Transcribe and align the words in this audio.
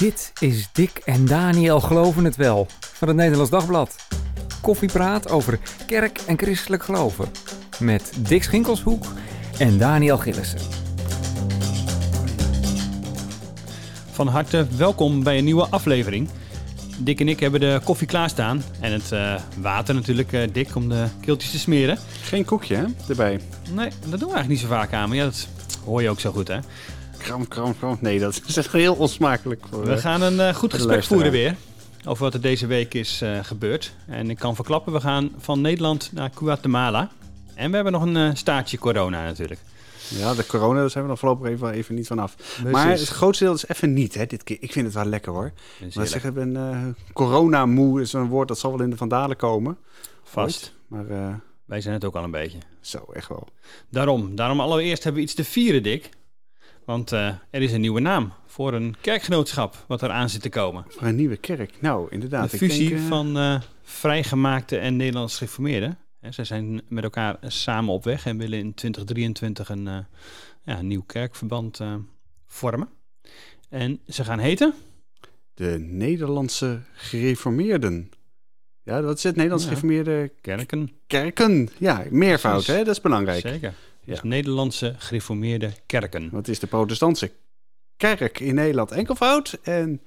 Dit 0.00 0.32
is 0.38 0.68
Dick 0.72 1.00
en 1.04 1.26
Daniel 1.26 1.80
Geloven 1.80 2.24
het 2.24 2.36
Wel 2.36 2.66
van 2.80 3.08
het 3.08 3.16
Nederlands 3.16 3.50
Dagblad. 3.50 3.96
Koffiepraat 4.60 5.30
over 5.30 5.58
kerk 5.86 6.18
en 6.26 6.38
christelijk 6.38 6.82
geloven. 6.82 7.28
Met 7.78 8.12
Dick 8.18 8.42
Schinkelshoek 8.42 9.04
en 9.58 9.78
Daniel 9.78 10.18
Gillissen. 10.18 10.58
Van 14.10 14.26
harte 14.26 14.66
welkom 14.76 15.22
bij 15.22 15.38
een 15.38 15.44
nieuwe 15.44 15.66
aflevering. 15.66 16.28
Dick 16.98 17.20
en 17.20 17.28
ik 17.28 17.40
hebben 17.40 17.60
de 17.60 17.80
koffie 17.84 18.06
klaarstaan. 18.06 18.62
En 18.80 18.92
het 18.92 19.10
uh, 19.12 19.34
water 19.58 19.94
natuurlijk, 19.94 20.32
uh, 20.32 20.42
Dick, 20.52 20.74
om 20.74 20.88
de 20.88 21.06
keeltjes 21.20 21.50
te 21.50 21.58
smeren. 21.58 21.98
Geen 22.22 22.44
koekje, 22.44 22.76
hè, 22.76 22.84
erbij? 23.08 23.40
Nee, 23.70 23.88
dat 23.88 24.20
doen 24.20 24.28
we 24.28 24.34
eigenlijk 24.34 24.48
niet 24.48 24.60
zo 24.60 24.66
vaak 24.66 24.92
aan. 24.92 25.08
Maar 25.08 25.18
ja, 25.18 25.24
dat 25.24 25.48
hoor 25.84 26.02
je 26.02 26.10
ook 26.10 26.20
zo 26.20 26.30
goed, 26.32 26.48
hè? 26.48 26.58
Kram, 27.22 27.48
kram, 27.48 27.78
kram. 27.78 27.98
Nee, 28.00 28.18
dat 28.18 28.40
is 28.46 28.56
echt 28.56 28.72
heel 28.72 28.94
onsmakelijk. 28.94 29.64
Voor, 29.70 29.84
we 29.84 29.98
gaan 29.98 30.22
een 30.22 30.34
uh, 30.34 30.54
goed 30.54 30.74
gesprek 30.74 31.04
voeren 31.04 31.32
weer. 31.32 31.56
Over 32.06 32.24
wat 32.24 32.34
er 32.34 32.40
deze 32.40 32.66
week 32.66 32.94
is 32.94 33.22
gebeurd. 33.42 33.94
En 34.06 34.30
ik 34.30 34.38
kan 34.38 34.54
verklappen, 34.54 34.92
we 34.92 35.00
gaan 35.00 35.30
van 35.38 35.60
Nederland 35.60 36.10
naar 36.12 36.30
Guatemala. 36.34 37.10
En 37.54 37.68
we 37.68 37.74
hebben 37.74 37.92
nog 37.92 38.02
een 38.02 38.36
staartje 38.36 38.78
corona 38.78 39.24
natuurlijk. 39.24 39.60
Ja, 40.08 40.34
de 40.34 40.46
corona, 40.46 40.80
daar 40.80 40.90
zijn 40.90 41.04
we 41.04 41.08
dan 41.08 41.18
voorlopig 41.18 41.48
even, 41.48 41.70
even 41.70 41.94
niet 41.94 42.06
vanaf. 42.06 42.36
Maar 42.70 42.88
het 42.88 43.08
grootste 43.08 43.44
deel 43.44 43.54
is 43.54 43.68
even 43.68 43.92
niet, 43.92 44.14
hè, 44.14 44.26
dit 44.26 44.42
keer. 44.42 44.56
Ik 44.60 44.72
vind 44.72 44.86
het 44.86 44.94
wel 44.94 45.04
lekker, 45.04 45.32
hoor. 45.32 45.52
Maar 45.94 46.06
zeg, 46.06 46.24
ik 46.24 46.34
ben 46.34 46.54
uh, 46.54 46.86
corona-moe 47.12 48.00
is 48.00 48.12
een 48.12 48.28
woord 48.28 48.48
dat 48.48 48.58
zal 48.58 48.70
wel 48.70 48.80
in 48.80 48.90
de 48.90 48.96
vandalen 48.96 49.36
komen. 49.36 49.76
Vast. 50.22 50.74
Maar 50.86 51.04
wij 51.64 51.80
zijn 51.80 51.94
het 51.94 52.04
ook 52.04 52.14
al 52.14 52.24
een 52.24 52.30
beetje. 52.30 52.58
Zo, 52.80 53.04
echt 53.12 53.28
wel. 53.28 53.48
Daarom, 53.88 54.36
daarom 54.36 54.60
allereerst 54.60 55.04
hebben 55.04 55.22
we 55.22 55.28
iets 55.28 55.36
te 55.36 55.44
vieren, 55.44 55.82
Dick. 55.82 56.10
Want 56.84 57.12
uh, 57.12 57.26
er 57.50 57.62
is 57.62 57.72
een 57.72 57.80
nieuwe 57.80 58.00
naam 58.00 58.32
voor 58.46 58.74
een 58.74 58.96
kerkgenootschap 59.00 59.84
wat 59.88 60.02
er 60.02 60.10
aan 60.10 60.28
zit 60.28 60.42
te 60.42 60.48
komen. 60.48 60.84
Voor 60.88 61.06
een 61.06 61.16
nieuwe 61.16 61.36
kerk, 61.36 61.80
nou 61.80 62.06
inderdaad. 62.10 62.50
De 62.50 62.56
fusie 62.56 62.82
ik 62.82 62.88
denk, 62.88 63.08
van 63.08 63.60
vrijgemaakte 63.82 64.78
en 64.78 64.96
Nederlands 64.96 65.38
gereformeerden. 65.38 65.98
Ze 66.30 66.44
zijn 66.44 66.82
met 66.88 67.04
elkaar 67.04 67.36
samen 67.46 67.94
op 67.94 68.04
weg 68.04 68.26
en 68.26 68.38
willen 68.38 68.58
in 68.58 68.74
2023 68.74 69.68
een, 69.68 70.06
ja, 70.62 70.82
nieuw 70.82 71.02
kerkverband 71.06 71.80
vormen. 72.46 72.88
En 73.68 74.00
ze 74.08 74.24
gaan 74.24 74.38
heten? 74.38 74.74
De 75.54 75.76
Nederlandse 75.78 76.80
Gereformeerden. 76.92 78.10
Ja, 78.82 79.02
wat 79.02 79.16
is 79.16 79.22
het? 79.22 79.34
Nederlands 79.34 79.64
ja. 79.64 79.70
Gereformeerde 79.70 80.32
Kerken. 80.40 80.90
Kerken, 81.06 81.68
ja, 81.78 82.04
meervoud, 82.10 82.66
hè? 82.66 82.76
dat 82.76 82.94
is 82.94 83.00
belangrijk. 83.00 83.40
Zeker. 83.40 83.74
Dus 84.04 84.16
ja. 84.16 84.28
Nederlandse 84.28 84.94
Gereformeerde 84.98 85.72
Kerken. 85.86 86.28
Wat 86.30 86.48
is 86.48 86.58
de 86.58 86.66
protestantse 86.66 87.32
kerk 87.96 88.40
in 88.40 88.54
Nederland 88.54 88.90
enkelvoud 88.90 89.58
en 89.62 90.02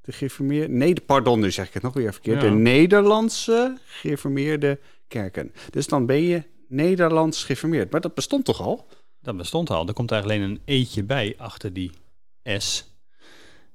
de 0.00 0.12
gereformeerde... 0.12 0.74
Nee, 0.74 1.00
pardon, 1.00 1.40
nu 1.40 1.50
zeg 1.50 1.66
ik 1.66 1.74
het 1.74 1.82
nog 1.82 1.94
weer 1.94 2.12
verkeerd. 2.12 2.42
Ja. 2.42 2.48
De 2.48 2.54
Nederlandse 2.54 3.78
Gereformeerde 3.84 4.78
kerken. 5.08 5.52
Dus 5.70 5.86
dan 5.86 6.06
ben 6.06 6.22
je 6.22 6.42
Nederlands 6.68 7.44
geformeerd. 7.44 7.90
Maar 7.90 8.00
dat 8.00 8.14
bestond 8.14 8.44
toch 8.44 8.60
al? 8.60 8.86
Dat 9.20 9.36
bestond 9.36 9.70
al. 9.70 9.86
Er 9.86 9.92
komt 9.92 10.10
eigenlijk 10.10 10.42
alleen 10.42 10.54
een 10.54 10.62
eetje 10.64 11.02
bij 11.02 11.34
achter 11.38 11.72
die 11.72 11.90
S. 12.44 12.94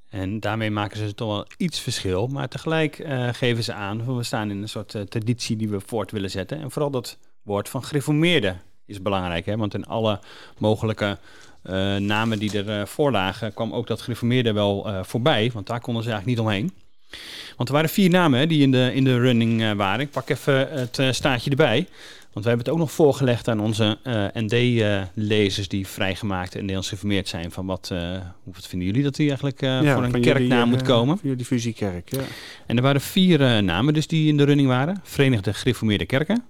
En 0.09 0.39
daarmee 0.39 0.71
maken 0.71 0.97
ze 0.97 1.13
toch 1.13 1.27
wel 1.27 1.45
iets 1.57 1.79
verschil. 1.79 2.27
Maar 2.27 2.47
tegelijk 2.47 2.99
uh, 2.99 3.29
geven 3.31 3.63
ze 3.63 3.73
aan, 3.73 4.15
we 4.15 4.23
staan 4.23 4.49
in 4.49 4.61
een 4.61 4.69
soort 4.69 4.93
uh, 4.93 5.01
traditie 5.01 5.55
die 5.55 5.69
we 5.69 5.79
voort 5.79 6.11
willen 6.11 6.29
zetten. 6.29 6.59
En 6.59 6.71
vooral 6.71 6.91
dat 6.91 7.17
woord 7.41 7.69
van 7.69 7.83
gereformeerde 7.83 8.55
is 8.91 9.01
belangrijk. 9.01 9.45
Hè? 9.45 9.57
Want 9.57 9.73
in 9.73 9.85
alle 9.85 10.19
mogelijke 10.57 11.17
uh, 11.65 11.95
namen 11.95 12.39
die 12.39 12.63
er 12.63 12.87
voorlagen, 12.87 13.53
kwam 13.53 13.73
ook 13.73 13.87
dat 13.87 14.01
gereformeerde 14.01 14.53
wel 14.53 14.87
voorbij. 15.03 15.51
Want 15.53 15.67
daar 15.67 15.81
konden 15.81 16.03
ze 16.03 16.09
eigenlijk 16.09 16.39
niet 16.39 16.47
omheen. 16.47 16.71
Want 17.57 17.69
er 17.69 17.75
waren 17.75 17.89
vier 17.89 18.09
namen 18.09 18.39
hè, 18.39 18.47
die 18.47 18.61
in 18.61 18.71
de, 18.71 18.91
in 18.93 19.03
de 19.03 19.19
running 19.19 19.61
uh, 19.61 19.71
waren. 19.71 19.99
Ik 19.99 20.11
pak 20.11 20.29
even 20.29 20.69
het 20.69 20.97
uh, 20.97 21.11
staartje 21.11 21.49
erbij. 21.49 21.87
Want 22.33 22.45
we 22.45 22.51
hebben 22.51 22.65
het 22.65 22.69
ook 22.69 22.81
nog 22.81 22.91
voorgelegd 22.91 23.47
aan 23.47 23.59
onze 23.59 23.97
uh, 24.03 24.25
ND-lezers 24.33 25.67
die 25.67 25.87
vrijgemaakt 25.87 26.53
en 26.53 26.59
Nederlands 26.59 26.89
geformeerd 26.89 27.27
zijn. 27.27 27.51
Van 27.51 27.65
wat, 27.65 27.93
wat 28.43 28.67
vinden 28.67 28.87
jullie 28.87 29.03
dat 29.03 29.15
die 29.15 29.27
eigenlijk 29.27 29.61
ja, 29.61 29.93
voor 29.93 30.03
een 30.03 30.21
kerknaam 30.21 30.49
jullie, 30.49 30.65
moet 30.65 30.81
komen? 30.81 31.17
Voor 31.17 31.29
jullie 31.29 31.45
fusiekerk, 31.45 32.11
ja. 32.11 32.21
En 32.65 32.77
er 32.77 32.83
waren 32.83 33.01
vier 33.01 33.63
namen 33.63 33.93
dus 33.93 34.07
die 34.07 34.27
in 34.27 34.37
de 34.37 34.43
running 34.43 34.67
waren. 34.67 35.01
Verenigde 35.03 35.53
Gereformeerde 35.53 36.05
Kerken. 36.05 36.43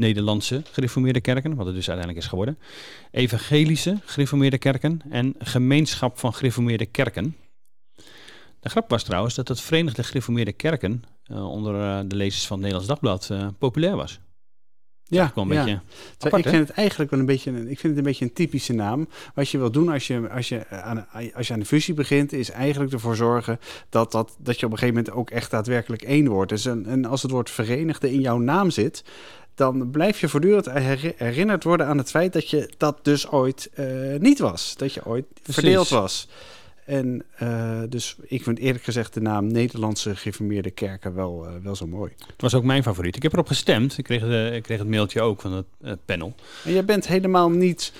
Nederlandse 0.00 0.62
gereformeerde 0.72 1.20
kerken, 1.20 1.54
wat 1.54 1.66
het 1.66 1.74
dus 1.74 1.88
uiteindelijk 1.88 2.24
is 2.24 2.30
geworden. 2.30 2.58
Evangelische 3.10 3.98
gereformeerde 4.04 4.58
kerken 4.58 5.00
en 5.10 5.34
gemeenschap 5.38 6.18
van 6.18 6.34
gereformeerde 6.34 6.86
kerken. 6.86 7.36
De 8.60 8.68
grap 8.68 8.90
was 8.90 9.02
trouwens 9.02 9.34
dat 9.34 9.48
het 9.48 9.60
Verenigde 9.60 10.02
Gereformeerde 10.02 10.52
Kerken 10.52 11.02
uh, 11.26 11.50
onder 11.50 11.74
uh, 11.74 12.00
de 12.06 12.16
lezers 12.16 12.46
van 12.46 12.56
het 12.56 12.66
Nederlands 12.66 12.88
Dagblad 12.88 13.28
uh, 13.32 13.48
populair 13.58 13.96
was. 13.96 14.20
Ja, 15.04 15.32
een 15.34 15.48
ja. 15.48 15.64
beetje 15.64 15.80
apart, 16.18 16.44
ik 16.44 16.50
vind 16.50 16.68
het 16.68 16.76
eigenlijk 16.76 17.10
wel 17.10 17.20
een 17.20 17.26
beetje, 17.26 17.50
een, 17.50 17.68
ik 17.68 17.78
vind 17.78 17.82
het 17.82 17.96
een 17.96 18.02
beetje 18.02 18.24
een 18.24 18.32
typische 18.32 18.72
naam. 18.72 19.08
Wat 19.34 19.48
je 19.48 19.58
wil 19.58 19.70
doen 19.70 19.88
als 19.88 20.06
je, 20.06 20.28
als 20.28 20.48
je, 20.48 20.68
aan, 20.68 21.06
als 21.34 21.46
je 21.46 21.52
aan 21.52 21.60
de 21.60 21.66
fusie 21.66 21.94
begint, 21.94 22.32
is 22.32 22.50
eigenlijk 22.50 22.92
ervoor 22.92 23.16
zorgen 23.16 23.58
dat, 23.88 24.12
dat, 24.12 24.36
dat 24.38 24.60
je 24.60 24.66
op 24.66 24.72
een 24.72 24.78
gegeven 24.78 25.02
moment 25.02 25.14
ook 25.14 25.30
echt 25.30 25.50
daadwerkelijk 25.50 26.02
één 26.02 26.28
wordt. 26.28 26.50
Dus 26.50 26.66
en, 26.66 26.86
en 26.86 27.04
als 27.04 27.22
het 27.22 27.30
woord 27.30 27.50
verenigde 27.50 28.12
in 28.12 28.20
jouw 28.20 28.38
naam 28.38 28.70
zit, 28.70 29.04
dan 29.60 29.90
blijf 29.90 30.20
je 30.20 30.28
voortdurend 30.28 30.70
herinnerd 31.16 31.64
worden 31.64 31.86
aan 31.86 31.98
het 31.98 32.10
feit 32.10 32.32
dat 32.32 32.50
je 32.50 32.70
dat 32.76 32.98
dus 33.02 33.30
ooit 33.30 33.70
uh, 33.74 34.18
niet 34.18 34.38
was. 34.38 34.74
Dat 34.76 34.94
je 34.94 35.06
ooit 35.06 35.24
Precies. 35.32 35.54
verdeeld 35.54 35.88
was. 35.88 36.28
En 36.90 37.22
uh, 37.42 37.80
dus 37.88 38.16
ik 38.22 38.42
vind 38.42 38.58
eerlijk 38.58 38.84
gezegd 38.84 39.14
de 39.14 39.20
naam 39.20 39.46
Nederlandse 39.46 40.16
gereformeerde 40.16 40.70
kerken 40.70 41.14
wel, 41.14 41.46
uh, 41.46 41.52
wel 41.62 41.76
zo 41.76 41.86
mooi. 41.86 42.12
Het 42.18 42.40
was 42.40 42.54
ook 42.54 42.64
mijn 42.64 42.82
favoriet. 42.82 43.16
Ik 43.16 43.22
heb 43.22 43.32
erop 43.32 43.46
gestemd. 43.46 43.98
Ik 43.98 44.04
kreeg, 44.04 44.20
de, 44.20 44.50
ik 44.54 44.62
kreeg 44.62 44.78
het 44.78 44.88
mailtje 44.88 45.20
ook 45.20 45.40
van 45.40 45.52
het 45.52 45.66
uh, 45.84 45.92
panel. 46.04 46.34
En 46.64 46.72
jij 46.72 46.84
bent 46.84 47.06
helemaal 47.06 47.50
niet 47.50 47.92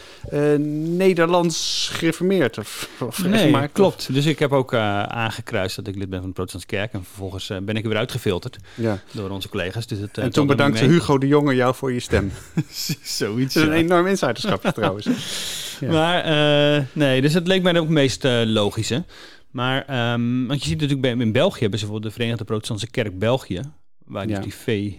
Nederlands 0.97 1.89
gereformeerd? 1.93 2.59
Of, 2.59 2.91
of 3.01 3.25
nee, 3.25 3.51
maar 3.51 3.69
klopt. 3.69 4.15
Dus 4.15 4.27
ik 4.27 4.39
heb 4.39 4.53
ook 4.53 4.75
aangekruist 4.75 5.77
dat 5.77 5.87
ik 5.87 5.95
lid 5.95 6.11
ben 6.11 6.19
van 6.19 6.29
de 6.29 6.35
Protestantse 6.35 6.77
Kerk. 6.77 6.93
En 6.93 7.05
vervolgens 7.05 7.47
ben 7.63 7.77
ik 7.77 7.83
er 7.83 7.89
weer 7.89 7.99
uitgefilterd 7.99 8.57
ja. 8.75 9.03
door 9.13 9.31
onze 9.31 9.49
collega's. 9.49 9.87
Dus 9.87 9.99
het, 9.99 10.19
en 10.19 10.31
toen 10.31 10.47
bedankte 10.47 10.85
Hugo 10.85 11.19
de 11.19 11.27
Jonge 11.27 11.55
jou 11.55 11.75
voor 11.75 11.93
je 11.93 12.01
stem. 12.01 12.33
Zoiets. 13.03 13.55
Dat 13.55 13.63
is 13.63 13.69
een 13.69 13.75
enorm 13.75 14.07
insiderschapje 14.07 14.73
trouwens. 14.73 15.09
Ja. 15.81 15.91
Maar 15.91 16.89
nee, 16.93 17.21
dus 17.21 17.35
het 17.35 17.47
leek 17.47 17.63
mij 17.63 17.73
ook 17.73 17.83
het 17.83 17.89
meest 17.89 18.25
uh, 18.25 18.43
logische. 18.81 19.05
Maar, 19.51 20.13
um, 20.13 20.47
want 20.47 20.63
je 20.63 20.69
ziet 20.69 20.81
natuurlijk 20.81 21.17
bij, 21.17 21.27
in 21.27 21.33
België 21.33 21.61
hebben 21.61 21.79
ze 21.79 21.85
bijvoorbeeld 21.85 22.13
de 22.13 22.19
Verenigde 22.19 22.45
Protestantse 22.45 22.91
Kerk 22.91 23.19
België, 23.19 23.63
waar 24.05 24.29
ja. 24.29 24.41
die 24.41 24.55
V... 24.55 24.93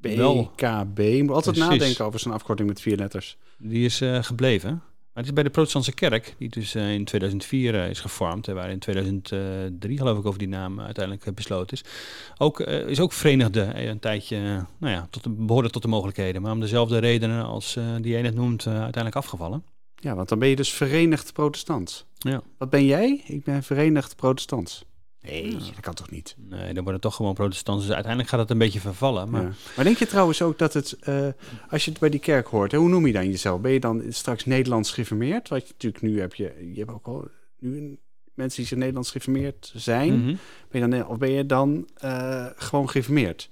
BKB, 0.00 0.98
je 0.98 1.22
moet 1.24 1.34
altijd 1.34 1.56
Precies. 1.56 1.78
nadenken 1.78 2.04
over 2.04 2.20
zo'n 2.20 2.32
afkorting 2.32 2.68
met 2.68 2.80
vier 2.80 2.96
letters. 2.96 3.36
Die 3.58 3.84
is 3.84 4.00
uh, 4.00 4.22
gebleven. 4.22 4.70
Maar 4.70 5.24
het 5.24 5.26
is 5.26 5.32
bij 5.32 5.42
de 5.42 5.50
Protestantse 5.50 5.92
Kerk, 5.92 6.34
die 6.38 6.48
dus 6.48 6.74
uh, 6.74 6.92
in 6.92 7.04
2004 7.04 7.74
uh, 7.74 7.88
is 7.88 8.00
gevormd, 8.00 8.48
en 8.48 8.54
waar 8.54 8.70
in 8.70 8.78
2003 8.78 9.98
geloof 9.98 10.18
ik 10.18 10.26
over 10.26 10.38
die 10.38 10.48
naam 10.48 10.80
uiteindelijk 10.80 11.34
besloten 11.34 11.76
is, 11.76 11.84
ook, 12.38 12.60
is 12.60 13.00
ook 13.00 13.12
verenigde 13.12 13.88
een 13.88 13.98
tijdje, 13.98 14.66
nou 14.78 14.92
ja, 14.92 15.06
tot 15.10 15.22
de, 15.22 15.30
behoorde 15.30 15.70
tot 15.70 15.82
de 15.82 15.88
mogelijkheden, 15.88 16.42
maar 16.42 16.52
om 16.52 16.60
dezelfde 16.60 16.98
redenen 16.98 17.44
als 17.44 17.78
die 18.00 18.12
jij 18.12 18.22
net 18.22 18.34
noemt, 18.34 18.66
uiteindelijk 18.66 19.16
afgevallen. 19.16 19.64
Ja, 19.96 20.14
want 20.14 20.28
dan 20.28 20.38
ben 20.38 20.48
je 20.48 20.56
dus 20.56 20.72
verenigd 20.72 21.32
protestant. 21.32 22.06
Ja. 22.18 22.42
Wat 22.58 22.70
ben 22.70 22.84
jij? 22.84 23.22
Ik 23.26 23.44
ben 23.44 23.62
verenigd 23.62 24.16
protestant. 24.16 24.84
Nee, 25.20 25.50
ja. 25.50 25.58
dat 25.58 25.80
kan 25.80 25.94
toch 25.94 26.10
niet? 26.10 26.36
Nee, 26.38 26.64
dan 26.64 26.74
worden 26.74 26.92
het 26.92 27.02
toch 27.02 27.14
gewoon 27.14 27.34
protestants. 27.34 27.84
Dus 27.84 27.92
uiteindelijk 27.92 28.32
gaat 28.32 28.40
het 28.40 28.50
een 28.50 28.58
beetje 28.58 28.80
vervallen. 28.80 29.30
Maar, 29.30 29.42
ja. 29.42 29.52
maar 29.76 29.84
denk 29.84 29.96
je 29.96 30.06
trouwens 30.06 30.42
ook 30.42 30.58
dat 30.58 30.72
het, 30.72 30.96
uh, 31.08 31.26
als 31.70 31.84
je 31.84 31.90
het 31.90 32.00
bij 32.00 32.10
die 32.10 32.20
kerk 32.20 32.46
hoort, 32.46 32.72
hè, 32.72 32.78
hoe 32.78 32.88
noem 32.88 33.06
je 33.06 33.12
dan 33.12 33.30
jezelf? 33.30 33.60
Ben 33.60 33.72
je 33.72 33.80
dan 33.80 34.02
straks 34.08 34.44
Nederlands 34.44 34.90
gereformeerd? 34.90 35.48
Wat 35.48 35.66
je 35.66 35.72
natuurlijk 35.72 36.02
nu 36.02 36.20
heb 36.20 36.34
je, 36.34 36.70
je 36.72 36.78
hebt 36.78 36.90
ook 36.90 37.06
al 37.06 37.28
nu 37.58 37.98
mensen 38.34 38.58
die 38.58 38.66
zich 38.66 38.78
Nederlands 38.78 39.10
gereformeerd 39.10 39.72
zijn. 39.74 40.14
Mm 40.14 40.24
-hmm. 40.24 40.38
ben 40.70 40.80
je 40.80 40.88
dan, 40.88 41.06
of 41.06 41.18
ben 41.18 41.30
je 41.30 41.46
dan 41.46 41.88
uh, 42.04 42.46
gewoon 42.56 42.88
gereformeerd? 42.88 43.48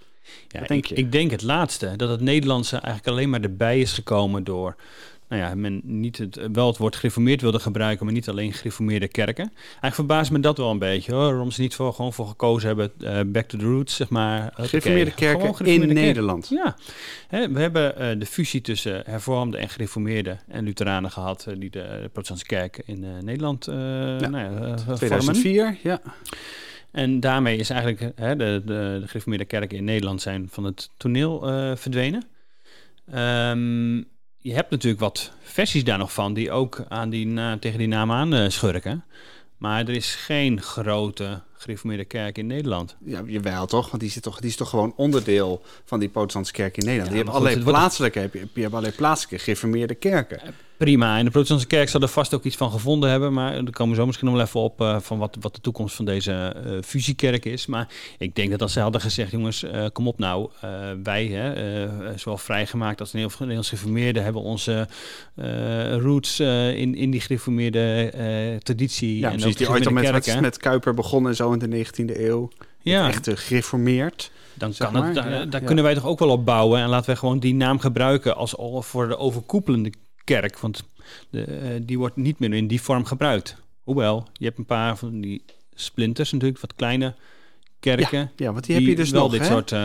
Ja, 0.48 0.60
denk 0.60 0.88
ik 0.88 1.12
denk 1.12 1.30
het 1.30 1.42
laatste. 1.42 1.96
Dat 1.96 2.08
het 2.08 2.20
Nederlandse 2.20 2.76
eigenlijk 2.76 3.06
alleen 3.06 3.30
maar 3.30 3.40
erbij 3.40 3.80
is 3.80 3.92
gekomen 3.92 4.44
door 4.44 4.76
nou 5.34 5.46
ja, 5.46 5.54
men 5.54 5.80
niet 5.84 6.18
het, 6.18 6.38
wel 6.52 6.66
het 6.66 6.76
woord 6.76 6.96
gereformeerd 6.96 7.40
wilde 7.40 7.58
gebruiken, 7.58 8.04
maar 8.04 8.14
niet 8.14 8.28
alleen 8.28 8.52
gereformeerde 8.52 9.08
kerken. 9.08 9.52
Eigenlijk 9.54 9.94
verbaast 9.94 10.30
me 10.30 10.40
dat 10.40 10.58
wel 10.58 10.70
een 10.70 10.78
beetje 10.78 11.12
hoor, 11.12 11.30
waarom 11.30 11.50
ze 11.50 11.60
niet 11.60 11.74
voor, 11.74 11.94
gewoon 11.94 12.12
voor 12.12 12.26
gekozen 12.26 12.66
hebben, 12.66 12.92
uh, 12.98 13.20
back 13.26 13.48
to 13.48 13.58
the 13.58 13.64
roots, 13.64 13.96
zeg 13.96 14.08
maar. 14.08 14.52
Gereformeerde 14.54 15.14
kerken 15.14 15.40
gereformeerde 15.40 15.86
in 15.86 15.94
kerk. 15.94 16.06
Nederland. 16.06 16.48
Ja, 16.48 16.76
we 17.28 17.60
hebben 17.60 17.94
uh, 17.98 18.20
de 18.20 18.26
fusie 18.26 18.60
tussen 18.60 19.02
hervormde 19.06 19.56
en 19.56 19.68
gereformeerde 19.68 20.38
en 20.48 20.64
Lutheranen 20.64 21.10
gehad, 21.10 21.46
uh, 21.48 21.54
die 21.58 21.70
de, 21.70 21.98
de 22.02 22.08
protestantse 22.12 22.46
kerk 22.46 22.82
in 22.84 23.24
Nederland 23.24 23.64
ja. 23.64 24.28
nou 24.28 24.66
ja, 24.66 24.74
2004, 24.94 25.78
ja. 25.82 26.00
En 26.90 27.20
daarmee 27.20 27.56
is 27.56 27.70
eigenlijk 27.70 28.12
hè, 28.16 28.36
de, 28.36 28.62
de, 28.64 28.98
de 29.00 29.06
gereformeerde 29.06 29.44
kerken 29.44 29.76
in 29.76 29.84
Nederland 29.84 30.22
zijn 30.22 30.48
van 30.50 30.64
het 30.64 30.90
toneel 30.96 31.40
verdwenen. 31.76 32.24
Um, 33.14 34.12
je 34.44 34.54
hebt 34.54 34.70
natuurlijk 34.70 35.00
wat 35.00 35.32
versies 35.42 35.84
daar 35.84 35.98
nog 35.98 36.12
van 36.12 36.34
die 36.34 36.50
ook 36.50 36.84
aan 36.88 37.10
die, 37.10 37.58
tegen 37.58 37.78
die 37.78 37.88
naam 37.88 38.12
aan 38.12 38.34
uh, 38.34 38.48
schurken. 38.48 39.04
Maar 39.56 39.80
er 39.80 39.94
is 39.94 40.14
geen 40.14 40.62
grote 40.62 41.42
gereformeerde 41.64 42.04
kerk 42.04 42.38
in 42.38 42.46
Nederland. 42.46 42.96
Ja, 43.04 43.22
jawel 43.26 43.66
toch? 43.66 43.90
Want 43.90 44.02
die, 44.02 44.10
zit 44.10 44.22
toch, 44.22 44.40
die 44.40 44.50
is 44.50 44.56
toch 44.56 44.68
gewoon 44.68 44.92
onderdeel 44.96 45.62
van 45.84 46.00
die 46.00 46.08
protestantse 46.08 46.52
kerk 46.52 46.76
in 46.76 46.84
Nederland. 46.84 47.10
Ja, 47.10 47.14
die 47.16 47.24
hebben 47.24 47.34
allerlei 47.34 47.70
plaatselijke, 47.70 48.18
heb 48.18 48.32
je, 48.32 48.38
je 48.38 48.60
hebt 48.60 48.72
allerlei 48.72 48.96
plaatselijke 48.96 49.44
gereformeerde 49.44 49.94
kerken. 49.94 50.40
Prima. 50.76 51.18
En 51.18 51.24
de 51.24 51.30
protestantse 51.30 51.66
kerk 51.66 51.88
zal 51.88 52.00
er 52.00 52.08
vast 52.08 52.34
ook 52.34 52.44
iets 52.44 52.56
van 52.56 52.70
gevonden 52.70 53.10
hebben. 53.10 53.32
Maar 53.32 53.52
daar 53.52 53.70
komen 53.70 53.94
we 53.94 54.00
zo 54.00 54.06
misschien 54.06 54.26
nog 54.26 54.36
wel 54.36 54.46
even 54.46 54.60
op 54.60 54.80
uh, 54.80 55.00
van 55.00 55.18
wat, 55.18 55.36
wat 55.40 55.54
de 55.54 55.60
toekomst 55.60 55.96
van 55.96 56.04
deze 56.04 56.56
uh, 56.66 56.82
fusiekerk 56.82 57.44
is. 57.44 57.66
Maar 57.66 57.88
ik 58.18 58.34
denk 58.34 58.50
dat 58.50 58.62
als 58.62 58.72
ze 58.72 58.80
hadden 58.80 59.00
gezegd, 59.00 59.30
jongens, 59.30 59.62
uh, 59.62 59.86
kom 59.92 60.08
op 60.08 60.18
nou. 60.18 60.50
wij, 61.02 61.26
hè, 61.26 62.18
zowel 62.18 62.38
vrijgemaakt 62.38 63.00
als 63.00 63.12
Nederlands 63.12 63.68
gereformeerden, 63.68 64.24
hebben 64.24 64.42
onze 64.42 64.88
roots 65.98 66.40
in, 66.40 66.94
in 66.94 67.10
die 67.10 67.20
gereformeerde 67.20 68.12
traditie. 68.62 69.18
Ja, 69.18 69.30
en 69.30 69.36
precies. 69.36 69.56
Die 69.56 69.68
ooit 69.68 69.86
al 69.86 69.92
met, 69.92 70.12
met, 70.12 70.40
met, 70.40 70.56
Kuiper 70.56 70.94
begonnen 70.94 71.36
zo 71.36 71.50
in 71.62 71.70
de 71.70 71.86
19e 71.86 72.20
eeuw. 72.20 72.50
Ja. 72.80 73.08
Echt 73.08 73.30
gereformeerd. 73.34 74.30
Dan 74.54 74.74
kan 74.78 74.94
het, 74.94 75.14
daar, 75.14 75.50
daar 75.50 75.60
kunnen 75.60 75.84
wij 75.84 75.94
toch 75.94 76.06
ook 76.06 76.18
wel 76.18 76.30
op 76.30 76.44
bouwen. 76.44 76.80
En 76.80 76.88
laten 76.88 77.10
we 77.10 77.16
gewoon 77.16 77.38
die 77.38 77.54
naam 77.54 77.78
gebruiken 77.78 78.36
als 78.36 78.54
voor 78.78 79.08
de 79.08 79.16
overkoepelende 79.16 79.92
kerk. 80.24 80.58
Want 80.58 80.84
de, 81.30 81.46
uh, 81.46 81.80
die 81.82 81.98
wordt 81.98 82.16
niet 82.16 82.38
meer 82.38 82.54
in 82.54 82.66
die 82.66 82.80
vorm 82.80 83.04
gebruikt. 83.04 83.56
Hoewel, 83.82 84.28
je 84.32 84.44
hebt 84.44 84.58
een 84.58 84.66
paar 84.66 84.96
van 84.96 85.20
die 85.20 85.44
splinters 85.74 86.32
natuurlijk, 86.32 86.60
wat 86.60 86.74
kleine 86.74 87.14
kerken. 87.80 88.18
Ja, 88.18 88.30
ja 88.36 88.52
want 88.52 88.64
die, 88.64 88.74
heb 88.74 88.84
je 88.84 88.96
dus 88.96 89.10
wel 89.10 89.22
nog, 89.22 89.32
dit 89.32 89.40
hè? 89.40 89.46
soort 89.46 89.70
uh, 89.70 89.78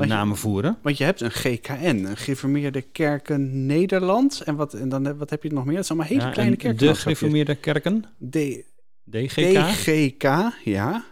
namen 0.00 0.36
voeren. 0.36 0.78
Want 0.82 0.98
je 0.98 1.04
hebt 1.04 1.20
een 1.20 1.30
GKN, 1.30 2.04
een 2.04 2.16
Gereformeerde 2.16 2.82
Kerken 2.82 3.66
Nederland. 3.66 4.40
En 4.40 4.56
wat, 4.56 4.74
en 4.74 4.88
dan 4.88 5.18
wat 5.18 5.30
heb 5.30 5.42
je 5.42 5.52
nog 5.52 5.64
meer? 5.64 5.76
Dat 5.76 5.86
zijn 5.86 5.98
allemaal 5.98 6.18
hele 6.18 6.32
kleine 6.32 6.56
kerken. 6.56 6.86
De 6.86 6.94
Gereformeerde 6.94 7.54
Kerken? 7.54 8.04
D 8.30 8.36
DGK? 9.04 9.54
DGK, 9.54 10.22
ja. 10.64 11.04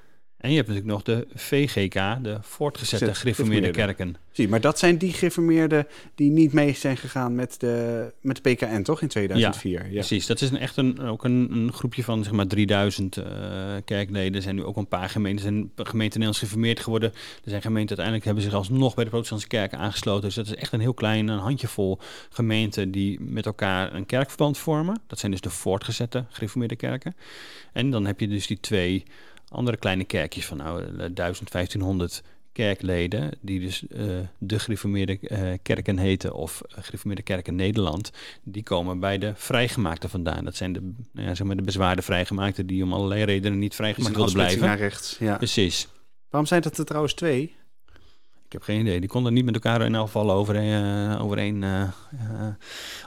En 0.44 0.50
je 0.50 0.56
hebt 0.56 0.68
natuurlijk 0.68 0.94
nog 0.94 1.02
de 1.02 1.26
VGK, 1.34 2.24
de 2.24 2.38
voortgezette 2.40 3.14
gereformeerde 3.14 3.70
kerken. 3.70 4.16
Zie, 4.32 4.48
maar 4.48 4.60
dat 4.60 4.78
zijn 4.78 4.98
die 4.98 5.12
gereformeerden 5.12 5.86
die 6.14 6.30
niet 6.30 6.52
mee 6.52 6.72
zijn 6.72 6.96
gegaan 6.96 7.34
met 7.34 7.60
de, 7.60 8.12
met 8.20 8.42
de 8.42 8.50
PKN, 8.50 8.82
toch, 8.82 9.02
in 9.02 9.08
2004? 9.08 9.72
Ja, 9.72 9.86
ja. 9.86 9.92
precies. 9.92 10.26
Dat 10.26 10.40
is 10.40 10.50
een, 10.50 10.58
echt 10.58 10.76
een, 10.76 11.00
ook 11.00 11.24
een, 11.24 11.48
een 11.52 11.72
groepje 11.72 12.04
van 12.04 12.24
zeg 12.24 12.32
maar 12.32 12.46
3000 12.46 13.16
uh, 13.16 13.24
eh, 13.24 13.82
kerkleden. 13.84 14.34
Er 14.34 14.42
zijn 14.42 14.54
nu 14.54 14.64
ook 14.64 14.76
een 14.76 14.88
paar 14.88 15.08
gemeenten, 15.08 15.42
zijn 15.42 15.70
gemeenten 15.74 15.98
Nederlands 15.98 16.38
gereformeerd 16.38 16.80
geworden. 16.80 17.10
Er 17.44 17.50
zijn 17.50 17.62
gemeenten 17.62 17.96
uiteindelijk 17.96 18.24
hebben 18.24 18.42
zich 18.42 18.54
alsnog 18.54 18.94
bij 18.94 19.04
de 19.04 19.10
protestantse 19.10 19.48
kerken 19.48 19.78
aangesloten. 19.78 20.24
Dus 20.24 20.34
dat 20.34 20.46
is 20.46 20.54
echt 20.54 20.72
een 20.72 20.80
heel 20.80 20.94
klein, 20.94 21.28
een 21.28 21.38
handjevol 21.38 21.98
gemeenten 22.30 22.90
die 22.90 23.20
met 23.20 23.46
elkaar 23.46 23.94
een 23.94 24.06
kerkverband 24.06 24.58
vormen. 24.58 25.00
Dat 25.06 25.18
zijn 25.18 25.32
dus 25.32 25.40
de 25.40 25.50
voortgezette 25.50 26.24
gereformeerde 26.28 26.76
kerken. 26.76 27.16
En 27.72 27.90
dan 27.90 28.06
heb 28.06 28.20
je 28.20 28.28
dus 28.28 28.46
die 28.46 28.60
twee 28.60 29.04
andere 29.54 29.76
kleine 29.76 30.04
kerkjes 30.04 30.46
van 30.46 30.56
nou, 30.56 31.12
1000, 31.12 31.50
1500 31.50 32.22
kerkleden, 32.54 33.30
die 33.40 33.60
dus 33.60 33.84
uh, 33.88 34.00
de 34.38 34.58
gereformeerde 34.58 35.18
uh, 35.20 35.38
kerken 35.62 35.98
heten 35.98 36.34
of 36.34 36.62
gereformeerde 36.68 37.22
kerken 37.22 37.54
Nederland, 37.54 38.10
die 38.42 38.62
komen 38.62 39.00
bij 39.00 39.18
de 39.18 39.32
vrijgemaakten 39.36 40.10
vandaan. 40.10 40.44
Dat 40.44 40.56
zijn 40.56 40.72
de, 40.72 40.80
nou 41.12 41.28
ja, 41.28 41.34
zeg 41.34 41.46
maar 41.46 41.56
de 41.56 41.62
bezwaarde 41.62 42.02
vrijgemaakten 42.02 42.66
die 42.66 42.82
om 42.82 42.92
allerlei 42.92 43.24
redenen 43.24 43.58
niet 43.58 43.74
vrijgemaakt 43.74 44.16
wilden 44.16 44.34
blijven. 44.34 44.60
Naar 44.60 44.78
rechts, 44.78 45.16
ja. 45.18 45.36
Precies. 45.36 45.88
Waarom 46.28 46.48
zijn 46.48 46.62
dat 46.62 46.78
er 46.78 46.84
trouwens 46.84 47.14
twee? 47.14 47.56
Ik 48.46 48.52
heb 48.52 48.62
geen 48.62 48.80
idee. 48.80 49.00
Die 49.00 49.08
konden 49.08 49.32
niet 49.32 49.44
met 49.44 49.54
elkaar 49.54 49.82
in 49.82 49.94
elk 49.94 50.06
geval 50.06 50.32
overeen, 50.32 50.84
uh, 50.84 51.22
overeen, 51.22 51.64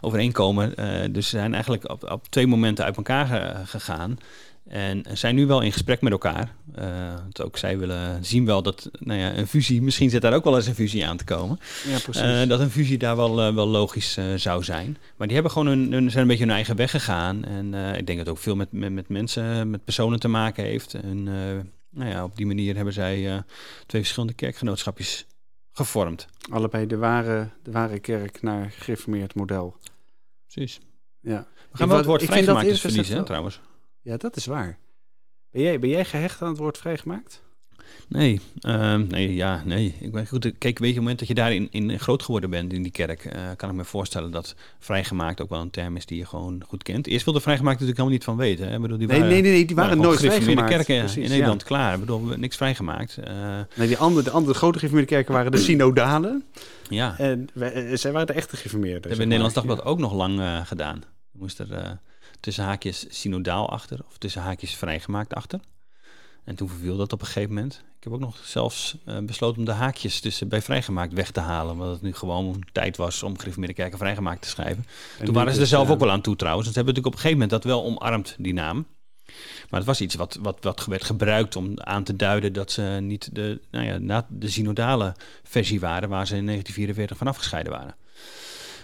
overeenkomen. 0.02 0.74
dus 1.14 1.30
ze 1.30 1.38
zijn 1.38 1.54
eigenlijk 1.54 1.90
op, 1.90 2.12
op 2.12 2.28
twee 2.28 2.48
momenten 2.48 2.86
uit 2.86 2.98
elkaar 2.98 3.56
gegaan. 3.66 4.18
En 4.68 5.04
zijn 5.14 5.36
nu 5.36 5.46
wel 5.46 5.62
in 5.62 5.72
gesprek 5.72 6.02
met 6.02 6.12
elkaar. 6.12 6.56
Uh, 6.80 7.14
ook 7.44 7.58
zij 7.58 7.78
willen 7.78 8.26
zien 8.26 8.46
wel 8.46 8.62
dat 8.62 8.90
nou 9.00 9.20
ja, 9.20 9.38
een 9.38 9.48
fusie, 9.48 9.82
misschien 9.82 10.10
zit 10.10 10.22
daar 10.22 10.34
ook 10.34 10.44
wel 10.44 10.56
eens 10.56 10.68
een 10.68 10.76
fusie 10.76 11.06
aan 11.06 11.18
te 11.18 11.24
komen. 11.24 11.60
Ja, 11.88 12.00
precies. 12.00 12.22
Uh, 12.22 12.48
dat 12.48 12.60
een 12.60 12.70
fusie 12.70 12.98
daar 12.98 13.16
wel, 13.16 13.48
uh, 13.48 13.54
wel 13.54 13.68
logisch 13.68 14.18
zou 14.36 14.64
zijn. 14.64 14.98
Maar 15.18 15.28
die 15.28 15.36
hebben 15.36 15.52
gewoon 15.52 15.68
een, 15.68 15.92
een, 15.92 16.12
zijn 16.12 16.22
een 16.22 16.30
beetje 16.30 16.46
hun 16.46 16.54
eigen 16.54 16.76
weg 16.76 16.92
gegaan. 16.92 17.46
En 17.46 17.74
ik 17.74 18.06
denk 18.06 18.18
dat 18.18 18.18
het 18.18 18.30
ook 18.30 18.38
veel 18.38 18.56
met, 18.56 18.72
met, 18.72 18.92
met, 18.92 19.10
mensen, 19.10 19.70
met 19.70 19.84
personen 19.84 20.20
te 20.20 20.28
maken 20.28 20.64
heeft. 20.64 20.94
En 20.94 21.24
nou 21.90 22.10
ja, 22.10 22.24
op 22.24 22.36
die 22.36 22.46
manier 22.46 22.76
hebben 22.76 22.94
zij 22.94 23.44
twee 23.86 24.02
verschillende 24.02 24.36
kerkgenootschapjes 24.36 25.26
gevormd. 25.72 26.28
Allebei 26.50 26.88
de 26.88 26.98
ware, 26.98 27.50
de 27.64 27.72
ware 27.72 28.00
kerk 28.00 28.42
naar 28.42 28.72
gereformeerd 28.78 29.36
model. 29.36 29.78
Precies. 30.48 30.80
Ja. 31.22 31.48
We 31.72 31.78
gaan 31.78 31.88
wel 31.88 31.98
het 31.98 32.06
woord 32.06 32.24
vrijgemaakt 32.24 32.68
dus 32.68 32.82
verliezen, 32.82 33.26
trouwens. 33.26 33.62
Ja, 34.08 34.18
dat 34.18 34.36
is 34.36 34.46
waar. 34.46 34.78
Ben 35.52 35.62
jij, 35.62 35.80
ben 35.80 35.90
jij 35.90 36.06
gehecht 36.06 36.42
aan 36.42 36.50
het 36.50 36.58
woord 36.58 36.78
vrijgemaakt? 36.78 37.44
Nee, 38.08 38.40
uh, 38.62 38.96
nee, 38.96 39.36
ja, 39.36 39.62
nee. 39.66 39.96
Ik 40.00 40.12
ben 40.12 40.28
goed. 40.28 40.52
Kijk, 40.58 40.62
weet 40.62 40.74
je, 40.74 40.78
op 40.78 40.86
het 40.86 40.96
moment 40.96 41.20
dat 41.20 41.28
je 41.28 41.34
daarin 41.34 41.68
in 41.72 42.00
groot 42.00 42.24
geworden 42.24 42.50
bent 42.50 42.74
in 42.74 42.82
die 42.82 42.92
kerk, 42.92 43.26
uh, 43.26 43.32
kan 43.56 43.70
ik 43.70 43.76
me 43.76 43.84
voorstellen 43.84 44.32
dat 44.32 44.56
vrijgemaakt 44.80 45.42
ook 45.42 45.50
wel 45.50 45.62
een 45.62 45.70
term 45.70 45.96
is 45.96 46.06
die 46.06 46.18
je 46.18 46.26
gewoon 46.26 46.64
goed 46.68 46.84
kent. 46.84 47.08
Eerst 47.08 47.26
wilde 47.26 47.40
vrijgemaakt 47.40 47.80
natuurlijk 47.80 48.00
helemaal 48.00 48.18
niet 48.18 48.28
van 48.28 48.38
weten. 48.38 48.68
Hè? 48.68 48.76
Ik 48.76 48.82
bedoel, 48.82 48.98
die 48.98 49.08
nee, 49.08 49.20
waren, 49.20 49.34
nee, 49.34 49.42
nee, 49.42 49.52
nee, 49.52 49.66
die 49.66 49.76
waren, 49.76 49.98
nooit 49.98 50.20
vrijgemaakt. 50.20 50.70
kerken 50.70 51.00
Precies, 51.00 51.24
in 51.24 51.30
Nederland, 51.30 51.62
ja. 51.62 51.68
klaar. 51.68 51.94
Ik 51.94 52.00
bedoel, 52.00 52.22
niks 52.38 52.56
vrijgemaakt. 52.56 53.18
Uh, 53.28 53.60
nee, 53.76 53.88
die 53.88 53.98
andere, 53.98 54.24
de 54.24 54.32
andere 54.32 54.54
grote 54.54 54.78
gereformeerde 54.78 55.14
kerken 55.14 55.34
waren 55.34 55.52
de 55.52 55.58
synodalen. 55.68 56.44
Ja. 56.90 57.18
En 57.18 57.48
wij, 57.54 57.74
eh, 57.74 57.98
zij 57.98 58.12
waren 58.12 58.28
de 58.28 58.34
echte 58.34 58.58
gereformeerden. 58.58 59.02
We 59.02 59.08
hebben 59.08 59.24
in 59.24 59.28
Nederlands 59.28 59.56
Dagblad 59.56 59.78
ja. 59.78 59.90
ook 59.90 60.00
nog 60.00 60.14
lang 60.14 60.42
gedaan. 60.68 61.04
Moest 61.32 61.60
er 61.60 62.00
tussen 62.40 62.64
haakjes 62.64 63.06
synodaal 63.10 63.70
achter 63.70 64.00
of 64.08 64.18
tussen 64.18 64.42
haakjes 64.42 64.76
vrijgemaakt 64.76 65.34
achter. 65.34 65.60
En 66.44 66.56
toen 66.56 66.70
verviel 66.70 66.98
dat 66.98 67.14
op 67.14 67.20
een 67.20 67.26
gegeven 67.26 67.54
moment. 67.54 67.84
Ik 67.98 68.04
heb 68.04 68.14
ook 68.14 68.20
nog 68.20 68.38
zelfs 68.44 68.98
uh, 69.06 69.18
besloten 69.20 69.60
om 69.60 69.66
de 69.66 69.72
haakjes 69.72 70.20
tussen 70.20 70.48
bij 70.48 70.62
vrijgemaakt 70.62 71.14
weg 71.14 71.32
te 71.32 71.40
halen. 71.40 71.74
Omdat 71.74 71.90
het 71.90 72.02
nu 72.02 72.14
gewoon 72.14 72.64
tijd 72.72 72.98
was 72.98 73.24
om 73.24 73.38
gereformeerde 73.38 73.76
kerken 73.76 73.98
vrijgemaakt 73.98 74.42
te 74.42 74.48
schrijven. 74.48 74.86
En 75.20 75.26
toen 75.26 75.34
waren 75.34 75.54
ze 75.54 75.62
er 75.62 75.68
zelf 75.68 75.90
ook 75.90 76.00
wel 76.00 76.12
aan 76.12 76.22
toe 76.22 76.36
trouwens. 76.36 76.68
ze 76.68 76.74
hebben 76.74 76.94
natuurlijk 76.94 77.16
op 77.16 77.24
een 77.24 77.30
gegeven 77.30 77.48
moment 77.48 77.64
dat 77.64 77.74
wel 77.74 77.84
omarmd, 77.84 78.36
die 78.38 78.54
naam. 78.54 78.86
Maar 79.70 79.80
het 79.80 79.86
was 79.86 80.02
iets 80.02 80.16
wat, 80.16 80.38
wat, 80.42 80.58
wat 80.62 80.86
werd 80.86 81.04
gebruikt 81.04 81.56
om 81.56 81.80
aan 81.80 82.04
te 82.04 82.16
duiden 82.16 82.54
dat 82.54 82.72
ze 82.72 82.98
niet 83.02 83.36
de, 83.36 83.62
nou 83.72 83.86
ja, 83.86 84.26
de 84.30 84.50
synodale 84.50 85.16
versie 85.44 85.80
waren 85.80 86.10
waar 86.10 86.28
ze 86.28 86.36
in 86.36 86.46
1944 86.46 87.18
van 87.18 87.28
afgescheiden 87.28 87.72
waren. 87.72 87.96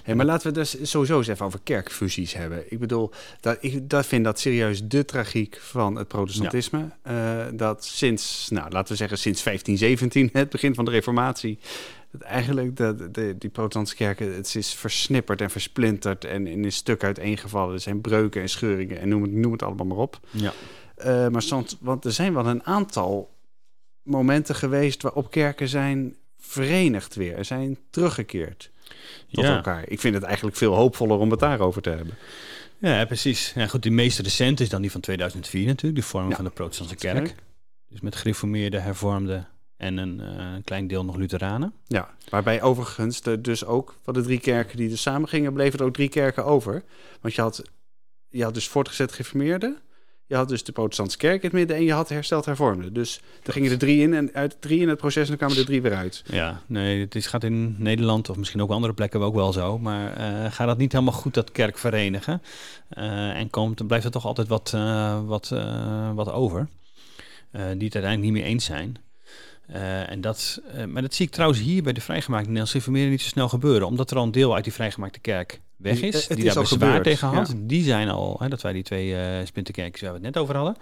Hey, 0.03 0.15
maar 0.15 0.25
laten 0.25 0.47
we 0.47 0.53
dus 0.53 0.89
sowieso 0.89 1.17
eens 1.17 1.27
even 1.27 1.45
over 1.45 1.59
kerkfusies 1.63 2.33
hebben. 2.33 2.71
Ik 2.71 2.79
bedoel, 2.79 3.11
dat, 3.39 3.57
ik 3.61 3.89
dat 3.89 4.05
vind 4.05 4.23
dat 4.23 4.39
serieus 4.39 4.87
de 4.87 5.05
tragiek 5.05 5.57
van 5.61 5.95
het 5.95 6.07
protestantisme. 6.07 6.89
Ja. 7.03 7.45
Uh, 7.45 7.51
dat 7.57 7.85
sinds, 7.85 8.49
nou, 8.49 8.71
laten 8.71 8.91
we 8.91 8.97
zeggen 8.97 9.17
sinds 9.17 9.43
1517, 9.43 10.41
het 10.41 10.49
begin 10.49 10.75
van 10.75 10.85
de 10.85 10.91
reformatie... 10.91 11.59
Dat 12.11 12.21
eigenlijk 12.21 12.77
de, 12.77 13.11
de, 13.11 13.35
die 13.37 13.49
protestantse 13.49 13.95
kerken, 13.95 14.35
het 14.35 14.55
is 14.55 14.73
versnipperd 14.73 15.41
en 15.41 15.49
versplinterd 15.49 16.25
en 16.25 16.47
in 16.47 16.63
een 16.63 16.71
stuk 16.71 17.03
uiteengevallen. 17.03 17.73
Er 17.73 17.79
zijn 17.79 18.01
breuken 18.01 18.41
en 18.41 18.49
scheuringen 18.49 18.99
en 18.99 19.09
noem 19.09 19.21
het, 19.21 19.31
noem 19.31 19.51
het 19.51 19.63
allemaal 19.63 19.85
maar 19.85 19.97
op. 19.97 20.19
Ja. 20.31 20.53
Uh, 20.97 21.27
maar 21.27 21.41
soms, 21.41 21.77
want 21.79 22.05
er 22.05 22.11
zijn 22.11 22.33
wel 22.33 22.45
een 22.45 22.63
aantal 22.63 23.33
momenten 24.03 24.55
geweest 24.55 25.01
waarop 25.01 25.31
kerken 25.31 25.67
zijn 25.67 26.15
verenigd 26.37 27.15
weer, 27.15 27.45
zijn 27.45 27.77
teruggekeerd 27.89 28.71
tot 29.31 29.43
ja. 29.43 29.55
elkaar. 29.55 29.83
Ik 29.87 29.99
vind 29.99 30.13
het 30.13 30.23
eigenlijk 30.23 30.57
veel 30.57 30.73
hoopvoller 30.73 31.17
om 31.17 31.31
het 31.31 31.39
daarover 31.39 31.81
te 31.81 31.89
hebben. 31.89 32.17
Ja, 32.77 33.05
precies. 33.05 33.53
Ja, 33.55 33.67
goed, 33.67 33.83
die 33.83 33.91
meest 33.91 34.19
recente 34.19 34.63
is 34.63 34.69
dan 34.69 34.81
die 34.81 34.91
van 34.91 35.01
2004 35.01 35.65
natuurlijk, 35.65 36.01
de 36.01 36.07
vorming 36.07 36.31
ja, 36.31 36.35
van 36.35 36.45
de 36.45 36.51
protestantse 36.51 36.95
kerk. 36.95 37.35
Dus 37.89 38.01
met 38.01 38.15
gereformeerde, 38.15 38.79
hervormde 38.79 39.45
en 39.77 39.97
een 39.97 40.19
uh, 40.21 40.63
klein 40.63 40.87
deel 40.87 41.05
nog 41.05 41.15
Lutheranen. 41.15 41.73
Ja, 41.87 42.15
waarbij 42.29 42.61
overigens 42.61 43.21
de, 43.21 43.41
dus 43.41 43.65
ook 43.65 43.95
van 44.03 44.13
de 44.13 44.21
drie 44.21 44.39
kerken 44.39 44.77
die 44.77 44.91
er 44.91 44.97
samen 44.97 45.29
gingen, 45.29 45.53
bleven 45.53 45.79
er 45.79 45.85
ook 45.85 45.93
drie 45.93 46.09
kerken 46.09 46.45
over. 46.45 46.83
Want 47.21 47.33
je 47.33 47.41
had, 47.41 47.63
je 48.29 48.43
had 48.43 48.53
dus 48.53 48.67
voortgezet 48.67 49.11
gereformeerde, 49.11 49.77
je 50.27 50.35
had 50.35 50.49
dus 50.49 50.63
de 50.63 50.71
protestantse 50.71 51.17
kerk 51.17 51.35
in 51.35 51.41
het 51.41 51.51
midden 51.51 51.77
en 51.77 51.83
je 51.83 51.93
had 51.93 52.09
hersteld 52.09 52.45
hervormde. 52.45 52.91
Dus 52.91 53.21
er 53.43 53.53
gingen 53.53 53.71
er 53.71 53.77
drie 53.77 54.01
in 54.01 54.13
en 54.13 54.29
uit 54.33 54.55
drie 54.59 54.79
in 54.79 54.89
het 54.89 54.97
proces 54.97 55.23
en 55.23 55.27
dan 55.27 55.37
kwamen 55.37 55.57
er 55.57 55.65
drie 55.65 55.81
weer 55.81 55.95
uit. 55.95 56.23
Ja, 56.25 56.61
nee, 56.65 56.99
het 56.99 57.15
is, 57.15 57.27
gaat 57.27 57.43
in 57.43 57.75
Nederland 57.77 58.29
of 58.29 58.37
misschien 58.37 58.61
ook 58.61 58.69
andere 58.69 58.93
plekken 58.93 59.21
ook 59.21 59.35
wel 59.35 59.53
zo. 59.53 59.79
Maar 59.79 60.17
uh, 60.17 60.51
gaat 60.51 60.67
dat 60.67 60.77
niet 60.77 60.91
helemaal 60.91 61.13
goed, 61.13 61.33
dat 61.33 61.51
kerk 61.51 61.77
verenigen? 61.77 62.41
Uh, 62.97 63.39
en 63.39 63.49
komt, 63.49 63.77
dan 63.77 63.87
blijft 63.87 64.05
er 64.05 64.11
toch 64.11 64.25
altijd 64.25 64.47
wat, 64.47 64.71
uh, 64.75 65.19
wat, 65.25 65.49
wat 66.15 66.31
over. 66.31 66.67
die 67.51 67.61
het 67.61 67.81
uiteindelijk 67.81 68.21
niet 68.21 68.31
meer 68.31 68.43
eens 68.43 68.65
zijn. 68.65 68.97
En 70.07 70.21
dat, 70.21 70.61
maar 70.87 71.01
dat 71.01 71.13
zie 71.13 71.25
ik 71.25 71.31
trouwens 71.31 71.59
hier 71.59 71.83
bij 71.83 71.93
de 71.93 72.01
vrijgemaakte 72.01 72.45
Nederlandse 72.45 72.77
reformeren 72.77 73.09
niet 73.09 73.21
zo 73.21 73.27
snel 73.27 73.49
gebeuren. 73.49 73.87
Omdat 73.87 74.11
er 74.11 74.17
al 74.17 74.23
een 74.23 74.31
deel 74.31 74.55
uit 74.55 74.63
die 74.63 74.73
vrijgemaakte 74.73 75.19
kerk 75.19 75.61
weg 75.83 76.01
is. 76.01 76.27
Die, 76.27 76.35
die 76.35 76.45
daar 76.45 76.59
bezwaar 76.59 77.01
tegen 77.01 77.27
had. 77.27 77.47
Ja. 77.47 77.53
Die 77.57 77.83
zijn 77.83 78.09
al, 78.09 78.35
hè, 78.39 78.49
dat 78.49 78.61
wij 78.61 78.73
die 78.73 78.83
twee 78.83 79.09
uh, 79.09 79.45
splinterkerkjes 79.45 80.01
waar 80.01 80.09
we 80.09 80.15
het 80.15 80.25
net 80.25 80.37
over 80.37 80.55
hadden. 80.55 80.75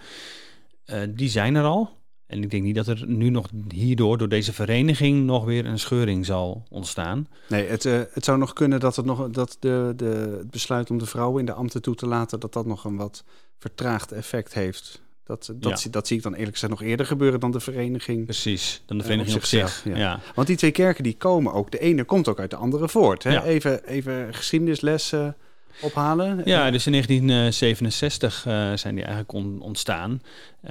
die 1.16 1.28
zijn 1.28 1.54
er 1.54 1.64
al. 1.64 2.00
En 2.26 2.42
ik 2.42 2.50
denk 2.50 2.62
niet 2.62 2.74
dat 2.74 2.86
er 2.86 3.04
nu 3.06 3.28
nog 3.28 3.48
hierdoor, 3.68 4.18
door 4.18 4.28
deze 4.28 4.52
vereniging, 4.52 5.24
nog 5.24 5.44
weer 5.44 5.66
een 5.66 5.78
scheuring 5.78 6.26
zal 6.26 6.66
ontstaan. 6.68 7.28
Nee, 7.48 7.66
het, 7.66 7.82
het 7.82 8.24
zou 8.24 8.38
nog 8.38 8.52
kunnen 8.52 8.80
dat, 8.80 8.96
het, 8.96 9.04
nog, 9.04 9.30
dat 9.30 9.56
de, 9.60 9.92
de, 9.96 10.36
het 10.38 10.50
besluit 10.50 10.90
om 10.90 10.98
de 10.98 11.06
vrouwen 11.06 11.40
in 11.40 11.46
de 11.46 11.52
ambten 11.52 11.82
toe 11.82 11.94
te 11.94 12.06
laten, 12.06 12.40
dat 12.40 12.52
dat 12.52 12.66
nog 12.66 12.84
een 12.84 12.96
wat 12.96 13.24
vertraagd 13.58 14.12
effect 14.12 14.54
heeft 14.54 15.01
Dat, 15.24 15.52
dat, 15.54 15.80
zie, 15.80 15.90
dat 15.90 16.06
zie 16.06 16.16
ik 16.16 16.22
dan 16.22 16.32
eerlijk 16.34 16.52
gezegd 16.52 16.72
nog 16.72 16.82
eerder 16.82 17.06
gebeuren 17.06 17.40
dan 17.40 17.50
de 17.50 17.60
vereniging. 17.60 18.24
Precies, 18.24 18.82
dan 18.86 18.98
de 18.98 19.04
vereniging 19.04 19.36
op, 19.36 19.44
zich. 19.44 19.84
Ja. 19.84 20.20
Want 20.34 20.46
die 20.46 20.56
twee 20.56 20.70
kerken 20.70 21.04
die 21.04 21.16
komen 21.16 21.52
ook, 21.52 21.70
de 21.70 21.78
ene 21.78 22.04
komt 22.04 22.28
ook 22.28 22.40
uit 22.40 22.50
de 22.50 22.56
andere 22.56 22.88
voort. 22.88 23.22
Hè? 23.22 23.42
Even, 23.42 23.84
even 23.84 24.34
geschiedenislessen 24.34 25.36
ophalen? 25.80 26.42
Ja, 26.44 26.70
dus 26.70 26.86
in 26.86 26.92
1967 26.92 28.46
uh, 28.46 28.72
eh, 28.72 28.78
zijn 28.78 28.94
die 28.94 29.04
eigenlijk 29.04 29.62
ontstaan. 29.62 30.22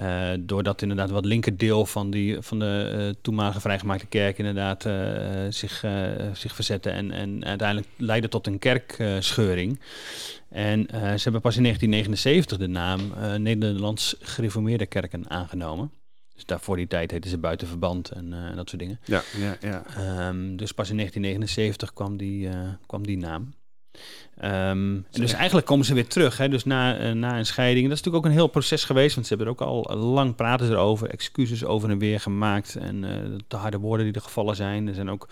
Uh, 0.02 0.30
doordat 0.40 0.82
inderdaad 0.82 1.10
wat 1.10 1.26
linkerdeel 1.26 1.86
van, 1.86 2.12
die, 2.12 2.42
van 2.42 2.60
de 2.60 2.94
uh, 2.96 3.10
toenmalige 3.22 3.60
vrijgemaakte 3.60 4.06
kerk 4.06 4.38
inderdaad 4.38 4.88
zich, 5.50 5.86
zich 6.34 6.56
verzette 6.56 6.90
en, 6.90 7.12
en 7.12 7.46
uiteindelijk 7.46 7.88
leidde 7.98 8.28
tot 8.28 8.48
een 8.48 8.60
kerkscheuring. 8.60 9.80
en 10.50 10.86
ze 10.90 11.24
hebben 11.24 11.42
pas 11.42 11.58
in 11.58 11.64
1979 11.64 12.58
de 12.58 12.68
naam 12.68 13.00
Nederlands 13.42 14.16
Gereformeerde 14.20 14.86
Kerken 14.86 15.30
aangenomen. 15.30 15.92
Dus 16.34 16.46
daarvoor 16.46 16.76
die 16.76 16.88
tijd 16.88 17.12
heette 17.12 17.30
ze 17.30 17.38
buiten 17.38 17.68
verband 17.68 18.10
en 18.10 18.30
dat 18.56 18.70
soort 18.70 18.82
dingen. 18.82 19.00
Ja, 19.04 19.24
ja, 19.38 19.58
ja. 19.62 19.84
Um, 20.28 20.58
dus 20.58 20.72
pas 20.72 20.90
in 20.90 20.96
1979 20.96 21.94
kwam 21.94 22.18
die, 22.18 22.50
kwam 22.86 23.06
die 23.06 23.18
naam. 23.18 23.54
Um, 24.44 25.06
dus 25.12 25.34
eigenlijk 25.34 25.68
komen 25.68 25.86
ze 25.86 25.94
weer 25.94 26.08
terug. 26.08 26.38
Hè? 26.38 26.50
Dus 26.50 26.64
na, 26.64 27.02
uh, 27.02 27.12
na 27.12 27.38
een 27.38 27.46
scheiding. 27.46 27.88
Dat 27.88 27.98
is 27.98 28.04
natuurlijk 28.04 28.26
ook 28.26 28.32
een 28.32 28.38
heel 28.38 28.48
proces 28.48 28.84
geweest. 28.84 29.16
Want 29.16 29.28
ze 29.28 29.36
hebben 29.36 29.54
er 29.54 29.62
ook 29.62 29.88
al 29.88 29.98
lang 29.98 30.36
praten 30.36 30.70
erover. 30.70 31.10
Excuses 31.10 31.66
over 31.66 31.90
en 31.90 31.98
weer 31.98 32.20
gemaakt. 32.20 32.76
En 32.76 33.04
uh, 33.04 33.40
de 33.48 33.56
harde 33.56 33.78
woorden 33.78 34.06
die 34.06 34.16
er 34.16 34.22
gevallen 34.22 34.56
zijn. 34.56 34.88
Er 34.88 34.94
zijn 34.94 35.10
ook 35.10 35.28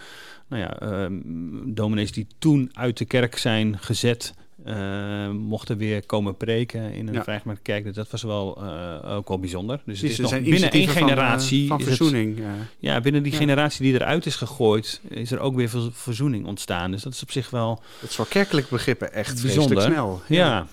nou 0.47 0.61
ja, 0.63 0.81
uh, 0.81 1.19
dominees 1.65 2.11
die 2.11 2.27
toen 2.39 2.69
uit 2.73 2.97
de 2.97 3.05
kerk 3.05 3.37
zijn 3.37 3.77
gezet. 3.79 4.33
Uh, 4.65 5.29
mochten 5.29 5.77
weer 5.77 6.05
komen 6.05 6.37
preken 6.37 6.93
in 6.93 7.07
een 7.07 7.13
ja. 7.13 7.23
vrijgemaakte 7.23 7.61
kerk. 7.61 7.83
Dus 7.83 7.95
dat 7.95 8.09
was 8.09 8.23
wel 8.23 8.63
uh, 8.63 9.15
ook 9.15 9.27
wel 9.27 9.39
bijzonder. 9.39 9.81
Dus 9.85 10.01
het 10.01 10.11
is 10.11 10.17
nog 10.17 10.41
binnen 10.41 10.71
één 10.71 10.87
generatie... 10.87 11.67
Van, 11.67 11.77
van 11.77 11.87
verzoening. 11.87 12.35
Het, 12.35 12.45
ja. 12.45 12.93
ja. 12.93 13.01
binnen 13.01 13.23
die 13.23 13.31
ja. 13.31 13.37
generatie 13.37 13.83
die 13.83 13.93
eruit 13.93 14.25
is 14.25 14.35
gegooid... 14.35 15.01
is 15.07 15.31
er 15.31 15.39
ook 15.39 15.55
weer 15.55 15.69
verzoening 15.91 16.45
ontstaan. 16.45 16.91
Dus 16.91 17.03
dat 17.03 17.13
is 17.13 17.21
op 17.21 17.31
zich 17.31 17.49
wel... 17.49 17.81
Dat 18.01 18.09
is 18.09 18.15
voor 18.15 18.27
kerkelijk 18.27 18.69
begrippen 18.69 19.13
echt 19.13 19.41
bijzonder 19.41 19.81
snel. 19.81 20.21
Ja. 20.27 20.67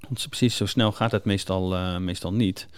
Want 0.00 0.26
precies 0.28 0.56
zo 0.56 0.66
snel 0.66 0.92
gaat 0.92 1.12
het 1.12 1.24
meestal, 1.24 1.98
meestal 2.00 2.32
niet. 2.32 2.68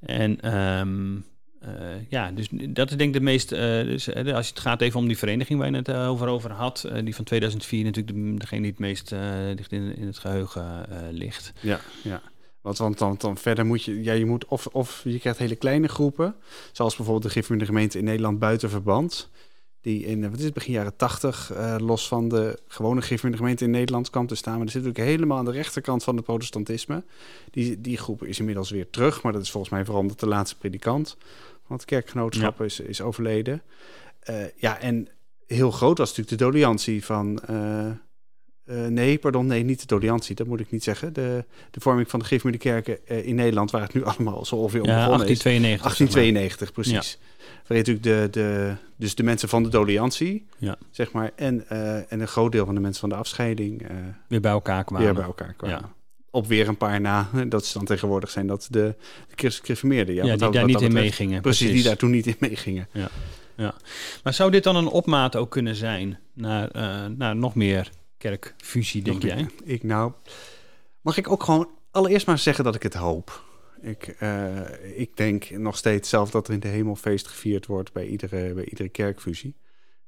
En... 0.00 0.56
Um, 0.56 1.24
uh, 1.64 1.70
ja, 2.08 2.30
dus 2.30 2.48
dat 2.50 2.90
is 2.90 2.96
denk 2.96 3.14
ik 3.14 3.20
de 3.20 3.24
meest. 3.24 3.52
Uh, 3.52 3.58
dus, 3.58 4.08
uh, 4.08 4.34
als 4.34 4.48
het 4.48 4.60
gaat 4.60 4.80
even 4.80 5.00
om 5.00 5.06
die 5.06 5.18
vereniging 5.18 5.58
waar 5.58 5.70
je 5.70 5.76
het 5.76 5.92
over, 5.92 6.28
over 6.28 6.50
had, 6.50 6.88
die 7.04 7.14
van 7.14 7.24
2004 7.24 7.84
natuurlijk 7.84 8.16
de, 8.16 8.34
degene 8.38 8.60
die 8.60 8.70
het 8.70 8.80
meest 8.80 9.08
dicht 9.56 9.72
in, 9.72 9.96
in 9.96 10.06
het 10.06 10.18
geheugen 10.18 10.86
ligt. 11.10 11.52
Ja, 11.60 11.80
ja. 12.02 12.22
Want, 12.60 12.78
want 12.78 12.98
dan, 12.98 13.14
dan 13.18 13.36
verder 13.36 13.66
moet 13.66 13.84
je, 13.84 14.02
ja, 14.02 14.12
je 14.12 14.26
moet 14.26 14.44
of, 14.44 14.66
of 14.66 15.00
je 15.04 15.18
krijgt 15.18 15.38
hele 15.38 15.56
kleine 15.56 15.88
groepen, 15.88 16.34
zoals 16.72 16.96
bijvoorbeeld 16.96 17.26
de 17.26 17.40
Gifmunde 17.40 17.64
gemeente 17.64 17.98
in 17.98 18.04
Nederland 18.04 18.38
buiten 18.38 18.70
verband, 18.70 19.30
die 19.80 20.04
in 20.04 20.30
wat 20.30 20.38
is 20.38 20.44
het, 20.44 20.54
begin 20.54 20.72
jaren 20.72 20.96
80 20.96 21.52
los 21.78 22.08
van 22.08 22.28
de 22.28 22.58
gewone 22.66 23.02
Gifmunde 23.02 23.36
gemeente 23.36 23.64
in 23.64 23.70
Nederland 23.70 24.10
kwam 24.10 24.26
te 24.26 24.34
staan. 24.34 24.56
Maar 24.56 24.66
er 24.66 24.70
zit 24.70 24.82
natuurlijk 24.82 25.10
helemaal 25.10 25.38
aan 25.38 25.44
de 25.44 25.50
rechterkant 25.50 26.04
van 26.04 26.16
het 26.16 26.24
protestantisme. 26.24 27.04
Die, 27.50 27.80
die 27.80 27.96
groep 27.96 28.24
is 28.24 28.38
inmiddels 28.38 28.70
weer 28.70 28.90
terug, 28.90 29.22
maar 29.22 29.32
dat 29.32 29.42
is 29.42 29.50
volgens 29.50 29.72
mij 29.72 29.84
vooral 29.84 30.16
de 30.16 30.26
laatste 30.26 30.56
predikant 30.56 31.16
want 31.70 31.80
het 31.80 31.90
kerkgenootschap 31.90 32.60
is, 32.60 32.80
is 32.80 33.00
overleden. 33.00 33.62
Uh, 34.30 34.36
ja, 34.56 34.80
en 34.80 35.08
heel 35.46 35.70
groot 35.70 35.98
was 35.98 36.08
natuurlijk 36.08 36.38
de 36.38 36.44
doliantie 36.44 37.04
van... 37.04 37.42
Uh, 37.50 37.86
uh, 38.64 38.86
nee, 38.86 39.18
pardon, 39.18 39.46
nee, 39.46 39.62
niet 39.62 39.80
de 39.80 39.86
doliantie, 39.86 40.34
dat 40.34 40.46
moet 40.46 40.60
ik 40.60 40.70
niet 40.70 40.84
zeggen. 40.84 41.12
De, 41.12 41.44
de 41.70 41.80
vorming 41.80 42.10
van 42.10 42.18
de 42.18 42.24
Gifmuurde 42.24 42.58
kerken 42.58 43.24
in 43.24 43.34
Nederland... 43.34 43.70
waar 43.70 43.82
het 43.82 43.94
nu 43.94 44.04
allemaal 44.14 44.44
zo 44.44 44.56
ongeveer 44.56 44.80
om 44.80 44.88
ja, 44.88 44.94
begonnen 44.94 45.26
1892, 45.26 45.92
is. 45.92 46.14
1892, 46.14 46.72
precies. 46.72 47.18
Ja. 47.20 47.38
Waarin 47.66 47.92
natuurlijk 47.92 48.32
de, 48.32 48.40
de, 48.40 48.74
dus 48.96 49.14
de 49.14 49.22
mensen 49.22 49.48
van 49.48 49.62
de 49.62 49.68
doliantie, 49.68 50.46
ja. 50.58 50.76
zeg 50.90 51.12
maar... 51.12 51.30
En, 51.36 51.68
en 52.08 52.20
een 52.20 52.28
groot 52.28 52.52
deel 52.52 52.64
van 52.64 52.74
de 52.74 52.80
mensen 52.80 53.00
van 53.00 53.08
de 53.08 53.14
afscheiding... 53.14 53.86
weer 54.28 54.40
bij 54.40 54.52
elkaar 54.52 54.84
kwamen. 54.84 55.04
Weer 55.04 55.14
bij 55.14 55.24
elkaar 55.24 55.54
kwamen. 55.54 55.98
Op 56.30 56.46
weer 56.46 56.68
een 56.68 56.76
paar 56.76 57.00
na. 57.00 57.28
Dat 57.48 57.62
is 57.62 57.72
dan 57.72 57.84
tegenwoordig 57.84 58.30
zijn 58.30 58.46
dat 58.46 58.66
de, 58.70 58.94
de 59.36 59.50
gereformeerden. 59.50 60.14
Ja, 60.14 60.24
ja 60.24 60.36
die 60.36 60.50
daar 60.50 60.64
niet 60.64 60.80
in 60.80 60.92
meegingen. 60.92 61.40
Precies, 61.40 61.60
precies, 61.60 61.80
die 61.80 61.88
daar 61.88 61.96
toen 61.96 62.10
niet 62.10 62.26
in 62.26 62.36
meegingen. 62.38 62.88
Ja. 62.92 63.08
ja. 63.56 63.74
Maar 64.22 64.34
zou 64.34 64.50
dit 64.50 64.64
dan 64.64 64.76
een 64.76 64.86
opmaat 64.86 65.36
ook 65.36 65.50
kunnen 65.50 65.76
zijn 65.76 66.18
naar, 66.32 66.76
uh, 66.76 67.06
naar 67.16 67.36
nog 67.36 67.54
meer 67.54 67.90
kerkfusie, 68.18 69.02
denk 69.02 69.22
jij? 69.22 69.46
Ik 69.64 69.82
nou, 69.82 70.12
mag 71.00 71.16
ik 71.16 71.30
ook 71.30 71.42
gewoon 71.42 71.68
allereerst 71.90 72.26
maar 72.26 72.38
zeggen 72.38 72.64
dat 72.64 72.74
ik 72.74 72.82
het 72.82 72.94
hoop. 72.94 73.44
Ik, 73.82 74.16
uh, 74.20 74.58
ik 74.96 75.16
denk 75.16 75.50
nog 75.50 75.76
steeds 75.76 76.08
zelf 76.08 76.30
dat 76.30 76.48
er 76.48 76.54
in 76.54 76.60
de 76.60 76.68
hemel 76.68 76.96
feest 76.96 77.28
gevierd 77.28 77.66
wordt 77.66 77.92
bij 77.92 78.06
iedere, 78.06 78.54
bij 78.54 78.64
iedere 78.64 78.88
kerkfusie. 78.88 79.54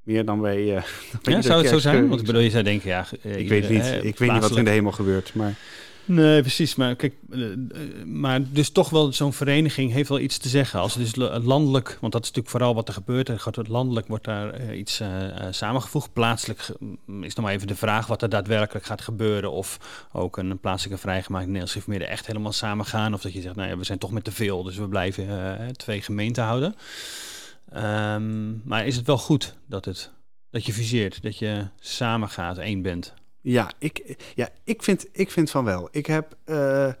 Meer 0.03 0.25
dan 0.25 0.41
bij. 0.41 0.61
Uh, 1.23 1.33
ja, 1.33 1.41
zou 1.41 1.61
het 1.61 1.69
zo 1.69 1.79
zijn? 1.79 2.07
Want 2.07 2.19
ik 2.19 2.25
bedoel, 2.25 2.41
je 2.41 2.49
zou 2.49 2.63
denken, 2.63 2.89
ja. 2.89 3.07
ik 3.21 3.49
weet 3.49 3.69
niet, 3.69 3.85
ik 3.85 4.17
weet 4.17 4.31
niet 4.31 4.41
wat 4.41 4.51
er 4.51 4.57
in 4.57 4.63
de 4.63 4.69
hemel 4.69 4.91
gebeurt, 4.91 5.33
maar. 5.33 5.55
Nee, 6.05 6.41
precies. 6.41 6.75
Maar 6.75 6.95
kijk, 6.95 7.13
eh, 7.31 7.51
eh, 7.51 7.57
maar 8.05 8.39
dus 8.51 8.69
toch 8.69 8.89
wel 8.89 9.13
zo'n 9.13 9.33
vereniging 9.33 9.91
heeft 9.91 10.09
wel 10.09 10.19
iets 10.19 10.37
te 10.37 10.49
zeggen. 10.49 10.79
Als 10.79 10.95
het 10.95 11.03
dus 11.03 11.29
landelijk, 11.43 11.97
want 12.01 12.13
dat 12.13 12.21
is 12.21 12.27
natuurlijk 12.27 12.49
vooral 12.49 12.75
wat 12.75 12.87
er 12.87 12.93
gebeurt. 12.93 13.29
Er 13.29 13.39
gaat 13.39 13.67
landelijk 13.67 14.07
wordt 14.07 14.25
daar 14.25 14.61
uh, 14.61 14.77
iets 14.77 15.01
samengevoegd. 15.49 16.13
Plaatselijk 16.13 16.67
mm, 16.79 17.23
is 17.23 17.35
nog 17.35 17.45
maar 17.45 17.53
even 17.53 17.67
de 17.67 17.75
vraag 17.75 18.07
wat 18.07 18.21
er 18.21 18.29
daadwerkelijk 18.29 18.85
gaat 18.85 19.01
gebeuren. 19.01 19.51
Of 19.51 19.79
ook 20.11 20.37
een 20.37 20.59
plaatselijke 20.59 21.01
vrijgemaakte 21.01 21.49
Nederlands 21.49 21.85
meer 21.85 22.01
echt 22.01 22.27
helemaal 22.27 22.51
samen 22.51 22.85
gaan. 22.85 23.13
Of 23.13 23.21
dat 23.21 23.33
je 23.33 23.41
zegt, 23.41 23.55
nou 23.55 23.69
ja, 23.69 23.77
we 23.77 23.83
zijn 23.83 23.97
toch 23.97 24.11
met 24.11 24.23
te 24.23 24.31
veel, 24.31 24.63
dus 24.63 24.77
we 24.77 24.87
blijven 24.87 25.27
twee 25.75 26.01
gemeenten 26.01 26.43
houden. 26.43 26.75
Um, 27.75 28.61
maar 28.65 28.85
is 28.85 28.95
het 28.95 29.05
wel 29.05 29.17
goed 29.17 29.55
dat, 29.65 29.85
het, 29.85 30.11
dat 30.49 30.65
je 30.65 30.73
fuseert, 30.73 31.21
dat 31.21 31.37
je 31.37 31.67
samen 31.79 32.29
gaat, 32.29 32.57
één 32.57 32.81
bent? 32.81 33.13
Ja, 33.43 33.71
ik, 33.79 34.15
ja 34.35 34.49
ik, 34.63 34.83
vind, 34.83 35.07
ik 35.11 35.31
vind 35.31 35.49
van 35.49 35.63
wel. 35.63 35.87
Ik 35.91 36.05
heb. 36.05 36.37
Uh, 36.45 36.91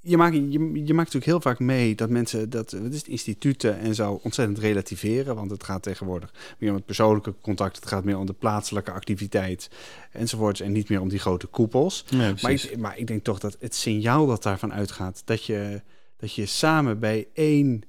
je, 0.00 0.16
maakt, 0.16 0.34
je, 0.34 0.50
je 0.50 0.94
maakt 0.94 1.12
natuurlijk 1.12 1.24
heel 1.24 1.40
vaak 1.40 1.58
mee 1.58 1.94
dat 1.94 2.10
mensen 2.10 2.50
dat 2.50 2.72
wat 2.72 2.92
is 2.92 2.98
het, 2.98 3.08
instituten 3.08 3.78
en 3.78 3.94
zo 3.94 4.20
ontzettend 4.22 4.58
relativeren. 4.58 5.34
Want 5.34 5.50
het 5.50 5.64
gaat 5.64 5.82
tegenwoordig 5.82 6.56
meer 6.58 6.70
om 6.70 6.76
het 6.76 6.84
persoonlijke 6.84 7.34
contact. 7.40 7.76
Het 7.76 7.86
gaat 7.86 8.04
meer 8.04 8.18
om 8.18 8.26
de 8.26 8.32
plaatselijke 8.32 8.90
activiteit 8.90 9.70
enzovoorts. 10.12 10.60
En 10.60 10.72
niet 10.72 10.88
meer 10.88 11.00
om 11.00 11.08
die 11.08 11.18
grote 11.18 11.46
koepels. 11.46 12.04
maar, 12.40 12.50
ik, 12.50 12.76
maar 12.78 12.98
ik 12.98 13.06
denk 13.06 13.24
toch 13.24 13.38
dat 13.38 13.56
het 13.60 13.74
signaal 13.74 14.26
dat 14.26 14.42
daarvan 14.42 14.72
uitgaat 14.72 15.22
dat 15.24 15.44
je, 15.44 15.82
dat 16.16 16.34
je 16.34 16.46
samen 16.46 16.98
bij 16.98 17.28
één, 17.32 17.82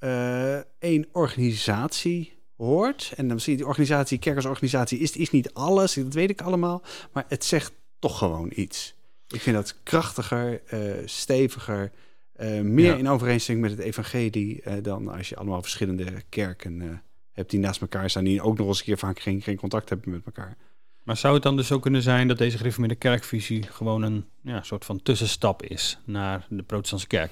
uh, 0.00 0.56
één 0.78 1.06
organisatie 1.12 2.33
hoort. 2.56 3.12
En 3.16 3.28
dan 3.28 3.40
zie 3.40 3.52
je 3.52 3.58
die 3.58 3.66
organisatie, 3.66 4.18
kerkersorganisatie, 4.18 4.98
is, 4.98 5.16
is 5.16 5.30
niet 5.30 5.54
alles, 5.54 5.94
dat 5.94 6.14
weet 6.14 6.30
ik 6.30 6.40
allemaal. 6.40 6.82
Maar 7.12 7.24
het 7.28 7.44
zegt 7.44 7.72
toch 7.98 8.18
gewoon 8.18 8.52
iets. 8.54 8.94
Ik 9.28 9.40
vind 9.40 9.56
dat 9.56 9.82
krachtiger, 9.82 10.62
uh, 10.72 10.92
steviger, 11.04 11.92
uh, 12.36 12.60
meer 12.60 12.98
in 12.98 13.08
overeenstemming 13.08 13.66
met 13.66 13.76
het 13.76 13.86
evangelie... 13.86 14.62
Uh, 14.64 14.74
dan 14.82 15.08
als 15.08 15.28
je 15.28 15.36
allemaal 15.36 15.62
verschillende 15.62 16.22
kerken 16.28 17.02
hebt 17.32 17.50
die 17.50 17.60
naast 17.60 17.80
elkaar 17.80 18.10
staan... 18.10 18.24
die 18.24 18.42
ook 18.42 18.58
nog 18.58 18.66
eens 18.66 18.78
een 18.78 18.84
keer 18.84 18.98
vaak 18.98 19.20
geen, 19.20 19.42
geen 19.42 19.56
contact 19.56 19.88
hebben 19.88 20.10
met 20.10 20.24
elkaar. 20.24 20.56
Maar 21.02 21.16
zou 21.16 21.34
het 21.34 21.42
dan 21.42 21.56
dus 21.56 21.72
ook 21.72 21.82
kunnen 21.82 22.02
zijn 22.02 22.28
dat 22.28 22.38
deze 22.38 22.56
gereformeerde 22.56 22.94
kerkvisie... 22.94 23.62
gewoon 23.62 24.02
een 24.02 24.24
ja, 24.42 24.62
soort 24.62 24.84
van 24.84 25.02
tussenstap 25.02 25.62
is 25.62 25.98
naar 26.04 26.46
de 26.48 26.62
protestantse 26.62 27.06
kerk? 27.06 27.30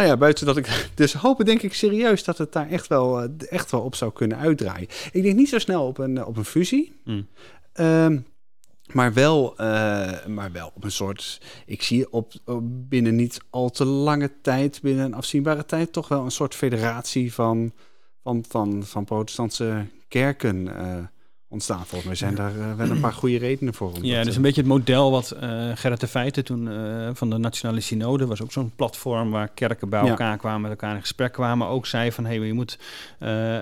Nou 0.00 0.12
ja, 0.12 0.18
buiten 0.18 0.46
dat 0.46 0.56
ik. 0.56 0.88
Dus 0.94 1.12
hopen 1.12 1.44
denk 1.44 1.62
ik 1.62 1.74
serieus 1.74 2.24
dat 2.24 2.38
het 2.38 2.52
daar 2.52 2.68
echt 2.68 2.86
wel, 2.86 3.22
eh, 3.22 3.28
echt 3.50 3.70
wel 3.70 3.80
op 3.80 3.94
zou 3.94 4.12
kunnen 4.12 4.38
uitdraaien. 4.38 4.88
Ik 5.12 5.22
denk 5.22 5.36
niet 5.36 5.48
zo 5.48 5.58
snel 5.58 5.86
op 5.86 5.98
een, 5.98 6.24
op 6.24 6.36
een 6.36 6.44
fusie. 6.44 7.00
Mm. 7.04 7.26
Um, 7.74 8.26
maar 8.92 9.12
wel, 9.12 9.52
uh, 9.52 10.26
maar 10.26 10.52
wel 10.52 10.72
op 10.74 10.84
een 10.84 10.90
soort. 10.90 11.40
Ik 11.66 11.82
zie 11.82 12.12
op, 12.12 12.32
op, 12.44 12.62
binnen 12.64 13.16
niet 13.16 13.40
al 13.50 13.70
te 13.70 13.84
lange 13.84 14.30
tijd, 14.42 14.80
binnen 14.82 15.04
een 15.04 15.14
afzienbare 15.14 15.64
tijd, 15.64 15.92
toch 15.92 16.08
wel 16.08 16.24
een 16.24 16.30
soort 16.30 16.54
federatie 16.54 17.34
van, 17.34 17.72
van, 18.22 18.44
van, 18.48 18.84
van 18.84 19.04
protestantse 19.04 19.86
kerken. 20.08 20.66
Uh, 20.66 20.96
ontstaan. 21.50 21.86
Volgens 21.86 22.04
mij 22.04 22.14
zijn 22.14 22.34
daar 22.34 22.56
uh, 22.56 22.74
wel 22.74 22.90
een 22.90 23.00
paar 23.00 23.12
goede 23.12 23.38
redenen 23.38 23.74
voor. 23.74 23.92
Ja, 24.02 24.18
dat 24.18 24.26
is 24.26 24.36
een 24.36 24.42
beetje 24.42 24.60
het 24.60 24.70
model 24.70 25.10
wat 25.10 25.36
uh, 25.42 25.70
Gerrit 25.74 26.00
de 26.00 26.06
Feiten 26.06 26.44
toen 26.44 26.66
uh, 26.66 27.10
van 27.12 27.30
de 27.30 27.38
Nationale 27.38 27.80
Synode 27.80 28.26
was 28.26 28.42
ook 28.42 28.52
zo'n 28.52 28.72
platform 28.76 29.30
waar 29.30 29.48
kerken 29.48 29.88
bij 29.88 30.08
elkaar 30.08 30.36
kwamen, 30.36 30.60
met 30.60 30.70
elkaar 30.70 30.94
in 30.94 31.00
gesprek 31.00 31.32
kwamen. 31.32 31.66
Ook 31.66 31.86
zei 31.86 32.12
van, 32.12 32.24
hé, 32.24 32.36
hey, 32.36 32.46
je 32.46 32.52
moet 32.52 32.78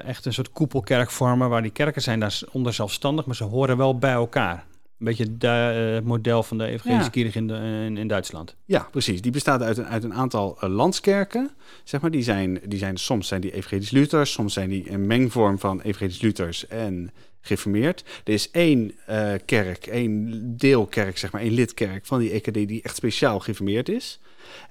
echt 0.04 0.24
een 0.24 0.32
soort 0.32 0.52
koepelkerk 0.52 1.10
vormen 1.10 1.48
waar 1.48 1.62
die 1.62 1.70
kerken 1.70 2.02
zijn 2.02 2.20
daar 2.20 2.40
onder 2.52 2.72
zelfstandig, 2.72 3.26
maar 3.26 3.36
ze 3.36 3.44
horen 3.44 3.76
wel 3.76 3.98
bij 3.98 4.12
elkaar. 4.12 4.64
Een 4.98 5.04
beetje 5.04 5.48
het 5.48 6.04
model 6.04 6.42
van 6.42 6.58
de 6.58 6.64
evangelische 6.64 7.20
ja. 7.20 7.30
in, 7.32 7.50
in, 7.50 7.96
in, 7.96 8.08
Duitsland. 8.08 8.56
Ja, 8.64 8.88
precies. 8.90 9.22
Die 9.22 9.32
bestaat 9.32 9.62
uit 9.62 9.76
een, 9.76 9.86
uit 9.86 10.04
een 10.04 10.14
aantal 10.14 10.58
landskerken. 10.60 11.50
Zeg 11.84 12.00
maar. 12.00 12.10
die, 12.10 12.22
zijn, 12.22 12.60
die 12.66 12.78
zijn, 12.78 12.96
soms 12.96 13.28
zijn 13.28 13.40
die 13.40 13.52
evangelisch 13.52 13.90
Luthers, 13.90 14.32
soms 14.32 14.52
zijn 14.52 14.68
die 14.68 14.90
een 14.90 15.06
mengvorm 15.06 15.58
van 15.58 15.80
evangelisch 15.80 16.20
Luthers 16.20 16.66
en 16.66 17.10
geformeerd. 17.40 18.04
Er 18.24 18.32
is 18.32 18.50
één 18.50 18.94
uh, 19.10 19.32
kerk, 19.44 19.86
één 19.86 20.42
deelkerk, 20.56 21.18
zeg 21.18 21.32
maar, 21.32 21.40
één 21.40 21.52
lidkerk 21.52 22.06
van 22.06 22.18
die 22.18 22.30
EKD 22.30 22.54
die 22.54 22.82
echt 22.82 22.96
speciaal 22.96 23.40
geformeerd 23.40 23.88
is. 23.88 24.20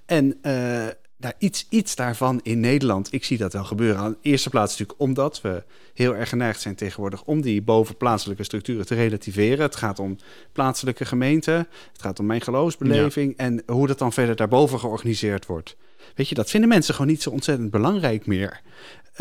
En 0.05 0.39
uh, 0.41 0.87
daar 1.17 1.33
iets, 1.37 1.67
iets 1.69 1.95
daarvan 1.95 2.39
in 2.43 2.59
Nederland, 2.59 3.13
ik 3.13 3.25
zie 3.25 3.37
dat 3.37 3.53
wel 3.53 3.63
gebeuren. 3.63 4.01
Aan 4.01 4.11
de 4.11 4.29
eerste 4.29 4.49
plaats 4.49 4.71
natuurlijk 4.71 4.99
omdat 4.99 5.41
we 5.41 5.63
heel 5.93 6.15
erg 6.15 6.29
geneigd 6.29 6.61
zijn 6.61 6.75
tegenwoordig 6.75 7.23
om 7.23 7.41
die 7.41 7.61
bovenplaatselijke 7.61 8.43
structuren 8.43 8.85
te 8.85 8.95
relativeren. 8.95 9.59
Het 9.59 9.75
gaat 9.75 9.99
om 9.99 10.17
plaatselijke 10.51 11.05
gemeenten, 11.05 11.55
het 11.91 12.01
gaat 12.01 12.19
om 12.19 12.25
mijn 12.25 12.41
geloofsbeleving 12.41 13.37
en 13.37 13.63
hoe 13.65 13.87
dat 13.87 13.99
dan 13.99 14.13
verder 14.13 14.35
daarboven 14.35 14.79
georganiseerd 14.79 15.45
wordt. 15.45 15.75
Weet 16.15 16.29
je, 16.29 16.35
dat 16.35 16.49
vinden 16.49 16.69
mensen 16.69 16.93
gewoon 16.93 17.09
niet 17.09 17.21
zo 17.21 17.29
ontzettend 17.29 17.71
belangrijk 17.71 18.25
meer. 18.25 18.61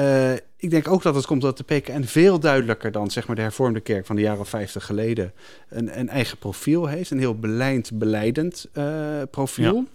Uh, 0.00 0.32
ik 0.56 0.70
denk 0.70 0.88
ook 0.88 1.02
dat 1.02 1.14
het 1.14 1.26
komt 1.26 1.42
dat 1.42 1.56
de 1.56 1.64
PKN 1.64 2.02
veel 2.02 2.38
duidelijker 2.40 2.92
dan 2.92 3.10
zeg 3.10 3.26
maar, 3.26 3.36
de 3.36 3.42
hervormde 3.42 3.80
kerk 3.80 4.06
van 4.06 4.16
de 4.16 4.22
jaren 4.22 4.46
50 4.46 4.84
geleden 4.84 5.32
een, 5.68 5.98
een 5.98 6.08
eigen 6.08 6.38
profiel 6.38 6.86
heeft. 6.86 7.10
Een 7.10 7.18
heel 7.18 7.38
beleid, 7.38 7.98
beleidend 7.98 8.68
uh, 8.74 9.22
profiel. 9.30 9.74
Ja 9.74 9.94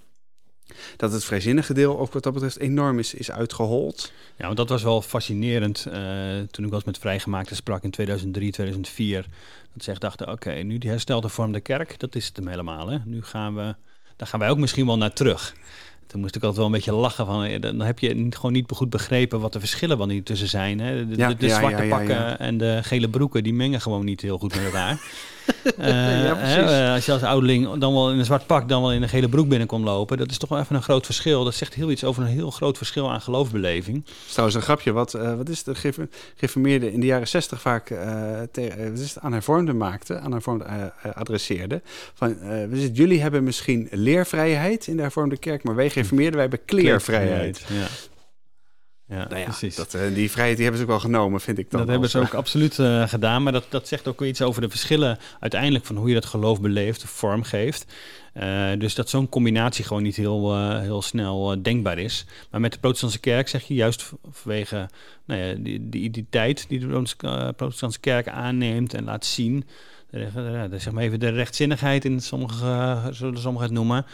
dat 0.98 1.12
het 1.12 1.24
vrijzinnige 1.24 1.74
deel 1.74 2.00
ook 2.00 2.14
wat 2.14 2.24
dat 2.24 2.34
betreft 2.34 2.60
enorm 2.60 3.00
is, 3.00 3.14
is 3.14 3.32
uitgehold. 3.32 4.12
Ja, 4.38 4.46
want 4.46 4.58
dat 4.58 4.70
was 4.70 4.84
wel 4.84 5.02
fascinerend 5.02 5.86
uh, 5.88 5.94
toen 6.52 6.66
ik 6.66 6.72
was 6.72 6.84
met 6.84 6.98
vrijgemaakte 6.98 7.56
sprak 7.56 7.84
in 7.84 7.92
2003, 7.92 8.52
2004. 8.52 9.26
Dat 9.74 9.84
ze 9.84 9.92
echt 9.92 10.02
dachten, 10.02 10.32
oké, 10.32 10.52
nu 10.52 10.78
die 10.78 10.90
herstelde 10.90 11.30
vorm 11.30 11.52
de 11.52 11.60
kerk, 11.60 12.00
dat 12.00 12.16
is 12.16 12.28
het 12.28 12.36
hem 12.36 12.48
helemaal. 12.48 12.88
Hè? 12.88 12.98
Nu 13.06 13.24
gaan 13.24 13.56
we, 13.56 13.76
daar 14.16 14.28
gaan 14.28 14.40
wij 14.40 14.50
ook 14.50 14.58
misschien 14.58 14.86
wel 14.86 14.98
naar 14.98 15.14
terug. 15.14 15.54
Toen 16.08 16.22
moest 16.22 16.36
ik 16.36 16.42
altijd 16.42 16.58
wel 16.58 16.66
een 16.66 16.78
beetje 16.78 16.94
lachen 16.94 17.26
van, 17.26 17.44
eh, 17.44 17.62
dan 17.62 17.80
heb 17.80 18.00
je 18.00 18.28
gewoon 18.30 18.52
niet 18.52 18.72
goed 18.72 18.90
begrepen 18.90 19.40
wat 19.40 19.54
de 19.54 19.60
verschillen 19.60 19.98
van 19.98 20.10
die 20.10 20.24
tussen 20.24 20.48
zijn. 20.48 20.80
Hè? 20.80 21.08
De, 21.08 21.18
ja, 21.18 21.34
de, 21.34 21.50
zwarte 21.50 21.86
pakken 21.90 22.40
en 22.40 22.58
de 22.58 22.80
gele 22.84 23.10
broeken, 23.10 23.44
die 23.44 23.54
mengen 23.54 23.82
gewoon 23.82 24.06
niet 24.06 24.22
heel 24.22 24.38
goed 24.38 24.56
met 24.56 24.66
elkaar. 24.66 25.00
uh, 25.80 26.94
als 26.94 27.06
je 27.06 27.12
als 27.12 27.24
ouderling 27.24 27.78
dan 27.78 27.94
wel 27.94 28.12
in 28.12 28.20
een 28.20 28.26
zwart 28.26 28.46
pak, 28.46 28.70
dan 28.70 28.82
wel 28.82 28.94
in 28.94 29.02
een 29.02 29.10
gele 29.10 29.30
broek 29.30 29.48
binnenkomt 29.48 29.86
lopen, 29.86 30.18
dat 30.18 30.30
is 30.30 30.38
toch 30.38 30.50
wel 30.50 30.60
even 30.60 30.76
een 30.76 30.84
groot 30.84 31.06
verschil. 31.06 31.44
Dat 31.44 31.56
zegt 31.56 31.74
heel 31.74 31.92
iets 31.92 32.04
over 32.04 32.24
een 32.24 32.30
heel 32.30 32.52
groot 32.52 32.78
verschil 32.78 33.12
aan 33.12 33.22
geloofsbeleving. 33.22 34.06
Dat 34.06 34.14
is 34.26 34.32
trouwens 34.32 34.56
een 34.58 34.64
grapje. 34.64 34.92
Wat, 34.92 35.14
uh, 35.14 35.36
wat 35.36 35.50
is 35.50 35.64
de 35.64 35.76
geformeerde 36.36 36.94
in 36.94 37.00
de 37.00 37.06
jaren 37.06 37.28
zestig 37.28 37.62
vaak 37.62 37.86
te, 38.52 38.92
is 38.94 39.14
het 39.14 39.20
aan 39.20 39.34
hervormden 39.34 39.78
maakte, 39.78 40.20
aan 40.20 40.32
hervormden 40.32 40.94
adresseerde. 41.14 41.82
Van, 42.14 42.38
jullie 42.94 43.22
hebben 43.22 43.44
misschien 43.44 43.88
leervrijheid 43.92 44.88
in 44.88 44.96
de 44.96 45.02
hervormde 45.02 45.38
kerk, 45.38 45.64
maar 45.64 45.76
wij 45.76 45.90
geformeerden, 45.90 46.34
wij 46.34 46.48
hebben 46.50 46.66
kleervrijheid. 46.66 47.66
Ja. 47.68 48.11
Ja, 49.12 49.28
nou 49.28 49.40
ja, 49.40 49.44
precies. 49.44 49.76
Dat, 49.76 49.94
uh, 49.94 50.02
die 50.14 50.32
vrijheid 50.32 50.58
die 50.58 50.66
hebben 50.66 50.86
ze 50.86 50.92
ook 50.92 51.00
wel 51.02 51.12
genomen, 51.12 51.42
vind 51.42 51.58
ik 51.58 51.72
dan. 51.72 51.80
Dat 51.80 51.90
hebben 51.90 52.10
ze 52.10 52.20
ook 52.20 52.34
absoluut 52.34 52.78
uh, 52.78 53.08
gedaan. 53.08 53.44
Maar 53.44 53.52
dat, 53.52 53.66
dat 53.70 53.88
zegt 53.88 54.08
ook 54.08 54.22
iets 54.22 54.42
over 54.42 54.62
de 54.62 54.70
verschillen 54.70 55.18
uiteindelijk 55.40 55.86
van 55.86 55.96
hoe 55.96 56.08
je 56.08 56.14
dat 56.14 56.26
geloof 56.26 56.62
beleeft, 56.62 57.04
vorm 57.04 57.44
geeft. 57.44 57.86
Uh, 58.34 58.70
dus 58.78 58.96
dat 58.96 59.10
zo'n 59.10 59.30
combinatie 59.30 59.86
gewoon 59.86 60.04
niet 60.04 60.16
heel, 60.16 60.58
heel 60.80 61.02
snel 61.02 61.62
denkbaar 61.62 61.98
is. 61.98 62.26
Maar 62.52 62.62
met 62.62 62.74
de 62.74 62.80
protestantse 62.80 63.20
kerk 63.20 63.48
zeg 63.48 63.64
je 63.64 63.74
juist 63.74 64.12
vanwege 64.32 64.90
nou 65.26 65.42
ja, 65.42 65.54
die, 65.54 65.90
die 65.90 66.02
identiteit 66.02 66.66
die 66.70 66.80
de 66.80 67.54
protestantse 67.56 68.00
kerk 68.00 68.28
aanneemt 68.28 68.94
en 68.94 69.04
laat 69.04 69.26
zien. 69.26 69.66
Zeg 70.72 70.92
maar 70.92 71.04
even 71.04 71.20
de 71.20 71.30
rechtzinnigheid 71.30 72.06
in 72.06 72.20
sommige, 72.20 73.02
zullen 73.12 73.40
sommigen 73.40 73.68
het 73.68 73.78
noemen 73.78 74.06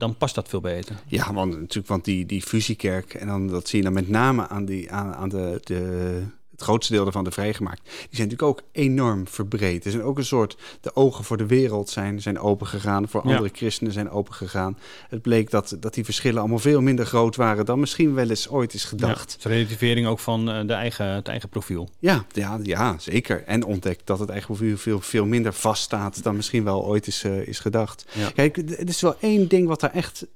dan 0.00 0.16
past 0.16 0.34
dat 0.34 0.48
veel 0.48 0.60
beter. 0.60 0.96
Ja, 1.06 1.32
want 1.32 1.58
natuurlijk, 1.60 1.88
want 1.88 2.04
die, 2.04 2.26
die 2.26 2.42
fusiekerk, 2.42 3.14
en 3.14 3.26
dan 3.26 3.46
dat 3.46 3.68
zie 3.68 3.78
je 3.78 3.84
dan 3.84 3.92
met 3.92 4.08
name 4.08 4.48
aan, 4.48 4.64
die, 4.64 4.92
aan, 4.92 5.14
aan 5.14 5.28
de, 5.28 5.60
de, 5.64 6.22
het 6.60 6.68
grootste 6.68 6.92
deel 6.92 7.06
ervan 7.06 7.24
de 7.24 7.30
vrijgemaakt, 7.30 7.82
die 7.84 7.92
zijn 8.10 8.28
natuurlijk 8.28 8.42
ook 8.42 8.62
enorm 8.72 9.28
verbreed. 9.28 9.84
Er 9.84 9.90
zijn 9.90 10.02
ook 10.02 10.18
een 10.18 10.24
soort, 10.24 10.56
de 10.80 10.96
ogen 10.96 11.24
voor 11.24 11.36
de 11.36 11.46
wereld 11.46 11.90
zijn, 11.90 12.20
zijn 12.20 12.38
open 12.38 12.66
gegaan, 12.66 13.08
voor 13.08 13.20
andere 13.20 13.50
christenen 13.52 13.92
zijn 13.92 14.10
open 14.10 14.34
gegaan. 14.34 14.78
Het 15.08 15.22
bleek 15.22 15.50
dat, 15.50 15.76
dat 15.80 15.94
die 15.94 16.04
verschillen 16.04 16.40
allemaal 16.40 16.58
veel 16.58 16.80
minder 16.80 17.06
groot 17.06 17.36
waren 17.36 17.66
dan 17.66 17.80
misschien 17.80 18.14
wel 18.14 18.28
eens 18.28 18.48
ooit 18.48 18.74
is 18.74 18.84
gedacht. 18.84 19.36
Ja, 19.40 19.50
relativering 19.50 20.06
ook 20.06 20.18
van 20.18 20.50
eh, 20.50 20.66
de 20.66 20.72
eigen, 20.72 21.06
het 21.06 21.28
eigen 21.28 21.48
profiel. 21.48 21.88
Ja, 21.98 22.24
ja, 22.32 22.58
ja, 22.62 22.98
zeker. 22.98 23.44
En 23.44 23.64
ontdekt 23.64 24.06
dat 24.06 24.18
het 24.18 24.28
eigen 24.28 24.46
profiel 24.46 24.76
veel, 24.76 25.00
veel 25.00 25.26
minder 25.26 25.52
vaststaat 25.52 26.22
dan 26.22 26.36
misschien 26.36 26.64
wel 26.64 26.84
ooit 26.84 27.06
is, 27.06 27.24
uh, 27.24 27.48
is 27.48 27.58
gedacht. 27.58 28.06
Kijk, 28.34 28.56
er 28.56 28.88
is 28.88 29.00
wel 29.00 29.16
één 29.20 29.48
ding 29.48 29.68
wat 29.68 29.80
daar 29.80 29.92
echt 29.92 30.26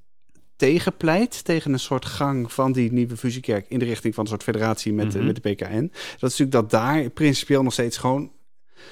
tegenpleit 0.56 1.44
tegen 1.44 1.72
een 1.72 1.78
soort 1.78 2.04
gang 2.04 2.52
van 2.52 2.72
die 2.72 2.92
nieuwe 2.92 3.16
fusiekerk 3.16 3.66
in 3.68 3.78
de 3.78 3.84
richting 3.84 4.14
van 4.14 4.24
een 4.24 4.30
soort 4.30 4.42
federatie 4.42 4.92
met, 4.92 5.12
de, 5.12 5.18
mhm. 5.18 5.26
met 5.26 5.42
de 5.42 5.50
PKN. 5.50 5.90
Dat 5.90 6.30
is 6.30 6.38
natuurlijk 6.38 6.50
dat 6.50 6.70
daar 6.70 7.10
principieel 7.10 7.62
nog 7.62 7.72
steeds 7.72 7.96
gewoon 7.96 8.32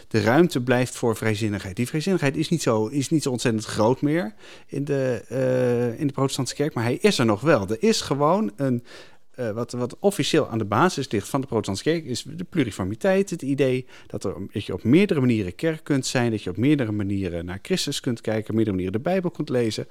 de 0.09 0.21
ruimte 0.21 0.63
blijft 0.63 0.97
voor 0.97 1.17
vrijzinnigheid. 1.17 1.77
Die 1.77 1.87
vrijzinnigheid 1.87 2.37
is 2.37 2.49
niet 2.49 2.63
zo, 2.63 2.87
is 2.87 3.11
niet 3.11 3.23
zo 3.23 3.31
ontzettend 3.31 3.65
groot 3.65 4.01
meer 4.01 4.35
in 4.67 4.85
de, 4.85 5.25
uh, 5.33 6.01
in 6.01 6.07
de 6.07 6.13
protestantse 6.13 6.55
kerk, 6.55 6.75
maar 6.75 6.85
hij 6.85 6.99
is 7.01 7.19
er 7.19 7.27
nog 7.27 7.41
wel. 7.41 7.69
Er 7.69 7.83
is 7.83 8.01
gewoon 8.01 8.53
een 8.57 8.85
uh, 9.37 9.51
wat, 9.51 9.73
wat 9.73 9.97
officieel 9.99 10.49
aan 10.49 10.59
de 10.59 10.65
basis 10.65 11.11
ligt 11.11 11.29
van 11.29 11.41
de 11.41 11.47
protestantse 11.47 11.85
kerk, 11.85 12.05
is 12.05 12.23
de 12.23 12.45
pluriformiteit. 12.45 13.31
Het 13.31 13.43
idee 13.43 13.87
dat, 14.07 14.25
er, 14.25 14.35
dat 14.53 14.65
je 14.65 14.73
op 14.73 14.85
meerdere 14.85 15.21
manieren 15.21 15.55
kerk 15.55 15.85
kunt 15.85 16.07
zijn, 16.07 16.31
dat 16.31 16.43
je 16.43 16.51
op 16.51 16.57
meerdere 16.57 16.93
manieren 16.93 17.45
naar 17.45 17.59
Christus 17.63 18.01
kunt 18.01 18.21
kijken, 18.21 18.55
meerdere 18.55 18.77
manieren 18.77 19.03
de 19.03 19.11
Bijbel 19.11 19.31
kunt 19.31 19.49
lezen. 19.49 19.87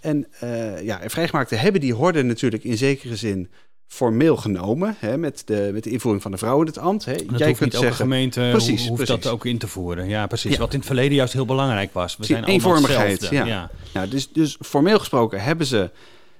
En 0.00 0.26
uh, 0.42 0.82
ja, 0.82 1.00
vrijgemaakten 1.06 1.58
hebben 1.58 1.80
die 1.80 1.94
horde 1.94 2.22
natuurlijk 2.22 2.64
in 2.64 2.76
zekere 2.76 3.16
zin 3.16 3.50
formeel 3.86 4.36
genomen 4.36 4.96
hè, 4.98 5.18
met, 5.18 5.42
de, 5.44 5.70
met 5.72 5.84
de 5.84 5.90
invoering 5.90 6.22
van 6.22 6.30
de 6.30 6.38
vrouw 6.38 6.60
in 6.60 6.66
het 6.66 6.78
ambt. 6.78 7.04
Hè. 7.04 7.14
Dat 7.14 7.38
Jij 7.38 7.52
kunt 7.52 7.72
zeggen, 7.72 7.94
gemeente 7.94 8.48
precies, 8.50 8.88
hoeft 8.88 9.06
dat 9.06 9.26
ook 9.26 9.44
in 9.44 9.58
te 9.58 9.68
voeren. 9.68 10.08
Ja, 10.08 10.26
precies. 10.26 10.56
Wat 10.56 10.72
in 10.72 10.78
het 10.78 10.86
verleden 10.86 11.14
juist 11.14 11.32
heel 11.32 11.44
belangrijk 11.44 11.92
was. 11.92 12.16
We 12.16 12.24
zijn 12.24 12.44
eenvormigheid. 12.44 13.28
Ja. 13.30 13.46
ja. 13.46 13.70
Nou, 13.94 14.08
dus, 14.08 14.32
dus 14.32 14.56
formeel 14.60 14.98
gesproken 14.98 15.42
hebben 15.42 15.66
ze, 15.66 15.90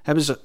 hebben 0.03 0.25
ze 0.25 0.39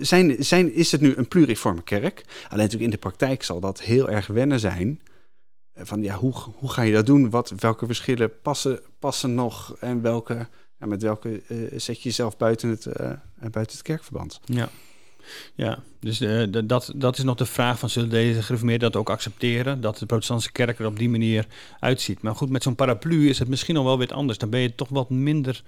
zijn, 0.00 0.44
zijn, 0.44 0.72
is 0.72 0.92
het 0.92 1.00
nu 1.00 1.14
een 1.16 1.28
pluriforme 1.28 1.82
kerk? 1.82 2.24
Alleen 2.42 2.56
natuurlijk 2.56 2.82
in 2.82 2.90
de 2.90 2.96
praktijk 2.96 3.42
zal 3.42 3.60
dat 3.60 3.80
heel 3.80 4.10
erg 4.10 4.26
wennen 4.26 4.60
zijn. 4.60 5.00
Eh, 5.72 5.84
van 5.84 6.02
ja, 6.02 6.14
hoe, 6.14 6.34
hoe 6.54 6.70
ga 6.70 6.82
je 6.82 6.92
dat 6.92 7.06
doen? 7.06 7.30
Wat, 7.30 7.52
welke 7.58 7.86
verschillen 7.86 8.40
passen, 8.42 8.80
passen 8.98 9.34
nog? 9.34 9.76
En 9.80 10.02
welke, 10.02 10.48
met 10.78 11.02
welke 11.02 11.42
uh, 11.48 11.78
zet 11.78 11.96
je 11.96 12.08
jezelf 12.08 12.36
buiten 12.36 12.68
het, 12.68 12.86
uh, 12.86 13.10
buiten 13.38 13.76
het 13.76 13.82
kerkverband? 13.82 14.40
Ja. 14.44 14.68
Ja, 15.54 15.82
dus 16.00 16.18
dat, 16.64 16.92
dat 16.96 17.18
is 17.18 17.24
nog 17.24 17.36
de 17.36 17.46
vraag 17.46 17.78
van 17.78 17.90
zullen 17.90 18.10
deze 18.10 18.42
gereformeerden 18.42 18.92
dat 18.92 19.00
ook 19.00 19.10
accepteren? 19.10 19.80
Dat 19.80 19.98
de 19.98 20.06
protestantse 20.06 20.52
kerk 20.52 20.78
er 20.78 20.86
op 20.86 20.98
die 20.98 21.08
manier 21.08 21.46
uitziet. 21.80 22.22
Maar 22.22 22.34
goed, 22.34 22.50
met 22.50 22.62
zo'n 22.62 22.74
paraplu 22.74 23.28
is 23.28 23.38
het 23.38 23.48
misschien 23.48 23.74
nog 23.74 23.84
wel 23.84 23.98
weer 23.98 24.12
anders. 24.12 24.38
Dan 24.38 24.50
ben 24.50 24.60
je 24.60 24.74
toch 24.74 24.88
wat 24.88 25.10
minder 25.10 25.62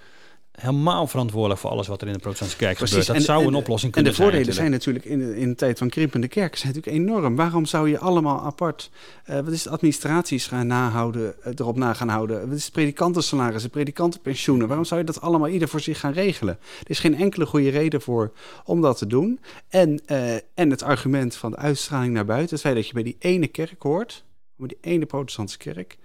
helemaal 0.52 1.06
verantwoordelijk 1.06 1.60
voor 1.60 1.70
alles 1.70 1.86
wat 1.86 2.00
er 2.00 2.06
in 2.06 2.12
de 2.12 2.18
protestantse 2.18 2.56
kerk 2.56 2.76
Precies. 2.76 2.96
gebeurt. 2.96 3.18
Dat 3.18 3.26
zou 3.26 3.46
een 3.46 3.54
oplossing 3.54 3.92
kunnen 3.92 4.14
zijn. 4.14 4.26
En 4.26 4.32
de 4.32 4.36
voordelen 4.36 4.60
zijn 4.60 4.70
natuurlijk 4.70 5.04
in, 5.04 5.34
in 5.34 5.48
de 5.48 5.54
tijd 5.54 5.78
van 5.78 5.88
krimpende 5.88 6.28
kerken 6.28 6.58
zijn 6.58 6.72
natuurlijk 6.74 7.02
enorm. 7.02 7.36
Waarom 7.36 7.66
zou 7.66 7.90
je 7.90 7.98
allemaal 7.98 8.40
apart, 8.40 8.90
uh, 9.30 9.34
wat 9.40 9.52
is 9.52 9.64
het, 9.64 9.72
administraties 9.72 10.46
gaan 10.46 10.66
nahouden, 10.66 11.34
uh, 11.46 11.52
erop 11.56 11.76
na 11.76 11.92
gaan 11.92 12.08
houden? 12.08 12.48
Wat 12.48 12.56
is 12.56 12.64
het 12.64 12.72
predikantensalarissen, 12.72 13.70
predikantenpensioenen? 13.70 14.66
Waarom 14.66 14.84
zou 14.84 15.00
je 15.00 15.06
dat 15.06 15.20
allemaal 15.20 15.48
ieder 15.48 15.68
voor 15.68 15.80
zich 15.80 16.00
gaan 16.00 16.12
regelen? 16.12 16.58
Er 16.80 16.90
is 16.90 16.98
geen 16.98 17.16
enkele 17.16 17.46
goede 17.46 17.68
reden 17.68 18.00
voor 18.00 18.32
om 18.64 18.80
dat 18.80 18.98
te 18.98 19.06
doen. 19.06 19.40
En, 19.68 20.00
uh, 20.06 20.34
en 20.34 20.70
het 20.70 20.82
argument 20.82 21.36
van 21.36 21.50
de 21.50 21.56
uitstraling 21.56 22.12
naar 22.12 22.24
buiten, 22.24 22.50
het 22.50 22.60
feit 22.60 22.74
dat 22.74 22.86
je 22.86 22.92
bij 22.92 23.02
die 23.02 23.16
ene 23.18 23.46
kerk 23.46 23.82
hoort, 23.82 24.24
bij 24.56 24.68
die 24.68 24.78
ene 24.80 25.06
protestantse 25.06 25.58
kerk, 25.58 25.98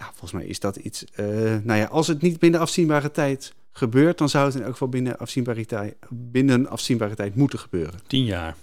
ja, 0.00 0.06
volgens 0.06 0.32
mij 0.32 0.44
is 0.44 0.60
dat 0.60 0.76
iets. 0.76 1.04
Uh, 1.16 1.26
nou 1.62 1.78
ja, 1.78 1.84
als 1.84 2.06
het 2.06 2.22
niet 2.22 2.38
binnen 2.38 2.60
afzienbare 2.60 3.10
tijd 3.10 3.54
gebeurt, 3.70 4.18
dan 4.18 4.28
zou 4.28 4.46
het 4.46 4.54
in 4.54 4.62
elk 4.62 4.72
geval 4.72 4.88
binnen 4.88 5.18
afzienbare 5.18 5.66
tijd, 5.66 5.96
binnen 6.08 6.68
afzienbare 6.68 7.14
tijd 7.14 7.34
moeten 7.34 7.58
gebeuren. 7.58 8.00
Tien 8.06 8.24
jaar. 8.24 8.56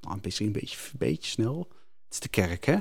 Nou, 0.00 0.18
misschien 0.22 0.46
een 0.46 0.52
beetje, 0.52 0.76
een 0.76 0.98
beetje 0.98 1.30
snel. 1.30 1.68
Het 2.04 2.12
is 2.12 2.20
de 2.20 2.28
kerk, 2.28 2.64
hè? 2.64 2.76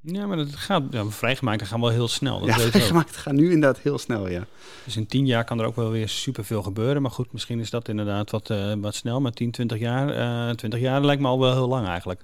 Ja, 0.00 0.26
maar 0.26 0.36
dat 0.36 0.56
gaat, 0.56 0.82
ja, 0.90 1.04
vrijgemaakt 1.04 1.66
gaan 1.66 1.80
wel 1.80 1.90
heel 1.90 2.08
snel. 2.08 2.40
Dat 2.40 2.48
ja, 2.48 2.58
vrijgemaakt 2.58 3.16
gaan 3.16 3.34
nu 3.34 3.52
inderdaad 3.52 3.78
heel 3.78 3.98
snel, 3.98 4.28
ja. 4.28 4.46
Dus 4.84 4.96
in 4.96 5.06
tien 5.06 5.26
jaar 5.26 5.44
kan 5.44 5.60
er 5.60 5.66
ook 5.66 5.76
wel 5.76 5.90
weer 5.90 6.08
superveel 6.08 6.62
gebeuren. 6.62 7.02
Maar 7.02 7.10
goed, 7.10 7.32
misschien 7.32 7.60
is 7.60 7.70
dat 7.70 7.88
inderdaad 7.88 8.30
wat, 8.30 8.50
uh, 8.50 8.74
wat 8.74 8.94
snel. 8.94 9.20
Maar 9.20 9.32
10, 9.32 9.50
20 9.50 9.78
jaar, 9.78 10.08
uh, 10.08 10.48
eh, 10.50 10.56
20 10.56 10.80
jaar 10.80 11.04
lijkt 11.04 11.22
me 11.22 11.28
al 11.28 11.38
wel 11.38 11.52
heel 11.52 11.68
lang 11.68 11.86
eigenlijk. 11.86 12.22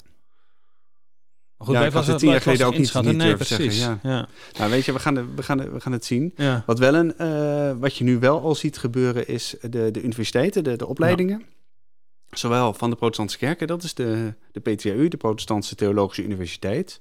Maar 1.59 1.66
goed, 1.66 1.77
ja, 1.77 1.85
ik 1.85 1.92
was 1.92 2.07
het 2.07 2.18
tien 2.18 2.31
jaar 2.31 2.40
geleden 2.40 2.66
ook 2.66 2.79
niet, 2.79 2.94
niet 2.94 3.16
nee, 3.16 3.35
precies. 3.35 3.79
zeggen. 3.79 4.01
Ja. 4.03 4.11
ja. 4.11 4.29
Nou, 4.59 4.71
weet 4.71 4.85
je, 4.85 4.92
we 4.92 4.99
gaan, 4.99 5.14
de, 5.14 5.25
we 5.35 5.42
gaan, 5.42 5.57
de, 5.57 5.71
we 5.71 5.81
gaan 5.81 5.92
het 5.92 6.05
zien. 6.05 6.33
Ja. 6.37 6.62
Wat, 6.66 6.79
wel 6.79 6.94
een, 6.94 7.14
uh, 7.21 7.81
wat 7.81 7.97
je 7.97 8.05
nu 8.05 8.18
wel 8.18 8.40
al 8.40 8.55
ziet 8.55 8.79
gebeuren 8.79 9.29
is 9.29 9.55
de, 9.61 9.90
de 9.90 10.03
universiteiten, 10.03 10.64
de, 10.64 10.77
de 10.77 10.87
opleidingen. 10.87 11.42
Zowel 12.31 12.75
van 12.75 12.90
de 12.90 12.97
protestantse 12.97 13.38
kerken, 13.38 13.66
dat 13.66 13.83
is 13.83 13.94
de, 13.94 14.35
de 14.53 14.61
PTU, 14.61 15.09
de 15.09 15.16
Protestantse 15.16 15.75
Theologische 15.75 16.23
Universiteit. 16.23 17.01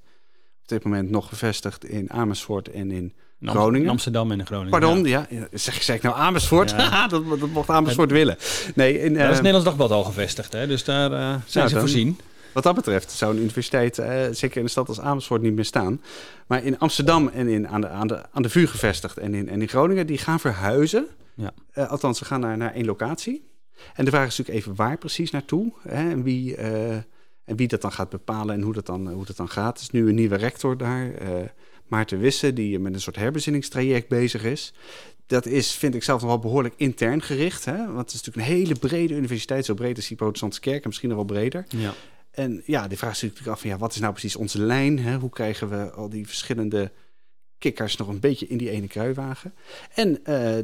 Op 0.62 0.68
dit 0.68 0.84
moment 0.84 1.10
nog 1.10 1.28
gevestigd 1.30 1.86
in 1.86 2.12
Amersfoort 2.12 2.72
en 2.72 2.92
in 2.92 3.14
Groningen. 3.42 3.90
Amsterdam 3.90 4.32
en 4.32 4.46
Groningen. 4.46 4.72
Pardon, 4.72 5.04
ja. 5.04 5.28
Zeg, 5.52 5.84
zeg 5.84 5.96
ik 5.96 6.02
nou 6.02 6.16
Amersfoort? 6.16 6.70
dat, 7.10 7.10
dat 7.40 7.50
mocht 7.50 7.70
Amersfoort 7.70 8.12
willen. 8.12 8.38
Nee, 8.76 9.00
in, 9.00 9.14
uh, 9.14 9.20
dat 9.20 9.30
is 9.30 9.36
Nederlands 9.36 9.66
Dagblad 9.66 9.92
al 9.92 10.04
gevestigd, 10.04 10.54
hè? 10.54 10.68
dus 10.68 10.84
daar 10.84 11.12
uh, 11.12 11.36
zijn 11.46 11.70
ze 11.70 11.80
voorzien. 11.80 12.20
Wat 12.58 12.66
dat 12.66 12.76
betreft 12.76 13.12
zou 13.12 13.34
een 13.34 13.42
universiteit, 13.42 13.98
uh, 13.98 14.24
zeker 14.32 14.58
in 14.58 14.64
een 14.64 14.70
stad 14.70 14.88
als 14.88 15.00
Amersfoort, 15.00 15.42
niet 15.42 15.54
meer 15.54 15.66
staan. 15.66 16.02
Maar 16.48 16.64
in 16.64 16.80
Amsterdam 16.80 17.28
en 17.28 17.48
in, 17.48 17.68
aan, 17.68 17.82
de, 17.82 17.88
aan, 17.88 18.08
de, 18.08 18.22
aan 18.32 18.42
de 18.42 18.50
vuur 18.50 18.68
gevestigd 18.68 19.18
en 19.18 19.34
in, 19.34 19.50
en 19.50 19.62
in 19.62 19.68
Groningen, 19.68 20.08
die 20.08 20.18
gaan 20.18 20.40
verhuizen. 20.40 21.08
Ja. 21.36 21.52
Uh, 21.74 21.90
althans, 21.90 22.18
ze 22.18 22.26
gaan 22.26 22.40
naar, 22.40 22.58
naar 22.58 22.74
één 22.74 22.86
locatie. 22.86 23.48
En 23.94 24.06
de 24.06 24.12
vraag 24.12 24.28
is 24.28 24.38
natuurlijk 24.38 24.66
even 24.66 24.76
waar 24.76 24.98
precies 24.98 25.32
naartoe 25.32 25.74
hè, 25.82 26.10
en, 26.10 26.24
wie, 26.24 26.56
en 26.56 27.56
wie 27.56 27.68
dat 27.68 27.82
dan 27.82 27.92
gaat 27.92 28.10
bepalen 28.10 28.56
en 28.56 28.62
hoe 28.62 28.74
dat 28.74 28.86
dan, 28.86 29.12
hoe 29.12 29.26
dat 29.26 29.38
dan 29.38 29.50
gaat. 29.50 29.78
Er 29.78 29.84
is 29.84 29.90
nu 29.90 30.10
een 30.10 30.16
nieuwe 30.16 30.36
rector 30.36 30.78
daar, 30.78 31.12
Maarten 31.88 32.20
Wisse, 32.20 32.54
die 32.54 32.80
met 32.80 32.94
een 32.94 33.02
soort 33.02 33.16
herbezinningstraject 33.16 34.08
bezig 34.08 34.44
is 34.44 34.74
dat 35.28 35.46
is, 35.46 35.72
vind 35.72 35.96
ik 35.96 36.04
zelf 36.04 36.22
nog 36.22 36.30
wel 36.30 36.40
behoorlijk 36.40 36.74
intern 36.78 37.22
gericht. 37.22 37.66
Hè? 37.66 37.78
Want 37.78 38.12
het 38.12 38.14
is 38.14 38.22
natuurlijk 38.22 38.48
een 38.48 38.56
hele 38.56 38.76
brede 38.76 39.14
universiteit, 39.14 39.66
zo 39.66 39.74
breed 39.74 39.96
als 39.96 40.08
die 40.08 40.18
protestantse 40.18 40.60
kerk 40.60 40.82
en 40.82 40.88
misschien 40.88 41.10
nog 41.10 41.18
wel 41.18 41.28
breder. 41.28 41.66
Ja. 41.70 41.94
En 42.38 42.64
ja, 42.66 42.88
die 42.88 42.98
vraag 42.98 43.12
is 43.12 43.22
natuurlijk 43.22 43.50
af 43.50 43.62
van 43.62 43.70
ja, 43.70 43.78
wat 43.78 43.94
is 43.94 44.00
nou 44.00 44.12
precies 44.12 44.36
onze 44.36 44.62
lijn? 44.62 45.00
Hè? 45.00 45.18
Hoe 45.18 45.30
krijgen 45.30 45.70
we 45.70 45.92
al 45.92 46.10
die 46.10 46.28
verschillende 46.28 46.92
kikkers 47.58 47.96
nog 47.96 48.08
een 48.08 48.20
beetje 48.20 48.48
in 48.48 48.58
die 48.58 48.70
ene 48.70 48.88
kruiwagen? 48.88 49.54
En 49.94 50.10
uh, 50.10 50.16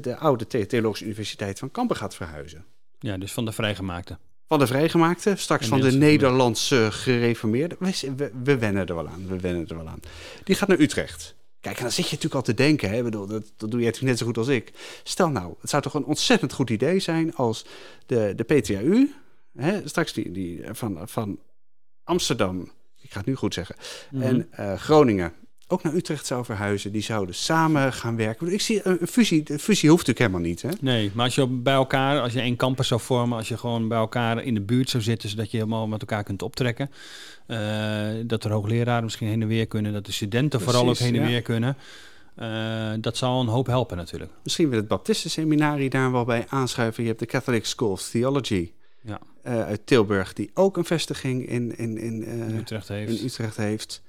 de 0.02 0.16
oude 0.18 0.48
Theologische 0.68 1.06
Universiteit 1.06 1.60
van 1.60 1.72
Kampen 1.72 1.96
gaat 1.96 2.16
verhuizen. 2.16 2.66
Ja, 3.00 3.18
dus 3.18 3.32
van 3.32 3.46
de 3.46 3.52
vrijgemaakte. 3.52 4.18
Van 4.48 4.60
de 4.60 4.68
vrijgemaakte, 4.68 5.36
straks 5.36 5.68
van 5.68 5.82
de 5.82 5.92
Nederlandse 5.92 6.88
gereformeerde. 6.92 7.76
We, 7.80 8.14
we, 8.16 8.32
we, 8.44 8.58
wennen 8.58 8.88
er 8.88 8.96
wel 8.96 9.08
aan, 9.08 9.28
we 9.28 9.40
wennen 9.40 9.68
er 9.68 9.76
wel 9.76 9.88
aan. 9.88 10.00
Die 10.44 10.56
gaat 10.56 10.68
naar 10.68 10.80
Utrecht. 10.80 11.36
Kijk, 11.60 11.76
en 11.78 11.84
dan 11.84 11.92
zit 11.92 12.06
je 12.06 12.16
natuurlijk 12.16 12.36
al 12.36 12.54
te 12.54 12.54
denken, 12.54 12.90
hè? 12.90 13.04
Bedoel, 13.04 13.28
dat, 13.28 13.52
dat 13.58 13.72
doe 13.72 13.80
je 13.80 13.86
natuurlijk 13.86 14.12
net 14.12 14.18
zo 14.18 14.26
goed 14.26 14.38
als 14.38 14.48
ik. 14.48 14.72
Stel 15.04 15.30
nou, 15.30 15.54
het 15.62 15.70
zou 15.70 15.82
toch 15.82 15.94
een 15.94 16.06
ontzettend 16.06 16.54
goed 16.54 16.70
idee 16.70 17.00
zijn 17.00 17.36
als 17.36 17.66
de, 18.06 18.34
de 18.36 18.44
PTAU, 18.44 19.10
hè, 19.58 19.88
straks 19.88 20.14
die, 20.14 20.32
die 20.32 20.64
van, 20.72 21.08
van 21.08 21.40
Amsterdam, 22.04 22.72
ik 23.02 23.12
ga 23.12 23.18
het 23.18 23.28
nu 23.28 23.36
goed 23.36 23.54
zeggen, 23.54 23.76
mhm. 24.12 24.24
en 24.24 24.48
uh, 24.60 24.74
Groningen 24.74 25.34
ook 25.74 25.84
naar 25.84 25.94
Utrecht 25.94 26.26
zou 26.26 26.46
verhuizen. 26.46 26.92
Die 26.92 27.02
zouden 27.02 27.36
samen 27.36 27.94
gaan 27.94 28.16
werken. 28.16 28.54
Ik 28.54 28.62
zie 28.62 28.88
een 28.88 29.08
fusie, 29.08 29.44
een 29.52 29.60
fusie 29.60 29.90
hoeft 29.90 30.08
natuurlijk 30.08 30.34
helemaal 30.34 30.52
niet. 30.52 30.62
Hè? 30.62 30.70
Nee, 30.82 31.12
maar 31.14 31.26
als 31.26 31.36
je 31.36 31.48
bij 31.48 31.74
elkaar, 31.74 32.20
als 32.20 32.34
je 32.34 32.40
één 32.40 32.56
campus 32.56 32.88
zou 32.88 33.02
vormen, 33.02 33.38
als 33.38 33.48
je 33.48 33.58
gewoon 33.58 33.88
bij 33.88 33.98
elkaar 33.98 34.44
in 34.44 34.54
de 34.54 34.62
buurt 34.62 34.90
zou 34.90 35.04
zitten, 35.04 35.30
zodat 35.30 35.52
je 35.52 35.58
helemaal 35.58 35.88
met 35.88 36.02
elkaar 36.02 36.24
kunt 36.24 36.42
optrekken. 36.42 36.92
Uh, 37.48 38.08
dat 38.26 38.44
er 38.44 38.52
hoogleraren 38.52 39.04
misschien 39.04 39.28
heen 39.28 39.42
en 39.42 39.48
weer 39.48 39.68
kunnen, 39.68 39.94
dat 39.94 40.06
de 40.06 40.12
studenten 40.12 40.62
vooral 40.62 40.90
ook 40.90 40.98
heen 40.98 41.16
en 41.16 41.26
weer 41.26 41.42
kunnen. 41.42 41.78
Uh, 42.40 42.92
dat 43.00 43.18
zal 43.18 43.42
een 43.42 43.48
hoop 43.48 43.68
helpen 43.68 43.98
natuurlijk. 43.98 44.32
Misschien 44.44 44.70
wil 44.70 44.80
het 44.80 44.88
Baptistenseminarie 44.88 45.90
daar 45.90 46.12
wel 46.12 46.26
bij 46.26 46.46
aanschuiven. 46.50 47.04
Je 47.04 47.10
hebt 47.10 47.22
de 47.22 47.26
Catholic 47.26 47.66
School 47.66 47.92
of 47.92 48.02
Theology 48.10 48.72
ja. 49.04 49.20
Uh, 49.48 49.66
uit 49.66 49.88
Tilburg, 49.88 50.34
die 50.34 50.52
ook 50.54 50.78
een 50.78 50.86
vestiging 50.86 51.48
in, 51.48 51.78
in, 51.78 51.98
in, 51.98 52.24
Utrecht 52.56 52.88
heeft. 52.88 53.20
in 53.20 53.26
Utrecht 53.26 53.58
heeft. 53.58 54.02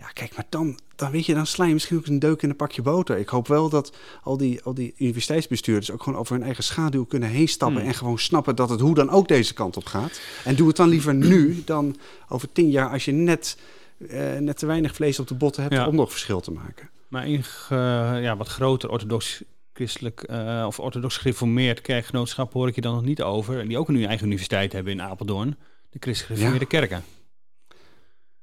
Ja, 0.00 0.06
kijk, 0.06 0.34
maar 0.36 0.46
dan, 0.48 0.78
dan 0.96 1.10
weet 1.10 1.26
je, 1.26 1.34
dan 1.34 1.46
sla 1.46 1.64
je 1.64 1.72
misschien 1.72 1.96
ook 1.96 2.06
een 2.06 2.18
deuk 2.18 2.42
in 2.42 2.48
een 2.50 2.56
pakje 2.56 2.82
boter. 2.82 3.18
Ik 3.18 3.28
hoop 3.28 3.48
wel 3.48 3.68
dat 3.68 3.96
al 4.22 4.36
die, 4.36 4.62
al 4.62 4.74
die 4.74 4.94
universiteitsbestuurders 4.98 5.90
ook 5.90 6.02
gewoon 6.02 6.18
over 6.18 6.34
hun 6.34 6.44
eigen 6.44 6.64
schaduw 6.64 7.04
kunnen 7.04 7.28
heen 7.28 7.48
stappen. 7.48 7.80
Hmm. 7.80 7.88
En 7.88 7.94
gewoon 7.94 8.18
snappen 8.18 8.56
dat 8.56 8.70
het 8.70 8.80
hoe 8.80 8.94
dan 8.94 9.10
ook 9.10 9.28
deze 9.28 9.54
kant 9.54 9.76
op 9.76 9.84
gaat. 9.84 10.20
En 10.44 10.56
doe 10.56 10.68
het 10.68 10.76
dan 10.76 10.88
liever 10.88 11.14
nu 11.14 11.62
dan 11.64 11.96
over 12.28 12.52
tien 12.52 12.70
jaar 12.70 12.90
als 12.90 13.04
je 13.04 13.12
net, 13.12 13.58
uh, 13.98 14.36
net 14.38 14.58
te 14.58 14.66
weinig 14.66 14.94
vlees 14.94 15.18
op 15.18 15.28
de 15.28 15.34
botten 15.34 15.62
hebt 15.62 15.86
om 15.86 15.94
nog 15.94 16.10
verschil 16.10 16.40
te 16.40 16.50
maken. 16.50 16.90
Maar 17.08 17.28
in 17.28 17.44
uh, 17.72 17.78
ja, 18.22 18.36
wat 18.36 18.48
groter 18.48 18.90
orthodox 18.90 19.42
christelijk 19.72 20.30
uh, 20.30 20.64
of 20.66 20.80
orthodox 20.80 21.16
gereformeerd 21.16 21.80
kerkgenootschap 21.80 22.52
hoor 22.52 22.68
ik 22.68 22.74
je 22.74 22.80
dan 22.80 22.94
nog 22.94 23.04
niet 23.04 23.22
over. 23.22 23.68
Die 23.68 23.78
ook 23.78 23.88
een 23.88 24.06
eigen 24.06 24.26
universiteit 24.26 24.72
hebben 24.72 24.92
in 24.92 25.02
Apeldoorn. 25.02 25.58
De 25.90 25.98
christelijk 26.00 26.26
gereformeerde 26.26 26.66
kerken. 26.66 27.04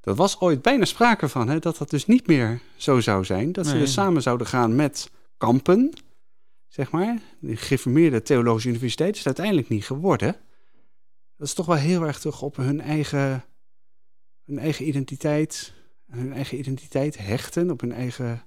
Dat 0.02 0.18
was 0.18 0.40
ooit 0.40 0.62
bijna 0.62 0.86
sprake 0.86 1.30
van, 1.30 1.50
hè, 1.50 1.60
dat 1.60 1.78
dat 1.78 1.90
dus 1.90 2.06
niet 2.06 2.28
meer 2.28 2.62
zo 2.76 3.00
zou 3.00 3.26
zijn. 3.26 3.52
Dat 3.52 3.68
ze 3.68 3.78
dus 3.78 3.94
samen 3.94 4.22
zouden 4.22 4.48
gaan 4.48 4.76
met 4.76 5.12
kampen, 5.38 5.94
zeg 6.68 6.92
maar. 6.92 7.20
De 7.40 7.56
gereformeerde 7.56 8.22
theologische 8.22 8.70
universiteit 8.70 9.16
is 9.16 9.26
uiteindelijk 9.26 9.70
niet 9.70 9.86
geworden. 9.86 10.36
Dat 11.38 11.48
is 11.48 11.54
toch 11.54 11.66
wel 11.66 11.76
heel 11.76 12.02
erg 12.02 12.20
terug 12.20 12.42
op 12.42 12.56
hun 12.56 12.82
eigen, 12.82 13.46
hun 14.46 14.60
eigen 14.60 14.88
identiteit. 14.88 15.74
Hun 16.12 16.34
eigen 16.34 16.58
identiteit 16.58 17.18
hechten, 17.18 17.72
op 17.72 17.82
hun 17.82 17.92
eigen 17.92 18.47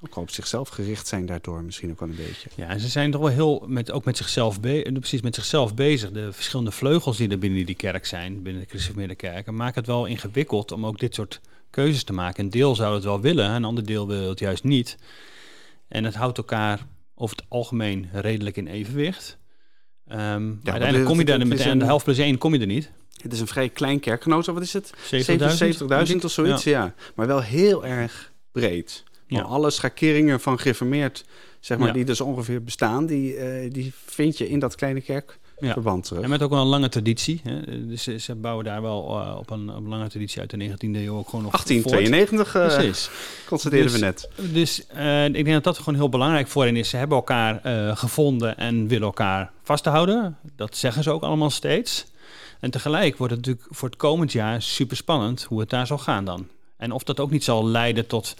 ook 0.00 0.16
op 0.16 0.30
zichzelf 0.30 0.68
gericht 0.68 1.06
zijn 1.06 1.26
daardoor 1.26 1.62
misschien 1.62 1.90
ook 1.90 2.00
wel 2.00 2.08
een 2.08 2.16
beetje. 2.16 2.48
Ja, 2.54 2.68
en 2.68 2.80
ze 2.80 2.88
zijn 2.88 3.10
toch 3.10 3.20
wel 3.20 3.30
heel 3.30 3.64
met, 3.66 3.90
ook 3.90 4.04
met 4.04 4.16
zichzelf, 4.16 4.60
be 4.60 4.90
precies 4.92 5.22
met 5.22 5.34
zichzelf 5.34 5.74
bezig. 5.74 6.10
De 6.10 6.32
verschillende 6.32 6.70
vleugels 6.70 7.16
die 7.16 7.28
er 7.28 7.38
binnen 7.38 7.66
die 7.66 7.74
kerk 7.74 8.06
zijn, 8.06 8.42
binnen 8.42 8.62
de 8.62 8.68
christelijke 8.68 9.14
kerken, 9.14 9.54
maken 9.54 9.74
het 9.74 9.86
wel 9.86 10.06
ingewikkeld 10.06 10.72
om 10.72 10.86
ook 10.86 10.98
dit 10.98 11.14
soort 11.14 11.40
keuzes 11.70 12.04
te 12.04 12.12
maken. 12.12 12.44
Een 12.44 12.50
deel 12.50 12.74
zou 12.74 12.94
het 12.94 13.04
wel 13.04 13.20
willen, 13.20 13.50
een 13.50 13.64
ander 13.64 13.86
deel 13.86 14.06
wil 14.06 14.28
het 14.28 14.38
juist 14.38 14.64
niet. 14.64 14.96
En 15.88 16.04
het 16.04 16.14
houdt 16.14 16.38
elkaar 16.38 16.86
over 17.14 17.36
het 17.36 17.44
algemeen 17.48 18.08
redelijk 18.12 18.56
in 18.56 18.66
evenwicht. 18.66 19.38
Um, 20.08 20.60
ja, 20.62 20.70
uiteindelijk 20.70 21.04
kom 21.04 21.18
je 21.18 21.24
daar 21.24 21.46
met 21.46 21.58
de 21.58 21.84
helft 21.84 22.04
plus 22.04 22.18
één 22.18 22.38
kom 22.38 22.54
je 22.54 22.60
er 22.60 22.66
niet. 22.66 22.90
Het 23.22 23.32
is 23.32 23.40
een 23.40 23.46
vrij 23.46 23.68
klein 23.68 24.00
kerkgenootschap. 24.00 24.54
Wat 24.54 24.64
is 24.64 24.72
het? 24.72 24.92
70.000 26.10 26.24
of 26.24 26.30
zoiets, 26.30 26.64
ja. 26.64 26.84
ja. 26.84 26.94
Maar 27.14 27.26
wel 27.26 27.42
heel 27.42 27.86
erg 27.86 28.32
breed. 28.52 29.04
Ja. 29.26 29.42
Alle 29.42 29.70
schakeringen 29.70 30.40
van 30.40 30.58
geformeerd, 30.58 31.24
zeg 31.60 31.78
maar, 31.78 31.92
die 31.92 32.04
dus 32.04 32.20
ongeveer 32.20 32.62
bestaan, 32.62 33.06
die, 33.06 33.36
uh, 33.36 33.72
die 33.72 33.92
vind 34.04 34.38
je 34.38 34.48
in 34.48 34.58
dat 34.58 34.74
kleine 34.74 35.00
kerkverband 35.00 36.04
terug. 36.04 36.22
En 36.22 36.30
met 36.30 36.42
ook 36.42 36.50
wel 36.50 36.60
een 36.60 36.66
lange 36.66 36.88
traditie. 36.88 37.40
Hè? 37.44 37.86
Dus 37.86 38.02
ze, 38.02 38.34
bouwen 38.34 38.64
daar 38.64 38.82
wel 38.82 39.20
uh, 39.20 39.36
op, 39.38 39.50
een, 39.50 39.68
een, 39.68 39.88
lange 39.88 40.08
traditie 40.08 40.40
uit 40.40 40.50
de 40.50 40.68
19e 40.68 40.76
eeuw 40.80 41.16
ook 41.16 41.28
gewoon 41.28 41.44
nog 41.44 41.52
1892, 41.52 42.54
uh, 42.54 42.66
Precies. 42.66 43.10
constateerden 43.46 43.90
dus, 43.90 44.00
we 44.00 44.04
net. 44.04 44.28
Dus 44.52 44.80
ik 45.36 45.44
denk 45.44 45.52
dat 45.52 45.64
dat 45.64 45.78
gewoon 45.78 45.94
heel 45.94 46.08
belangrijk 46.08 46.48
voor 46.48 46.64
hen 46.64 46.76
is. 46.76 46.88
Ze 46.88 46.96
hebben 46.96 47.16
elkaar 47.16 47.60
gevonden 47.96 48.56
en 48.56 48.88
willen 48.88 49.06
elkaar 49.06 49.50
vasthouden. 49.62 50.38
Dat 50.56 50.76
zeggen 50.76 51.02
ze 51.02 51.10
ook 51.10 51.22
allemaal 51.22 51.50
steeds. 51.50 52.06
En 52.60 52.70
tegelijk 52.70 53.16
wordt 53.16 53.32
het 53.32 53.46
natuurlijk 53.46 53.74
voor 53.76 53.88
het 53.88 53.98
komend 53.98 54.32
jaar 54.32 54.62
super 54.62 54.96
spannend 54.96 55.42
hoe 55.42 55.60
het 55.60 55.70
daar 55.70 55.86
zal 55.86 55.98
gaan 55.98 56.24
dan. 56.24 56.48
En 56.76 56.92
of 56.92 57.02
dat 57.02 57.20
ook 57.20 57.30
niet 57.30 57.44
zal 57.44 57.66
leiden 57.66 58.06
tot 58.06 58.36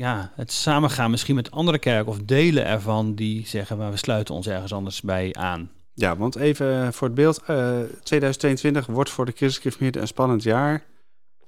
ja, 0.00 0.32
het 0.34 0.52
samengaan 0.52 1.10
misschien 1.10 1.34
met 1.34 1.50
andere 1.50 1.78
kerken 1.78 2.12
of 2.12 2.18
delen 2.18 2.66
ervan 2.66 3.14
die 3.14 3.46
zeggen, 3.46 3.76
maar 3.78 3.90
we 3.90 3.96
sluiten 3.96 4.34
ons 4.34 4.46
ergens 4.46 4.72
anders 4.72 5.00
bij 5.00 5.32
aan. 5.32 5.70
Ja, 5.94 6.16
want 6.16 6.36
even 6.36 6.92
voor 6.92 7.06
het 7.06 7.16
beeld, 7.16 7.42
uh, 7.50 7.80
eh, 7.80 7.86
2022 8.02 8.86
wordt 8.86 9.10
voor 9.10 9.26
de 9.26 9.32
christelijke 9.36 10.00
een 10.00 10.06
spannend 10.06 10.42
jaar 10.42 10.84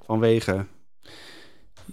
vanwege... 0.05 0.67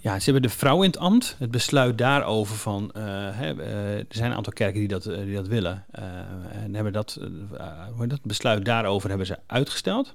Ja, 0.00 0.18
ze 0.18 0.24
hebben 0.30 0.50
de 0.50 0.56
vrouw 0.56 0.82
in 0.82 0.90
het 0.90 0.98
ambt. 0.98 1.36
Het 1.38 1.50
besluit 1.50 1.98
daarover 1.98 2.56
van, 2.56 2.92
uh, 2.96 3.02
hè, 3.32 3.54
uh, 3.54 3.98
er 3.98 4.06
zijn 4.08 4.30
een 4.30 4.36
aantal 4.36 4.52
kerken 4.52 4.78
die 4.78 4.88
dat, 4.88 5.02
die 5.02 5.34
dat 5.34 5.48
willen. 5.48 5.86
en 6.52 6.74
hebben 6.74 6.92
dat, 6.92 7.18
dat 8.06 8.22
besluit 8.22 8.64
daarover 8.64 9.08
hebben 9.08 9.26
ze 9.26 9.38
uitgesteld. 9.46 10.14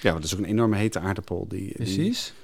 Ja, 0.00 0.10
want 0.10 0.22
dat 0.22 0.24
is 0.24 0.34
ook 0.34 0.38
een 0.38 0.50
enorme 0.50 0.76
hete 0.76 1.00
aardapol. 1.00 1.48
Die, 1.48 1.74
Precies. 1.74 2.24
Die 2.26 2.41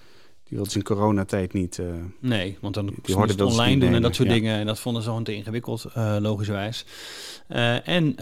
wilden 0.49 0.73
ze 0.73 0.79
in 0.79 0.85
coronatijd 0.85 1.53
niet. 1.53 1.79
Uh, 1.79 1.87
nee, 2.21 2.59
want 2.61 2.75
dan 2.75 2.87
die, 2.87 2.97
die 3.03 3.15
hoorden 3.15 3.37
het 3.37 3.45
online 3.45 3.81
doen 3.81 3.95
en 3.95 4.03
dat 4.03 4.15
soort 4.15 4.29
dingen. 4.29 4.59
En 4.59 4.67
dat 4.67 4.81
vonden 4.81 5.03
ze 5.03 5.09
gewoon 5.09 5.25
te 5.25 5.35
ingewikkeld, 5.35 5.85
uh, 5.97 6.17
logischerwijs. 6.21 6.85
Uh, 7.49 7.89
en 7.89 8.17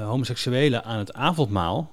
homoseksuelen 0.00 0.84
aan 0.84 0.98
het 0.98 1.12
avondmaal. 1.12 1.90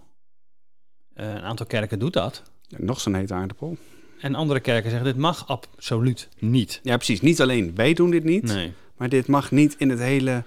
een 1.13 1.41
aantal 1.41 1.65
kerken 1.65 1.99
doet 1.99 2.13
dat. 2.13 2.43
nog 2.78 2.99
zo'n 2.99 3.13
hete 3.13 3.34
aardappel. 3.34 3.78
En 4.19 4.36
andere 4.36 4.60
kerken 4.60 4.89
zeggen, 4.89 5.08
dit 5.08 5.17
mag 5.17 5.47
absoluut 5.47 6.30
niet. 6.39 6.80
Ja, 6.84 6.95
precies. 6.95 7.21
Niet 7.21 7.41
alleen 7.41 7.76
wij 7.76 7.93
doen 7.93 8.12
dit 8.12 8.23
niet. 8.23 8.43
Nee. 8.43 8.73
Maar 8.97 9.10
dit 9.10 9.28
mag 9.28 9.52
niet 9.52 9.76
in 9.78 9.89
het 9.89 9.99
hele 9.99 10.43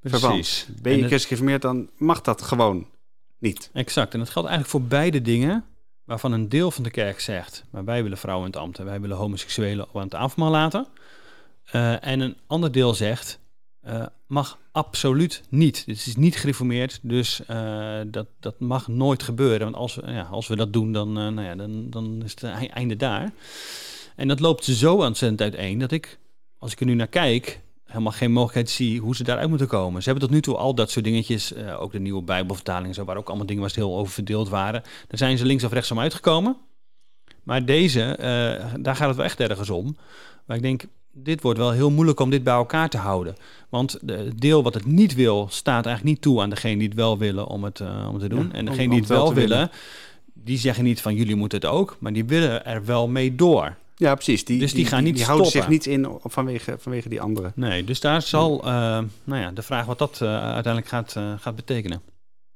precies. 0.00 0.20
verband. 0.20 0.82
Ben 0.82 0.96
je 0.96 1.06
christelijk 1.06 1.62
dan 1.62 1.90
mag 1.96 2.20
dat 2.20 2.42
gewoon 2.42 2.86
niet. 3.38 3.70
Exact. 3.72 4.12
En 4.12 4.18
dat 4.18 4.30
geldt 4.30 4.48
eigenlijk 4.48 4.78
voor 4.78 4.88
beide 4.88 5.22
dingen 5.22 5.64
waarvan 6.10 6.32
een 6.32 6.48
deel 6.48 6.70
van 6.70 6.84
de 6.84 6.90
kerk 6.90 7.20
zegt, 7.20 7.64
maar 7.70 7.84
wij 7.84 8.02
willen 8.02 8.18
vrouwen 8.18 8.46
in 8.46 8.52
het 8.52 8.60
ambt 8.60 8.78
en 8.78 8.84
wij 8.84 9.00
willen 9.00 9.16
homoseksuelen 9.16 9.86
aan 9.94 10.02
het 10.02 10.14
avondmaal 10.14 10.50
laten. 10.50 10.86
Uh, 11.72 12.06
en 12.06 12.20
een 12.20 12.36
ander 12.46 12.72
deel 12.72 12.94
zegt, 12.94 13.38
uh, 13.86 14.06
mag 14.26 14.58
absoluut 14.72 15.42
niet. 15.48 15.86
Dit 15.86 15.96
is 15.96 16.16
niet 16.16 16.36
gereformeerd, 16.36 16.98
dus 17.02 17.40
uh, 17.50 18.00
dat, 18.06 18.26
dat 18.40 18.60
mag 18.60 18.88
nooit 18.88 19.22
gebeuren. 19.22 19.60
Want 19.60 19.76
als 19.76 19.94
we, 19.94 20.10
ja, 20.10 20.22
als 20.22 20.48
we 20.48 20.56
dat 20.56 20.72
doen, 20.72 20.92
dan, 20.92 21.12
nou 21.12 21.42
ja, 21.42 21.54
dan, 21.54 21.90
dan 21.90 22.22
is 22.24 22.30
het 22.30 22.70
einde 22.70 22.96
daar. 22.96 23.32
En 24.16 24.28
dat 24.28 24.40
loopt 24.40 24.64
zo 24.64 24.94
ontzettend 24.94 25.40
uiteen 25.40 25.78
dat 25.78 25.92
ik, 25.92 26.18
als 26.58 26.72
ik 26.72 26.80
er 26.80 26.86
nu 26.86 26.94
naar 26.94 27.06
kijk, 27.06 27.60
helemaal 27.90 28.12
geen 28.12 28.32
mogelijkheid 28.32 28.70
zie 28.70 29.00
hoe 29.00 29.16
ze 29.16 29.24
daaruit 29.24 29.48
moeten 29.48 29.66
komen. 29.66 30.02
Ze 30.02 30.08
hebben 30.08 30.28
tot 30.28 30.36
nu 30.36 30.42
toe 30.42 30.56
al 30.56 30.74
dat 30.74 30.90
soort 30.90 31.04
dingetjes, 31.04 31.52
uh, 31.52 31.80
ook 31.80 31.92
de 31.92 32.00
nieuwe 32.00 32.22
Bijbelvertaling, 32.22 32.94
zo, 32.94 33.04
waar 33.04 33.16
ook 33.16 33.28
allemaal 33.28 33.46
dingen 33.46 33.70
ze 33.70 33.80
heel 33.80 33.96
over 33.96 34.12
verdeeld 34.12 34.48
waren. 34.48 34.82
Daar 34.82 35.18
zijn 35.18 35.38
ze 35.38 35.46
links 35.46 35.64
of 35.64 35.72
rechts 35.72 35.90
om 35.90 36.00
uitgekomen. 36.00 36.56
Maar 37.42 37.64
deze, 37.64 38.16
uh, 38.18 38.74
daar 38.82 38.96
gaat 38.96 39.08
het 39.08 39.16
wel 39.16 39.24
echt 39.24 39.40
ergens 39.40 39.70
om. 39.70 39.96
Maar 40.44 40.56
ik 40.56 40.62
denk, 40.62 40.84
dit 41.12 41.42
wordt 41.42 41.58
wel 41.58 41.70
heel 41.70 41.90
moeilijk 41.90 42.20
om 42.20 42.30
dit 42.30 42.44
bij 42.44 42.54
elkaar 42.54 42.88
te 42.88 42.98
houden. 42.98 43.36
Want 43.68 43.98
het 44.06 44.40
deel 44.40 44.62
wat 44.62 44.74
het 44.74 44.86
niet 44.86 45.14
wil, 45.14 45.46
staat 45.50 45.86
eigenlijk 45.86 46.04
niet 46.04 46.22
toe 46.22 46.40
aan 46.40 46.50
degene 46.50 46.78
die 46.78 46.88
het 46.88 46.96
wel 46.96 47.18
willen 47.18 47.46
om 47.46 47.64
het, 47.64 47.80
uh, 47.80 48.08
om 48.12 48.18
te 48.18 48.28
doen. 48.28 48.46
Ja, 48.46 48.52
en 48.52 48.64
degene 48.64 48.88
die 48.88 48.98
het 48.98 49.08
wel 49.08 49.34
willen, 49.34 49.70
die 50.32 50.58
zeggen 50.58 50.84
niet 50.84 51.00
van 51.00 51.14
jullie 51.14 51.36
moeten 51.36 51.60
het 51.60 51.70
ook, 51.70 51.96
maar 52.00 52.12
die 52.12 52.24
willen 52.24 52.64
er 52.64 52.84
wel 52.84 53.08
mee 53.08 53.34
door. 53.34 53.76
Ja, 54.00 54.14
precies. 54.14 54.44
Die, 54.44 54.58
dus 54.58 54.72
die, 54.72 54.86
gaan 54.86 55.02
niet 55.02 55.06
die, 55.06 55.14
die 55.14 55.24
houden 55.24 55.50
zich 55.50 55.68
niet 55.68 55.86
in 55.86 56.18
vanwege, 56.22 56.76
vanwege 56.78 57.08
die 57.08 57.20
andere. 57.20 57.52
Nee, 57.54 57.84
dus 57.84 58.00
daar 58.00 58.22
zal 58.22 58.58
uh, 58.58 58.70
nou 59.24 59.40
ja, 59.40 59.50
de 59.50 59.62
vraag 59.62 59.86
wat 59.86 59.98
dat 59.98 60.20
uh, 60.22 60.28
uiteindelijk 60.42 60.86
gaat, 60.86 61.14
uh, 61.16 61.38
gaat 61.38 61.56
betekenen. 61.56 62.02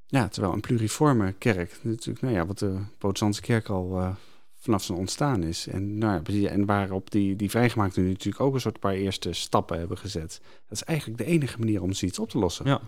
Ja, 0.07 0.29
terwijl 0.29 0.53
een 0.53 0.61
pluriforme 0.61 1.33
kerk, 1.33 1.79
natuurlijk, 1.83 2.21
nou 2.21 2.35
ja, 2.35 2.47
wat 2.47 2.59
de 2.59 2.79
protestantse 2.99 3.41
kerk 3.41 3.69
al 3.69 4.17
vanaf 4.59 4.85
zijn 4.85 4.99
ontstaan 4.99 5.43
is. 5.43 5.67
En, 5.67 5.99
nou 5.99 6.23
ja, 6.27 6.49
en 6.49 6.65
waarop 6.65 7.11
die, 7.11 7.37
die 7.37 7.51
vrijgemaakte 7.51 8.01
nu 8.01 8.09
natuurlijk 8.09 8.45
ook 8.45 8.55
een 8.55 8.61
soort 8.61 8.81
paar 8.81 8.95
eerste 8.95 9.33
stappen 9.33 9.79
hebben 9.79 9.99
gezet. 9.99 10.41
Dat 10.43 10.79
is 10.79 10.83
eigenlijk 10.83 11.19
de 11.19 11.25
enige 11.25 11.59
manier 11.59 11.83
om 11.83 11.93
zoiets 11.93 12.19
op 12.19 12.31
te 12.31 12.39
lossen. 12.39 12.67
Ja. 12.67 12.81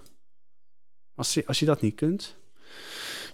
Als 1.15 1.35
je, 1.35 1.47
als 1.47 1.59
je 1.59 1.67
dat 1.67 1.81
niet 1.81 1.95
kunt, 1.95 2.37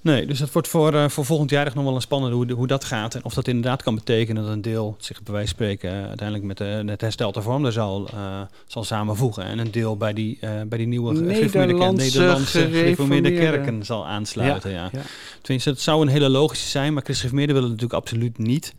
Nee, 0.02 0.26
dus 0.26 0.38
dat 0.38 0.52
wordt 0.52 0.68
voor, 0.68 0.94
uh, 0.94 1.08
voor 1.08 1.24
volgend 1.24 1.50
jaar 1.50 1.66
echt 1.66 1.74
nog 1.74 1.84
wel 1.84 1.94
een 1.94 2.00
spannende 2.00 2.36
hoe, 2.36 2.52
hoe 2.52 2.66
dat 2.66 2.84
gaat. 2.84 3.14
En 3.14 3.24
of 3.24 3.34
dat 3.34 3.48
inderdaad 3.48 3.82
kan 3.82 3.94
betekenen 3.94 4.42
dat 4.42 4.52
een 4.52 4.62
deel 4.62 4.96
zich 4.98 5.22
bij 5.22 5.32
wijze 5.32 5.48
van 5.48 5.56
spreken 5.56 5.90
uh, 5.92 6.06
uiteindelijk 6.06 6.46
met 6.46 6.56
de, 6.56 6.82
het 6.86 7.00
herstel 7.00 7.32
te 7.32 7.42
vormen 7.42 7.72
zal, 7.72 8.08
uh, 8.14 8.40
zal 8.66 8.84
samenvoegen. 8.84 9.44
En 9.44 9.58
een 9.58 9.70
deel 9.70 9.96
bij 9.96 10.12
die, 10.12 10.38
bij 10.66 10.78
die 10.78 10.86
nieuwe 10.86 11.12
Nederlandse, 11.12 12.04
Nederlandse 12.04 12.60
gereformeerde 12.60 13.32
kerken 13.32 13.84
zal 13.84 14.06
aansluiten. 14.06 14.70
Ja, 14.70 14.88
ja. 14.92 15.00
Tenminste, 15.40 15.70
het 15.70 15.80
zou 15.80 16.02
een 16.02 16.08
hele 16.08 16.28
logische 16.28 16.68
zijn, 16.68 16.92
maar 16.92 17.02
christelijke 17.02 17.52
willen 17.52 17.62
natuurlijk 17.62 17.92
absoluut 17.92 18.38
niet. 18.38 18.74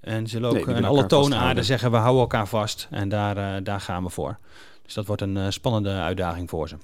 En 0.00 0.26
ze 0.26 0.30
zullen 0.30 0.50
ook 0.50 0.66
nee, 0.66 0.84
alle 0.84 1.06
toonaarden 1.06 1.64
zeggen, 1.64 1.90
we 1.90 1.96
houden 1.96 2.20
elkaar 2.20 2.48
vast. 2.48 2.88
En 2.90 3.08
daar, 3.08 3.62
daar 3.62 3.80
gaan 3.80 4.02
we 4.02 4.10
voor. 4.10 4.38
Dus 4.84 4.94
dat 4.94 5.06
wordt 5.06 5.22
een 5.22 5.52
spannende 5.52 5.90
uitdaging 5.90 6.50
voor 6.50 6.68
ze. 6.68 6.76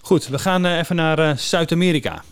Goed, 0.00 0.26
we 0.26 0.38
gaan 0.38 0.64
even 0.64 0.96
naar 0.96 1.38
Zuid-Amerika. 1.38 2.22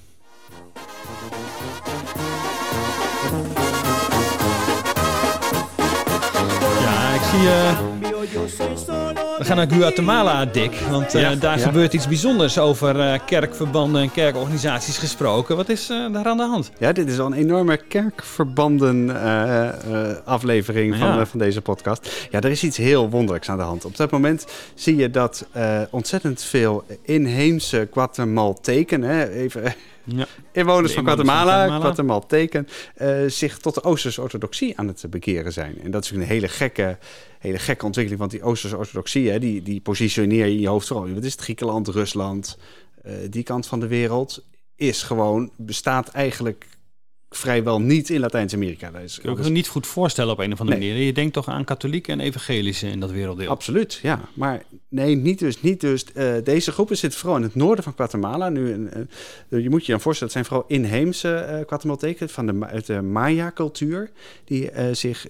We 9.38 9.44
gaan 9.46 9.56
naar 9.56 9.70
Guatemala, 9.70 10.44
Dick. 10.44 10.74
Want 10.90 11.14
uh, 11.14 11.30
daar 11.40 11.58
gebeurt 11.58 11.92
iets 11.92 12.08
bijzonders 12.08 12.58
over 12.58 12.96
uh, 12.96 13.14
kerkverbanden 13.26 14.02
en 14.02 14.12
kerkorganisaties 14.12 14.98
gesproken. 14.98 15.56
Wat 15.56 15.68
is 15.68 15.90
uh, 15.90 16.12
daar 16.12 16.26
aan 16.26 16.36
de 16.36 16.42
hand? 16.42 16.70
Ja, 16.78 16.92
dit 16.92 17.08
is 17.08 17.18
al 17.18 17.26
een 17.26 17.32
enorme 17.32 17.76
kerkverbanden 17.76 19.16
aflevering 20.24 20.96
van, 20.96 21.26
van 21.26 21.38
deze 21.38 21.60
podcast. 21.60 22.28
Ja, 22.30 22.40
er 22.40 22.50
is 22.50 22.62
iets 22.62 22.76
heel 22.76 23.10
wonderlijks 23.10 23.48
aan 23.48 23.58
de 23.58 23.62
hand. 23.62 23.84
Op 23.84 23.96
dat 23.96 24.10
moment 24.10 24.46
zie 24.74 24.96
je 24.96 25.10
dat 25.10 25.46
ontzettend 25.90 26.42
veel 26.42 26.84
inheemse 27.02 27.88
Guatemalteken, 27.92 29.02
hè, 29.02 29.30
even 29.30 29.74
ja. 30.04 30.26
Inwoners 30.52 30.92
van 30.92 31.04
Guatemala, 31.04 31.78
Guatemalteken, 31.78 32.68
uh, 33.02 33.24
zich 33.26 33.58
tot 33.58 33.74
de 33.74 33.82
Oosterse 33.82 34.20
orthodoxie 34.20 34.78
aan 34.78 34.86
het 34.86 35.04
bekeren 35.10 35.52
zijn. 35.52 35.80
En 35.82 35.90
dat 35.90 36.04
is 36.04 36.10
een 36.10 36.20
hele 36.20 36.48
gekke, 36.48 36.98
hele 37.38 37.58
gekke 37.58 37.84
ontwikkeling, 37.84 38.20
want 38.20 38.32
die 38.32 38.42
Oosterse 38.42 38.76
orthodoxie, 38.76 39.30
hè, 39.30 39.38
die, 39.38 39.62
die 39.62 39.80
positioneer 39.80 40.46
je 40.46 40.52
in 40.52 40.60
je 40.60 40.68
hoofd 40.68 40.86
vooral. 40.86 41.12
Wat 41.12 41.24
is 41.24 41.32
het? 41.32 41.40
Griekenland, 41.40 41.88
Rusland, 41.88 42.58
uh, 43.06 43.12
die 43.30 43.42
kant 43.42 43.66
van 43.66 43.80
de 43.80 43.86
wereld 43.86 44.44
is 44.76 45.02
gewoon, 45.02 45.50
bestaat 45.56 46.08
eigenlijk 46.08 46.66
vrijwel 47.30 47.80
niet 47.80 48.10
in 48.10 48.20
Latijns-Amerika. 48.20 48.90
Dat 48.90 49.02
is 49.02 49.18
Kun 49.20 49.32
je 49.32 49.38
ook 49.38 49.48
niet 49.48 49.68
goed 49.68 49.86
voorstellen 49.86 50.32
op 50.32 50.38
een 50.38 50.52
of 50.52 50.60
andere 50.60 50.78
manier. 50.78 50.96
Je 50.96 51.12
denkt 51.12 51.32
toch 51.32 51.48
aan 51.48 51.64
katholieken 51.64 52.12
en 52.12 52.26
evangelische 52.26 52.88
in 52.88 53.00
dat 53.00 53.10
werelddeel. 53.10 53.48
Absoluut, 53.48 53.98
ja. 54.02 54.20
Maar 54.34 54.62
nee, 54.90 55.16
niet 55.16 55.38
dus. 55.38 55.62
Niet 55.62 55.80
dus. 55.80 56.06
Uh, 56.14 56.34
deze 56.44 56.72
groepen 56.72 56.96
zitten 56.96 57.20
vooral 57.20 57.38
in 57.38 57.42
het 57.42 57.54
noorden 57.54 57.84
van 57.84 57.92
Guatemala. 57.96 58.48
Nu, 58.48 58.88
uh, 59.48 59.62
je 59.62 59.70
moet 59.70 59.86
je 59.86 59.92
dan 59.92 60.00
voorstellen, 60.00 60.32
het 60.32 60.32
zijn 60.32 60.44
vooral 60.44 60.64
inheemse 60.68 61.46
uh, 61.50 61.66
Guatemalteken 61.66 62.28
van 62.28 62.46
de, 62.46 62.66
uit 62.66 62.86
de 62.86 63.02
Maya-cultuur. 63.02 64.10
Die 64.44 64.70
zich 64.92 65.28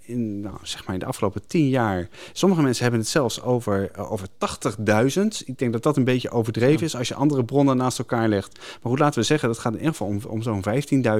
in, 0.00 0.40
nou, 0.40 0.56
zeg 0.62 0.86
maar 0.86 0.94
in 0.94 1.00
de 1.00 1.06
afgelopen 1.06 1.46
tien 1.46 1.68
jaar... 1.68 2.08
Sommige 2.32 2.62
mensen 2.62 2.82
hebben 2.82 3.00
het 3.00 3.10
zelfs 3.10 3.42
over, 3.42 3.90
over 4.08 4.28
80.000. 4.28 5.44
Ik 5.44 5.58
denk 5.58 5.72
dat 5.72 5.82
dat 5.82 5.96
een 5.96 6.04
beetje 6.04 6.30
overdreven 6.30 6.86
is 6.86 6.96
als 6.96 7.08
je 7.08 7.14
andere 7.14 7.44
bronnen 7.44 7.76
naast 7.76 7.98
elkaar 7.98 8.28
legt. 8.28 8.58
Maar 8.58 8.90
goed, 8.90 8.98
laten 8.98 9.20
we 9.20 9.26
zeggen, 9.26 9.48
dat 9.48 9.58
gaat 9.58 9.72
in 9.72 9.78
ieder 9.78 9.94
geval 9.94 10.08
om, 10.08 10.20
om 10.28 10.42
zo'n 10.42 10.64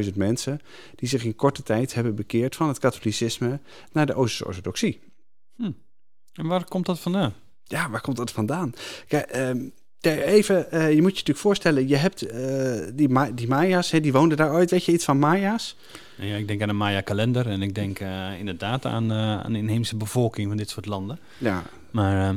15.000 0.05 0.15
mensen 0.15 0.61
die 0.95 1.09
zich 1.09 1.25
in 1.25 1.37
korte 1.37 1.63
tijd 1.63 1.95
hebben 1.95 2.15
bekeerd 2.15 2.57
van 2.57 2.69
het 2.69 2.79
katholicisme 2.79 3.61
naar 3.93 4.07
de 4.07 4.15
Oosterse 4.15 4.47
orthodoxie. 4.47 5.01
Hm. 5.57 5.71
En 6.33 6.47
waar 6.47 6.65
komt 6.65 6.87
dat 6.87 7.01
vandaan? 7.01 7.35
Ja, 7.65 7.91
waar 7.91 8.01
komt 8.01 8.17
dat 8.17 8.31
vandaan? 8.31 8.73
Kijk, 9.09 9.37
um, 9.37 9.73
even, 10.01 10.67
uh, 10.73 10.81
je 10.81 11.03
moet 11.03 11.11
je 11.11 11.17
natuurlijk 11.17 11.39
voorstellen, 11.39 11.89
je 11.89 11.97
hebt 11.97 12.33
uh, 12.33 12.81
die, 12.95 13.09
Ma 13.09 13.31
die 13.31 13.49
Maya's, 13.49 13.91
hè, 13.91 14.01
die 14.01 14.13
woonden 14.13 14.37
daar 14.37 14.53
ooit. 14.53 14.71
Weet 14.71 14.85
je 14.85 14.93
iets 14.93 15.05
van 15.05 15.19
Maya's? 15.19 15.77
Ja, 16.17 16.37
ik 16.37 16.49
denk 16.49 16.63
aan 16.63 16.69
een 16.69 16.77
Maya-kalender 16.77 17.47
en 17.47 17.63
ik 17.63 17.75
denk 17.75 18.01
uh, 18.01 18.39
inderdaad 18.39 18.85
aan, 18.85 19.13
aan 19.13 19.53
de 19.53 19.59
inheemse 19.59 19.97
bevolking 19.97 20.49
van 20.49 20.57
dit 20.57 20.71
soort 20.71 20.87
landen. 20.87 21.19
Ja. 21.39 21.63
Maar 21.91 22.29
ehm, 22.29 22.37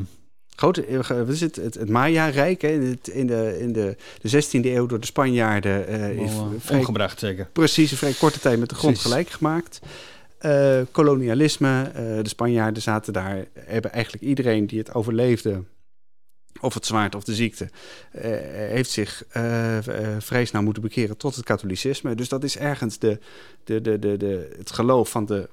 grote, 0.55 0.85
eh, 0.85 1.07
wat 1.07 1.27
is 1.27 1.41
het, 1.41 1.55
het, 1.55 1.73
het 1.73 1.89
Maya-rijk 1.89 2.63
in, 2.63 2.99
in, 3.03 3.27
de, 3.27 3.57
in 3.59 3.73
de, 3.73 3.95
de 4.21 4.43
16e 4.43 4.65
eeuw 4.65 4.85
door 4.85 4.99
de 4.99 5.05
Spanjaarden 5.05 5.89
uh, 5.89 6.09
is 6.09 6.31
vrij, 6.57 6.77
omgebracht 6.77 7.19
zeker. 7.19 7.49
Precies, 7.53 7.91
een 7.91 7.97
vrij 7.97 8.13
korte 8.13 8.39
tijd 8.39 8.59
met 8.59 8.69
de 8.69 8.75
grond 8.75 8.99
gelijk 8.99 9.29
gemaakt. 9.29 9.79
Uh, 10.45 10.81
kolonialisme, 10.91 11.91
de 12.21 12.29
Spanjaarden 12.29 12.81
zaten 12.81 13.13
daar, 13.13 13.45
hebben 13.59 13.91
eigenlijk 13.91 14.23
iedereen 14.23 14.67
die 14.67 14.79
het 14.79 14.93
overleefde, 14.93 15.63
of 16.61 16.73
het 16.73 16.85
zwaard 16.85 17.15
of 17.15 17.23
de 17.23 17.35
ziekte, 17.35 17.69
heeft 18.69 18.89
zich 18.89 19.23
vrij 20.19 20.45
snel 20.45 20.61
moeten 20.61 20.83
bekeren 20.83 21.17
tot 21.17 21.35
het 21.35 21.45
katholicisme. 21.45 22.15
Dus 22.15 22.29
dat 22.29 22.43
is 22.43 22.57
ergens 22.57 22.99
de, 22.99 23.19
de, 23.63 23.81
de, 23.81 23.99
de, 23.99 24.17
de, 24.17 24.55
het 24.57 24.71
geloof 24.71 25.09
van 25.09 25.25
de, 25.25 25.49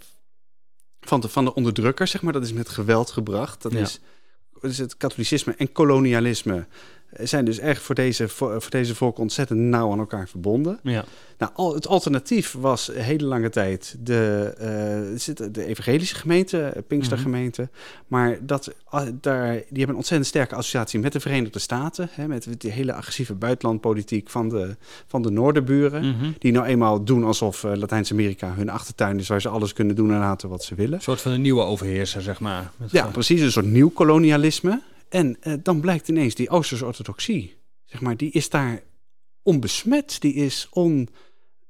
van 1.00 1.20
de, 1.20 1.28
van 1.28 1.44
de 1.44 1.54
onderdrukker, 1.54 2.06
zeg 2.06 2.22
maar. 2.22 2.32
Dat 2.32 2.44
is 2.44 2.52
met 2.52 2.68
geweld 2.68 3.10
gebracht. 3.10 3.62
Dat 3.62 3.72
is 3.72 4.00
is 4.62 4.78
het 4.78 4.96
katholicisme 4.96 5.54
en 5.56 5.72
kolonialisme 5.72 6.66
zijn 7.20 7.44
dus 7.44 7.58
echt 7.58 7.82
voor 7.82 7.94
deze, 7.94 8.28
voor, 8.28 8.66
deze 8.68 8.94
volk 8.94 9.18
ontzettend 9.18 9.60
nauw 9.60 9.92
aan 9.92 9.98
elkaar 9.98 10.28
verbonden. 10.28 10.78
Ja. 10.82 11.04
Nou, 11.38 11.54
al, 11.54 11.74
het 11.74 11.86
alternatief 11.86 12.56
was 12.60 12.90
hele 12.94 13.24
lange 13.24 13.50
tijd 13.50 13.96
de, 14.00 14.54
uh, 15.28 15.50
de 15.52 15.64
evangelische 15.66 16.14
gemeente, 16.14 16.84
Pinkstergemeente. 16.86 17.62
Mm 17.62 17.68
Maar 18.06 18.38
dat, 18.40 18.74
daar, 19.20 19.52
die 19.52 19.62
hebben 19.68 19.88
een 19.88 19.94
ontzettend 19.94 20.26
sterke 20.26 20.54
associatie 20.54 21.00
met 21.00 21.12
de 21.12 21.20
Verenigde 21.20 21.58
Staten. 21.58 22.08
Hè, 22.12 22.28
met 22.28 22.48
die 22.58 22.70
hele 22.70 22.92
agressieve 22.92 23.34
buitenlandpolitiek 23.34 24.30
van 24.30 24.48
de, 24.48 24.76
van 25.06 25.22
de 25.22 25.30
Noorderburen. 25.30 26.08
Mhm. 26.08 26.30
Die 26.38 26.52
nou 26.52 26.66
eenmaal 26.66 27.04
doen 27.04 27.24
alsof 27.24 27.62
uh, 27.62 27.74
Latijns-Amerika 27.74 28.54
hun 28.54 28.68
achtertuin 28.68 29.18
is... 29.18 29.28
waar 29.28 29.40
ze 29.40 29.48
alles 29.48 29.72
kunnen 29.72 29.96
doen 29.96 30.12
en 30.12 30.18
laten 30.18 30.48
wat 30.48 30.64
ze 30.64 30.74
willen. 30.74 30.94
Een 30.94 31.02
soort 31.02 31.20
van 31.20 31.32
een 31.32 31.40
nieuwe 31.40 31.62
overheerser, 31.62 32.22
zeg 32.22 32.40
maar. 32.40 32.70
Ja, 32.90 33.06
precies. 33.06 33.40
Een 33.40 33.52
soort 33.52 33.66
nieuw 33.66 33.90
kolonialisme. 33.90 34.80
En 35.12 35.36
uh, 35.42 35.54
dan 35.62 35.80
blijkt 35.80 36.08
ineens 36.08 36.34
die 36.34 36.50
Oosterse 36.50 36.86
orthodoxie, 36.86 37.56
zeg 37.84 38.00
maar, 38.00 38.16
die 38.16 38.30
is 38.30 38.48
daar 38.48 38.82
onbesmet. 39.42 40.20
Die 40.20 40.34
is 40.34 40.68
on... 40.70 41.08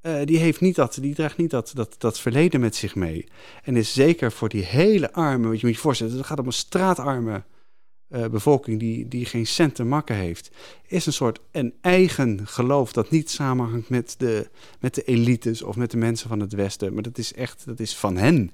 Uh, 0.03 0.21
die, 0.25 0.39
heeft 0.39 0.61
niet 0.61 0.75
dat, 0.75 0.99
die 1.01 1.15
draagt 1.15 1.37
niet 1.37 1.51
dat, 1.51 1.71
dat, 1.75 1.95
dat 1.99 2.21
verleden 2.21 2.61
met 2.61 2.77
zich 2.77 2.95
mee. 2.95 3.29
En 3.63 3.77
is 3.77 3.93
zeker 3.93 4.33
voor 4.33 4.49
die 4.49 4.65
hele 4.65 5.13
arme, 5.13 5.49
wat 5.49 5.61
je 5.61 5.67
moet 5.67 5.75
je 5.75 5.83
voorstellen, 5.83 6.17
het 6.17 6.27
gaat 6.27 6.39
om 6.39 6.47
een 6.47 6.53
straatarme 6.53 7.45
uh, 8.09 8.27
bevolking 8.27 8.81
die, 8.81 9.09
die 9.09 9.25
geen 9.25 9.47
cent 9.47 9.75
te 9.75 9.85
makken 9.85 10.17
heeft, 10.17 10.51
is 10.87 11.07
een 11.07 11.13
soort 11.13 11.41
een 11.51 11.75
eigen 11.81 12.47
geloof 12.47 12.93
dat 12.93 13.11
niet 13.11 13.31
samenhangt 13.31 13.89
met 13.89 14.15
de, 14.19 14.51
met 14.81 14.95
de 14.95 15.03
elites 15.03 15.63
of 15.63 15.77
met 15.77 15.91
de 15.91 15.97
mensen 15.97 16.29
van 16.29 16.41
het 16.41 16.53
Westen. 16.53 16.95
Maar 16.95 17.03
dat 17.03 17.19
is 17.19 17.35
echt, 17.35 17.67
dat 17.67 17.81
is 17.81 17.97
van 17.97 18.17
hen. 18.17 18.53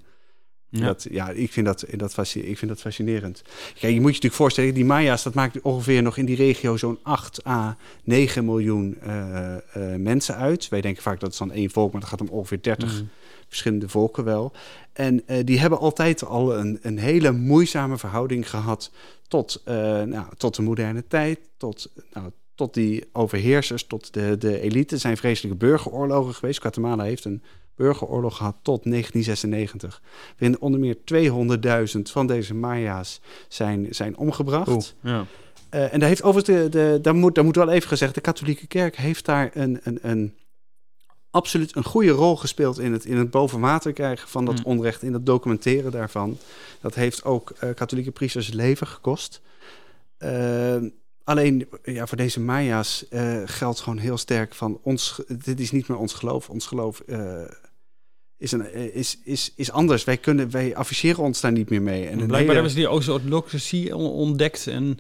Ja. 0.71 0.87
Dat, 0.87 1.07
ja, 1.11 1.31
ik 1.31 1.53
vind 1.53 1.67
dat, 1.67 1.85
dat, 1.97 2.35
ik 2.35 2.59
vind 2.59 2.71
dat 2.71 2.81
fascinerend. 2.81 3.43
Ja, 3.75 3.89
je 3.89 3.95
moet 3.95 3.95
je 3.95 4.07
natuurlijk 4.07 4.35
voorstellen, 4.35 4.75
die 4.75 4.85
Maya's, 4.85 5.23
dat 5.23 5.35
maakt 5.35 5.61
ongeveer 5.61 6.03
nog 6.03 6.17
in 6.17 6.25
die 6.25 6.37
regio 6.37 6.77
zo'n 6.77 6.99
8 7.03 7.47
à 7.47 7.77
9 8.05 8.45
miljoen 8.45 8.99
uh, 9.07 9.57
uh, 9.77 9.95
mensen 9.97 10.37
uit. 10.37 10.69
Wij 10.69 10.81
denken 10.81 11.03
vaak 11.03 11.21
dat 11.21 11.29
het 11.29 11.39
dan 11.39 11.53
één 11.53 11.71
volk, 11.71 11.93
maar 11.93 12.01
het 12.01 12.11
gaat 12.11 12.21
om 12.21 12.29
ongeveer 12.29 12.63
30 12.63 13.01
mm. 13.01 13.09
verschillende 13.49 13.89
volken 13.89 14.25
wel. 14.25 14.53
En 14.93 15.23
uh, 15.27 15.37
die 15.45 15.59
hebben 15.59 15.79
altijd 15.79 16.25
al 16.25 16.59
een, 16.59 16.79
een 16.83 16.99
hele 16.99 17.33
moeizame 17.33 17.99
verhouding 17.99 18.51
gehad 18.51 18.91
tot, 19.29 19.63
nou, 19.65 20.25
tot 20.37 20.57
de 20.57 20.63
moderne 20.63 21.07
tijd, 21.07 21.39
tot, 21.57 21.93
nou, 22.13 22.31
tot 22.55 22.75
die 22.75 23.09
overheersers, 23.13 23.87
tot 23.87 24.13
de, 24.13 24.39
de 24.39 24.61
elite. 24.61 24.95
Er 24.95 25.01
zijn 25.01 25.17
vreselijke 25.17 25.59
burgeroorlogen 25.59 26.35
geweest. 26.35 26.61
Guatemala 26.61 27.03
heeft 27.03 27.25
een 27.25 27.43
burgeroorlog 27.79 28.37
gehad 28.37 28.57
tot 28.63 28.85
1996. 28.85 30.03
Waarin 30.39 30.61
onder 30.61 30.81
meer 30.81 30.97
200.000 31.97 32.01
van 32.03 32.27
deze 32.27 32.55
Maya's 32.55 33.21
zijn, 33.49 33.87
zijn 33.91 34.17
omgebracht. 34.17 34.95
ja. 35.03 35.27
Uh, 35.75 35.93
en 35.93 36.01
daar 36.01 36.09
heeft 36.09 36.23
overigens, 36.23 36.63
de, 36.63 36.69
de, 36.69 36.99
daar, 37.03 37.15
moet, 37.15 37.35
daar 37.35 37.45
moet 37.45 37.57
wel 37.57 37.71
even 37.71 37.89
gezegd, 37.89 38.15
de 38.15 38.21
katholieke 38.21 38.67
kerk 38.67 38.97
heeft 38.97 39.25
daar 39.25 39.51
een, 39.55 39.81
een, 39.83 39.99
een 40.03 40.35
absoluut 41.31 41.77
een 41.77 41.85
goede 41.85 42.11
rol 42.11 42.37
gespeeld 42.37 42.79
in 42.79 42.93
het, 42.93 43.05
in 43.05 43.17
het 43.17 43.31
boven 43.31 43.61
water 43.61 43.93
krijgen 43.93 44.29
van 44.29 44.45
dat 44.45 44.59
mm. 44.59 44.65
onrecht, 44.65 45.03
in 45.03 45.13
het 45.13 45.27
documenteren 45.27 45.91
daarvan. 45.91 46.39
Dat 46.81 46.95
heeft 46.95 47.25
ook 47.25 47.53
uh, 47.65 47.75
katholieke 47.75 48.11
priesters 48.11 48.47
het 48.47 48.55
leven 48.55 48.87
gekost. 48.87 49.41
Uh, 50.19 50.77
alleen 51.25 51.69
ja, 51.83 52.07
voor 52.07 52.17
deze 52.17 52.41
Maya's 52.41 53.05
geldt 53.45 53.81
gewoon 53.81 53.99
heel 53.99 54.19
sterk 54.19 54.55
van 54.55 54.79
ons, 54.83 55.23
dit 55.45 55.61
is 55.61 55.71
niet 55.71 55.89
meer 55.89 55.99
ons 55.99 56.13
geloof. 56.13 56.51
Ons 56.51 56.67
geloof 56.67 57.03
is, 58.39 58.53
een, 58.53 58.95
is, 58.95 59.19
is, 59.25 59.53
is 59.57 59.71
anders. 59.71 60.05
Wij, 60.05 60.17
kunnen, 60.17 60.51
wij 60.51 60.77
afficheren 60.77 61.25
ons 61.25 61.41
daar 61.41 61.53
niet 61.53 61.71
meer 61.71 61.83
mee. 61.83 62.07
En 62.07 62.17
Blijkbaar 62.17 62.39
hele... 62.39 62.53
hebben 62.53 62.71
ze 62.71 62.77
die 62.77 62.89
Oost-Orthodoxie 62.89 63.97
ontdekt 63.97 64.67
en, 64.67 64.99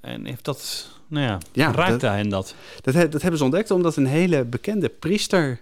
en 0.00 0.24
heeft 0.24 0.44
dat, 0.44 0.88
nou 1.06 1.26
ja, 1.26 1.38
ja 1.52 1.72
raakt 1.72 2.02
hen 2.02 2.28
dat? 2.28 2.54
dat? 2.80 2.94
Dat 2.94 3.22
hebben 3.22 3.38
ze 3.38 3.44
ontdekt 3.44 3.70
omdat 3.70 3.96
een 3.96 4.06
hele 4.06 4.44
bekende 4.44 4.88
priester, 4.88 5.60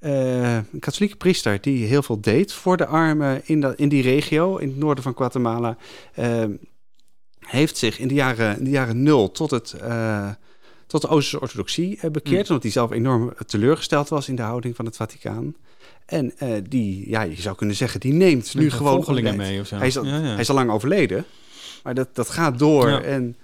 uh, 0.00 0.54
een 0.54 0.78
katholieke 0.80 1.16
priester, 1.16 1.60
die 1.60 1.86
heel 1.86 2.02
veel 2.02 2.20
deed 2.20 2.52
voor 2.52 2.76
de 2.76 2.86
armen 2.86 3.40
in, 3.44 3.60
dat, 3.60 3.74
in 3.74 3.88
die 3.88 4.02
regio, 4.02 4.56
in 4.56 4.68
het 4.68 4.78
noorden 4.78 5.04
van 5.04 5.16
Guatemala, 5.16 5.76
uh, 6.18 6.44
heeft 7.38 7.76
zich 7.76 7.98
in 7.98 8.08
de 8.08 8.14
jaren, 8.14 8.58
in 8.58 8.64
de 8.64 8.70
jaren 8.70 9.02
nul 9.02 9.30
tot 9.30 9.50
het... 9.50 9.74
Uh, 9.82 10.30
tot 10.86 11.02
de 11.02 11.08
Oosterse 11.08 11.40
orthodoxie 11.40 12.10
bekeerd, 12.10 12.42
mm. 12.42 12.48
omdat 12.48 12.62
hij 12.62 12.70
zelf 12.72 12.90
enorm 12.90 13.32
teleurgesteld 13.46 14.08
was 14.08 14.28
in 14.28 14.36
de 14.36 14.42
houding 14.42 14.76
van 14.76 14.84
het 14.84 14.96
Vaticaan. 14.96 15.54
En 16.08 16.32
uh, 16.42 16.54
die, 16.68 17.08
ja, 17.08 17.22
je 17.22 17.40
zou 17.40 17.56
kunnen 17.56 17.76
zeggen, 17.76 18.00
die 18.00 18.12
neemt 18.12 18.54
nu 18.54 18.70
gewoon... 18.70 19.36
mee 19.36 19.60
of 19.60 19.66
zo. 19.66 19.76
Hij 19.76 19.86
is, 19.86 19.98
al, 19.98 20.04
ja, 20.04 20.16
ja. 20.16 20.22
hij 20.22 20.38
is 20.38 20.48
al 20.48 20.54
lang 20.54 20.70
overleden, 20.70 21.24
maar 21.82 21.94
dat, 21.94 22.14
dat 22.14 22.30
gaat 22.30 22.58
door 22.58 22.88
en 22.88 23.36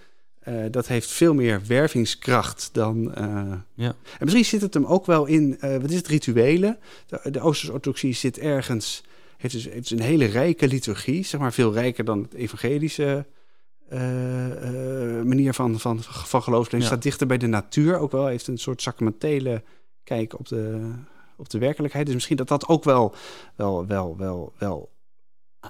uh, 0.48 0.64
dat 0.70 0.87
heeft 0.87 1.11
veel 1.11 1.35
meer 1.35 1.62
wervingskracht 1.66 2.68
dan... 2.72 3.14
Uh, 3.18 3.53
ja. 3.74 3.88
En 3.88 4.24
misschien 4.24 4.44
zit 4.44 4.61
het 4.61 4.74
hem 4.74 4.85
ook 4.85 5.07
wel 5.07 5.27
in, 5.27 5.59
wat 5.61 5.90
is 5.90 5.96
het, 5.96 6.07
rituelen? 6.07 6.79
De, 7.07 7.31
de 7.31 7.40
Oosterse 7.40 7.72
orthodoxie 7.72 8.14
zit 8.14 8.38
ergens, 8.38 9.05
heeft 9.37 9.55
dus, 9.55 9.64
heeft 9.64 9.88
dus 9.88 9.98
een 9.98 10.05
hele 10.05 10.24
rijke 10.24 10.68
liturgie, 10.68 11.24
zeg 11.24 11.40
maar 11.40 11.53
veel 11.53 11.72
rijker 11.72 12.05
dan 12.05 12.22
het 12.22 12.35
evangelische... 12.35 13.27
manier 15.24 15.55
van, 15.55 15.81
van, 15.81 16.03
van 16.03 16.42
geloofsleven. 16.42 16.87
Staat 16.87 17.03
dichter 17.03 17.27
bij 17.27 17.38
de 17.38 17.46
natuur 17.46 17.98
ook 17.98 18.12
wel. 18.12 18.27
Heeft 18.27 18.46
een 18.46 18.59
soort 18.59 18.83
sacramentele 18.83 19.62
kijk 20.05 20.38
op 20.38 20.48
de, 20.48 20.90
op 21.37 21.51
de 21.51 21.59
werkelijkheid. 21.59 22.07
Dus 22.07 22.14
misschien 22.14 22.37
dat 22.37 22.49
dat 22.49 22.68
ook 22.68 22.85
wel, 22.85 23.14
wel, 23.57 23.87
wel, 23.87 24.16
wel, 24.16 24.53
wel 24.59 24.92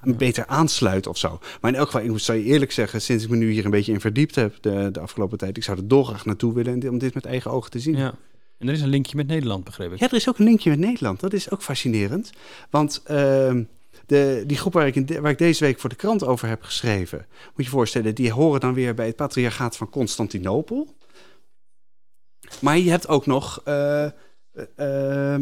beter 0.03 0.47
aansluit 0.47 1.07
of 1.07 1.19
zo. 1.19 1.39
Maar 1.61 1.71
in 1.71 1.79
elk 1.79 1.87
geval, 1.87 2.03
ik 2.03 2.11
moet 2.11 2.25
je 2.25 2.43
eerlijk 2.43 2.73
zeggen, 2.73 3.03
sinds 3.03 3.25
ik 3.25 3.31
me 3.31 3.37
nu 3.37 3.51
hier 3.51 3.65
een 3.65 3.71
beetje 3.71 3.93
in 3.93 4.01
verdiept 4.01 4.35
heb 4.35 4.57
de, 4.61 4.89
de 4.93 5.01
afgelopen 5.01 5.39
tijd, 5.39 5.57
ik 5.57 5.65
zou 5.65 5.79
er 5.79 5.89
dolgraag 5.89 6.25
naartoe 6.25 6.55
willen 6.55 6.89
om 6.89 6.99
dit 6.99 7.15
met 7.15 7.25
eigen 7.25 7.51
ogen 7.51 7.71
te 7.71 7.79
zien. 7.79 7.97
Ja. 7.97 8.15
En 8.59 8.69
er 8.69 8.73
is 8.73 8.81
een 8.81 8.89
linkje 8.89 9.17
met 9.17 9.27
Nederland, 9.27 9.65
begreep 9.65 9.93
ik. 9.93 9.99
Ja, 9.99 10.07
er 10.07 10.15
is 10.15 10.29
ook 10.29 10.39
een 10.39 10.45
linkje 10.45 10.71
met 10.71 10.79
Nederland. 10.79 11.21
Dat 11.21 11.33
is 11.33 11.51
ook 11.51 11.63
fascinerend. 11.63 12.33
Want 12.71 13.03
uh, 13.11 13.17
de, 14.07 14.45
die 14.47 14.57
groep 14.57 14.73
waar 14.73 14.87
ik, 14.87 15.21
waar 15.21 15.31
ik 15.31 15.39
deze 15.39 15.65
week 15.65 15.79
voor 15.79 15.91
de 15.91 15.97
krant 15.97 16.25
over 16.25 16.49
heb 16.49 16.63
geschreven, 16.63 17.27
moet 17.57 17.65
je 17.65 17.71
voorstellen, 17.71 18.15
die 18.15 18.33
horen 18.33 18.61
dan 18.61 18.75
weer 18.75 18.95
bij 18.95 19.07
het 19.07 19.17
patriarchaat 19.17 19.77
van 19.77 19.91
Constantinopel. 19.91 20.95
Maar 22.61 22.79
je 22.79 22.91
hebt 22.91 23.09
ook 23.09 23.27
nog 23.27 23.63
uh, 23.69 24.07
uh, 24.55 25.37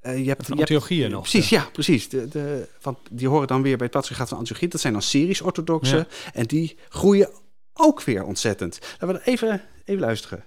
je 0.00 0.28
hebt, 0.28 0.46
van 0.46 0.58
Antiochieën 0.58 1.10
nog. 1.10 1.20
Precies, 1.20 1.48
ja, 1.48 1.68
precies. 1.72 2.08
De, 2.08 2.28
de, 2.28 2.68
van, 2.78 2.98
die 3.10 3.28
horen 3.28 3.46
dan 3.46 3.62
weer 3.62 3.76
bij 3.76 3.86
het 3.86 3.94
patriarchaat 3.94 4.28
van 4.28 4.38
Antiochie. 4.38 4.68
Dat 4.68 4.80
zijn 4.80 4.92
dan 4.92 5.02
Syrisch-orthodoxen. 5.02 6.06
En 6.32 6.46
die 6.46 6.76
groeien 6.88 7.30
ook 7.72 8.02
weer 8.02 8.24
ontzettend. 8.24 8.78
Laten 8.98 9.16
we 9.16 9.24
even, 9.24 9.62
even 9.84 10.00
luisteren. 10.00 10.44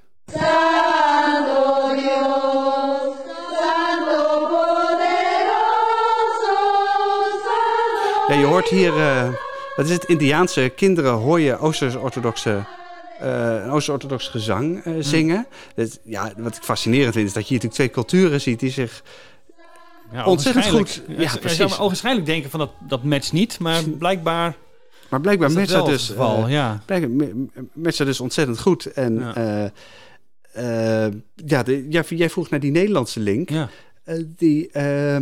Ja, 8.28 8.36
je 8.36 8.46
hoort 8.46 8.70
hier, 8.70 8.98
uh, 8.98 9.34
wat 9.76 9.86
is 9.86 9.92
het, 9.92 10.04
Indiaanse 10.04 10.72
kinderen 10.76 11.14
hoor 11.14 11.40
je 11.40 11.58
Oosters-orthodoxe 11.58 12.50
uh, 12.50 12.79
een 13.20 13.70
Oost-orthodox 13.70 14.28
gezang 14.28 14.86
uh, 14.86 14.94
zingen. 15.00 15.48
Dat, 15.76 16.00
ja, 16.04 16.32
wat 16.38 16.56
ik 16.56 16.64
fascinerend 16.64 17.14
vind, 17.14 17.28
is 17.28 17.34
dat 17.34 17.48
je 17.48 17.50
hier 17.50 17.64
natuurlijk 17.64 17.94
twee 17.94 18.04
culturen 18.04 18.42
ziet 18.42 18.60
die 18.60 18.72
zich 18.72 19.04
ja, 20.12 20.26
ontzettend 20.26 20.66
goed... 20.66 21.04
Ja, 21.08 21.16
precies. 21.16 21.58
Je 21.58 21.68
zou 21.68 21.88
waarschijnlijk 21.88 22.26
denken 22.26 22.50
van 22.50 22.60
dat, 22.60 22.72
dat 22.88 23.04
matcht 23.04 23.32
niet, 23.32 23.60
maar 23.60 23.84
blijkbaar... 23.84 24.56
Maar 25.10 25.22
blijkbaar 25.22 25.52
matcht 25.52 25.72
dat 25.72 25.86
dus... 25.86 26.08
Geval, 26.08 26.46
uh, 26.46 26.52
ja. 26.52 26.82
matcht 27.74 27.98
dat 27.98 28.08
dus 28.08 28.20
ontzettend 28.20 28.60
goed. 28.60 28.86
En 28.86 29.20
ja, 29.20 29.72
ja, 31.36 31.64
de, 31.64 31.86
ja, 31.90 32.04
jij 32.10 32.30
vroeg 32.30 32.50
naar 32.50 32.60
die 32.60 32.72
Nederlandse 32.72 33.20
link. 33.20 33.50
Ja. 33.50 33.70
Uh, 34.10 34.24
die, 34.38 34.70
uh, 34.74 35.18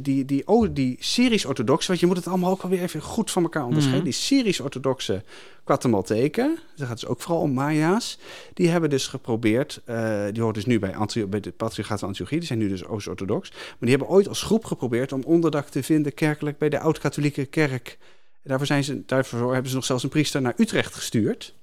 die, 0.00 0.24
die, 0.24 0.46
oh, 0.46 0.68
die 0.72 0.96
Syrisch-orthodoxe, 1.00 1.88
want 1.88 2.00
je 2.00 2.06
moet 2.06 2.16
het 2.16 2.26
allemaal 2.26 2.50
ook 2.50 2.62
alweer 2.62 2.82
even 2.82 3.00
goed 3.00 3.30
van 3.30 3.42
elkaar 3.42 3.64
onderscheiden. 3.64 4.04
Mm 4.04 4.10
-hmm. 4.10 4.18
Die 4.18 4.26
Syrisch-orthodoxe 4.26 5.22
Guatemalteken, 5.64 6.58
dat 6.76 6.86
gaat 6.86 7.00
dus 7.00 7.08
ook 7.08 7.20
vooral 7.20 7.40
om 7.40 7.52
Maya's, 7.52 8.18
die 8.54 8.68
hebben 8.68 8.90
dus 8.90 9.06
geprobeerd, 9.06 9.80
uh, 9.86 10.24
die 10.30 10.40
horen 10.40 10.54
dus 10.54 10.66
nu 10.66 10.78
bij, 10.78 10.96
Antio 10.96 11.26
bij 11.26 11.40
de 11.40 11.50
Patriarchaat 11.50 12.02
Antiochie, 12.02 12.38
die 12.38 12.46
zijn 12.46 12.58
nu 12.58 12.68
dus 12.68 12.84
Oost-orthodox, 12.84 13.50
maar 13.50 13.76
die 13.80 13.90
hebben 13.90 14.08
ooit 14.08 14.28
als 14.28 14.42
groep 14.42 14.64
geprobeerd 14.64 15.12
om 15.12 15.22
onderdak 15.22 15.68
te 15.68 15.82
vinden 15.82 16.14
kerkelijk 16.14 16.58
bij 16.58 16.68
de 16.68 16.78
oud-katholieke 16.78 17.44
kerk. 17.44 17.98
daarvoor, 18.42 18.66
zijn 18.66 18.84
ze, 18.84 19.02
daarvoor 19.06 19.52
hebben 19.52 19.70
ze 19.70 19.76
nog 19.76 19.84
zelfs 19.84 20.02
een 20.02 20.08
priester 20.08 20.40
naar 20.40 20.54
Utrecht 20.56 20.94
gestuurd. 20.94 21.54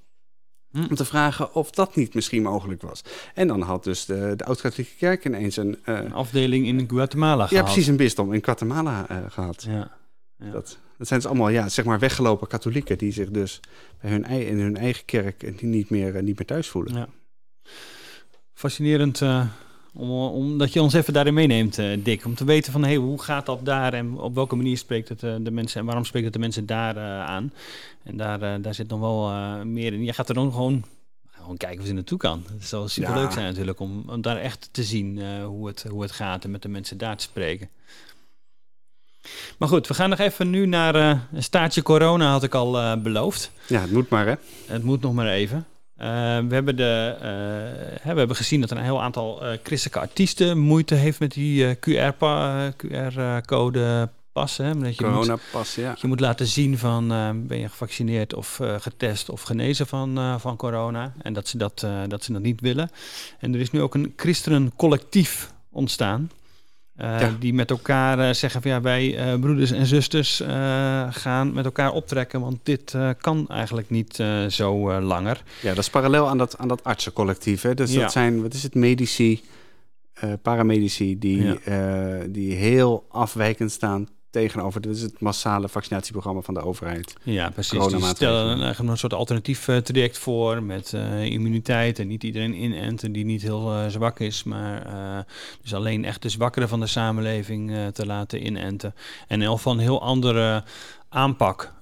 Hm. 0.74 0.80
Om 0.80 0.94
te 0.94 1.04
vragen 1.04 1.54
of 1.54 1.70
dat 1.70 1.96
niet 1.96 2.14
misschien 2.14 2.42
mogelijk 2.42 2.82
was. 2.82 3.02
En 3.34 3.46
dan 3.46 3.60
had 3.60 3.84
dus 3.84 4.04
de, 4.04 4.34
de 4.36 4.44
Oud-Katholieke 4.44 4.96
Kerk 4.96 5.24
ineens 5.24 5.56
een, 5.56 5.78
uh, 5.84 5.98
een 5.98 6.12
afdeling 6.12 6.66
in 6.66 6.88
Guatemala 6.88 7.46
gehad. 7.46 7.50
Ja, 7.50 7.72
precies, 7.72 7.86
een 7.86 7.96
bisdom 7.96 8.32
in 8.32 8.44
Guatemala 8.44 9.06
uh, 9.10 9.16
gehad. 9.28 9.62
Ja, 9.62 9.96
ja. 10.36 10.50
Dat, 10.50 10.78
dat 10.98 11.06
zijn 11.06 11.20
dus 11.20 11.28
allemaal 11.28 11.48
ja, 11.48 11.68
zeg 11.68 11.84
maar 11.84 11.98
weggelopen 11.98 12.48
katholieken 12.48 12.98
die 12.98 13.12
zich 13.12 13.30
dus 13.30 13.60
bij 14.00 14.10
hun, 14.10 14.24
in 14.24 14.58
hun 14.58 14.76
eigen 14.76 15.04
kerk 15.04 15.62
niet 15.62 15.90
meer, 15.90 16.14
uh, 16.14 16.22
niet 16.22 16.38
meer 16.38 16.46
thuis 16.46 16.68
voelen. 16.68 16.94
Ja. 16.94 17.08
Fascinerend 18.54 19.22
om, 19.94 20.10
omdat 20.10 20.72
je 20.72 20.82
ons 20.82 20.92
even 20.92 21.12
daarin 21.12 21.34
meeneemt, 21.34 21.78
uh, 21.78 22.04
Dick. 22.04 22.24
Om 22.24 22.34
te 22.34 22.44
weten 22.44 22.72
van 22.72 22.84
hey, 22.84 22.96
hoe 22.96 23.22
gaat 23.22 23.46
dat 23.46 23.64
daar 23.64 23.92
en 23.92 24.18
op 24.18 24.34
welke 24.34 24.56
manier 24.56 24.78
spreekt 24.78 25.08
het 25.08 25.22
uh, 25.22 25.34
de 25.40 25.50
mensen 25.50 25.80
en 25.80 25.86
waarom 25.86 26.04
spreekt 26.04 26.24
het 26.24 26.34
de 26.34 26.40
mensen 26.40 26.66
daar 26.66 26.98
aan. 27.22 27.52
En 28.02 28.16
daar, 28.16 28.62
daar 28.62 28.74
zit 28.74 28.88
nog 28.88 29.00
wel 29.00 29.30
meer 29.64 29.92
in. 29.92 30.04
Je 30.04 30.12
gaat 30.12 30.28
er 30.28 30.34
dan 30.34 30.52
gewoon, 30.52 30.84
gewoon 31.30 31.56
kijken 31.56 31.80
of 31.80 31.86
ze 31.86 31.92
naartoe 31.92 32.18
kan. 32.18 32.44
Het 32.52 32.66
zal 32.66 32.88
super 32.88 33.14
leuk 33.14 33.32
zijn 33.32 33.46
natuurlijk 33.46 33.80
om, 33.80 34.04
om, 34.06 34.22
daar 34.22 34.36
echt 34.36 34.68
te 34.72 34.82
zien 34.82 35.42
hoe, 35.42 35.66
het, 35.66 35.84
hoe 35.88 36.02
het 36.02 36.12
gaat 36.12 36.44
en 36.44 36.50
met 36.50 36.62
de 36.62 36.68
mensen 36.68 36.98
daar 36.98 37.16
te 37.16 37.24
spreken. 37.24 37.68
Maar 39.58 39.68
goed, 39.68 39.86
we 39.86 39.94
gaan 39.94 40.10
nog 40.10 40.18
even 40.18 40.50
nu 40.50 40.66
naar 40.66 40.94
een 41.32 41.42
staartje 41.42 41.82
corona, 41.82 42.30
had 42.30 42.42
ik 42.42 42.54
al 42.54 43.00
beloofd. 43.00 43.50
Ja, 43.66 43.80
het 43.80 43.92
moet 43.92 44.08
maar 44.08 44.26
hè. 44.26 44.34
Het 44.66 44.82
moet 44.82 45.00
nog 45.00 45.14
maar 45.14 45.28
even. 45.28 45.66
Uh, 46.00 46.06
we, 46.48 46.54
hebben 46.54 46.76
de, 46.76 47.14
uh, 47.16 47.22
hè, 48.02 48.12
we 48.12 48.18
hebben 48.18 48.36
gezien 48.36 48.60
dat 48.60 48.70
een 48.70 48.82
heel 48.82 49.02
aantal 49.02 49.42
uh, 49.42 49.52
christelijke 49.62 50.00
artiesten 50.00 50.58
moeite 50.58 50.94
heeft 50.94 51.20
met 51.20 51.32
die 51.32 51.74
QR-code 52.84 54.08
passen. 54.32 54.80
Dat 54.80 54.96
je 54.96 55.04
Corona-pas, 55.04 55.74
ja. 55.74 55.96
Je 56.00 56.06
moet 56.06 56.20
laten 56.20 56.46
zien 56.46 56.78
van 56.78 57.08
ben 57.46 57.58
je 57.58 57.68
gevaccineerd 57.68 58.34
of 58.34 58.60
getest 58.78 59.28
of 59.30 59.42
genezen 59.42 59.86
van, 59.86 60.40
van 60.40 60.56
corona. 60.56 61.12
En 61.22 61.32
dat 61.32 61.48
ze 61.48 61.58
dat, 61.58 61.86
dat 62.08 62.24
ze 62.24 62.32
dat 62.32 62.42
niet 62.42 62.60
willen. 62.60 62.90
En 63.38 63.54
er 63.54 63.60
is 63.60 63.70
nu 63.70 63.82
ook 63.82 63.94
een 63.94 64.12
christenencollectief 64.16 65.52
ontstaan. 65.70 66.30
Uh, 67.00 67.26
Die 67.38 67.54
met 67.54 67.70
elkaar 67.70 68.18
uh, 68.18 68.30
zeggen 68.32 68.62
van 68.62 68.70
ja, 68.70 68.80
wij 68.80 69.32
uh, 69.32 69.40
broeders 69.40 69.70
en 69.70 69.86
zusters 69.86 70.42
gaan 71.10 71.52
met 71.52 71.64
elkaar 71.64 71.92
optrekken, 71.92 72.40
want 72.40 72.58
dit 72.62 72.96
kan 73.20 73.48
eigenlijk 73.48 73.90
niet 73.90 74.22
zo 74.48 75.00
langer. 75.00 75.42
Ja, 75.62 75.68
dat 75.68 75.78
is 75.78 75.90
parallel 75.90 76.28
aan 76.28 76.38
dat, 76.38 76.58
aan 76.58 76.68
dat 76.68 76.84
artsencollectief. 76.84 77.62
Hè? 77.62 77.74
Dus 77.74 77.92
ja. 77.92 78.00
dat 78.00 78.12
zijn, 78.12 78.42
wat 78.42 78.54
is 78.54 78.62
het, 78.62 78.74
medici, 78.74 79.42
paramedici, 80.42 81.18
die, 81.18 81.58
ja. 81.64 82.18
die 82.28 82.54
heel 82.54 83.06
afwijkend 83.08 83.72
staan 83.72 84.08
tegenover. 84.34 84.80
Dit 84.80 84.96
is 84.96 85.02
het 85.02 85.20
massale 85.20 85.68
vaccinatieprogramma 85.68 86.40
van 86.40 86.54
de 86.54 86.60
overheid. 86.60 87.14
Ja, 87.22 87.50
precies. 87.50 87.86
Die 87.86 88.04
stellen 88.04 88.60
een, 88.60 88.88
een 88.88 88.98
soort 88.98 89.14
alternatief 89.14 89.68
uh, 89.68 89.76
traject 89.76 90.18
voor 90.18 90.62
met 90.62 90.92
uh, 90.94 91.24
immuniteit 91.24 91.98
en 91.98 92.06
niet 92.06 92.22
iedereen 92.22 92.62
inenten 92.62 93.12
die 93.12 93.24
niet 93.24 93.42
heel 93.42 93.72
uh, 93.72 93.86
zwak 93.88 94.20
is, 94.20 94.44
maar 94.44 95.26
dus 95.62 95.74
alleen 95.74 96.04
echt 96.04 96.22
de 96.22 96.28
zwakkeren 96.28 96.68
van 96.68 96.80
de 96.80 96.86
samenleving 96.86 97.72
te 97.92 98.06
laten 98.06 98.46
inenten. 98.46 98.94
En 99.28 99.42
in 99.42 99.58
van 99.58 99.72
een 99.76 99.82
heel 99.82 100.02
andere 100.02 100.64
aanpak 101.08 101.72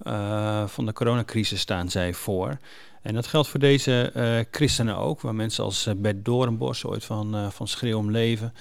van 0.67 0.87
de 0.87 0.93
coronacrisis 0.93 1.61
staan 1.61 1.91
zij 1.91 2.15
voor. 2.15 2.59
En 3.03 3.15
dat 3.15 3.27
geldt 3.27 3.49
voor 3.49 3.61
deze 3.61 4.47
christenen 4.51 4.97
ook, 4.97 5.21
waar 5.21 5.35
mensen 5.35 5.65
als 5.65 5.89
Bert 5.97 6.25
Doornbos 6.25 6.85
ooit 6.85 7.05
van, 7.05 7.53
van 7.53 7.69
Schreeuw 7.69 7.99
om 7.99 8.11
Leven 8.11 8.53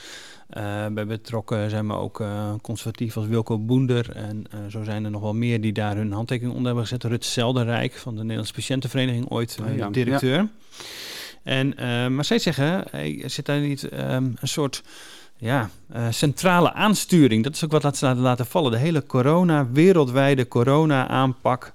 bij 0.94 1.06
betrokken 1.08 1.70
zijn 1.70 1.88
we 1.88 1.94
ook 1.94 2.24
conservatief 2.62 3.18
als 3.18 3.26
Wilco 3.28 3.60
Boender. 3.60 4.12
En 4.16 4.44
zo 4.70 4.84
zijn 4.84 5.06
er 5.06 5.12
nog 5.12 5.22
wel 5.22 5.34
meer 5.34 5.62
die 5.62 5.74
daar 5.74 5.96
hun 5.96 6.12
handtekening 6.12 6.56
onder 6.56 6.68
hebben 6.72 6.88
gezet. 6.88 7.12
Rut 7.12 7.26
Zelderrijk 7.26 7.94
van 7.94 8.14
de 8.16 8.22
Nederlandse 8.22 8.54
Patiëntenvereniging, 8.54 9.30
ooit 9.30 9.58
oh, 9.62 9.76
ja. 9.76 9.89
directeur. 9.89 10.38
Ja. 10.38 10.50
En, 11.44 12.16
maar 12.16 12.26
zij 12.26 12.39
zeggen, 12.39 12.84
hey, 12.92 13.24
zit 13.26 13.46
daar 13.46 13.60
niet 13.60 13.84
um, 13.84 14.34
een 14.39 14.48
soort 14.48 14.84
ja, 15.42 15.70
centrale 16.10 16.74
aansturing? 16.74 17.44
Dat 17.44 17.54
is 17.54 17.64
ook 17.64 17.72
wat 17.72 17.84
laten, 17.84 18.18
laten 18.18 18.46
vallen. 18.46 18.72
De 18.72 18.78
hele 18.78 19.06
corona, 19.06 19.68
wereldwijde 19.72 20.48
corona-aanpak 20.48 21.74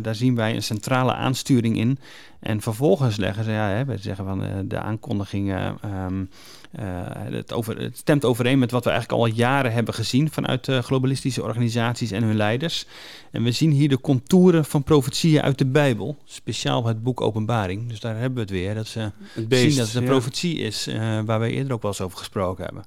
daar 0.00 0.14
zien 0.14 0.34
wij 0.34 0.54
een 0.54 0.62
centrale 0.62 1.14
aansturing 1.14 1.76
in. 1.76 1.98
En 2.40 2.60
vervolgens 2.60 3.16
leggen 3.16 3.44
ze, 3.44 3.50
ja, 3.50 3.68
hè, 3.68 3.84
we 3.84 3.96
zeggen 3.98 4.24
van 4.24 4.68
de 4.68 4.78
aankondigingen. 4.78 5.78
Um, 6.06 6.30
het, 6.72 7.52
over, 7.52 7.80
het 7.80 7.96
stemt 7.96 8.24
overeen 8.24 8.58
met 8.58 8.70
wat 8.70 8.84
we 8.84 8.90
eigenlijk 8.90 9.20
al 9.20 9.26
jaren 9.26 9.72
hebben 9.72 9.94
gezien 9.94 10.30
vanuit 10.30 10.68
globalistische 10.70 11.42
organisaties 11.42 12.10
en 12.10 12.22
hun 12.22 12.36
leiders. 12.36 12.86
En 13.30 13.42
we 13.42 13.52
zien 13.52 13.70
hier 13.70 13.88
de 13.88 14.00
contouren 14.00 14.64
van 14.64 14.82
profetieën 14.82 15.42
uit 15.42 15.58
de 15.58 15.66
Bijbel, 15.66 16.16
speciaal 16.24 16.86
het 16.86 17.02
boek 17.02 17.20
Openbaring. 17.20 17.88
Dus 17.88 18.00
daar 18.00 18.16
hebben 18.16 18.34
we 18.34 18.40
het 18.40 18.50
weer, 18.50 18.74
dat 18.74 18.86
ze 18.86 19.10
zien 19.48 19.76
dat 19.76 19.86
het 19.86 19.94
een 19.94 20.04
profetie 20.04 20.58
is, 20.58 20.86
waar 21.24 21.38
wij 21.38 21.50
eerder 21.50 21.72
ook 21.72 21.82
wel 21.82 21.90
eens 21.90 22.00
over 22.00 22.18
gesproken 22.18 22.64
hebben. 22.64 22.84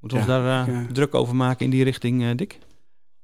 Moeten 0.00 0.18
we 0.18 0.24
ons 0.24 0.42
daar 0.42 0.86
druk 0.92 1.14
over 1.14 1.36
maken 1.36 1.64
in 1.64 1.70
die 1.70 1.84
richting, 1.84 2.34
Dick? 2.34 2.58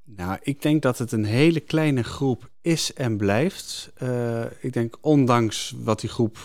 Nou, 0.04 0.38
ik 0.42 0.62
denk 0.62 0.82
dat 0.82 0.98
het 0.98 1.12
een 1.12 1.24
hele 1.24 1.60
kleine 1.60 2.02
groep 2.02 2.50
is 2.60 2.92
en 2.92 3.16
blijft. 3.16 3.92
Uh, 4.02 4.44
ik 4.60 4.72
denk, 4.72 4.96
ondanks 5.00 5.74
wat 5.76 6.00
die 6.00 6.10
groep 6.10 6.38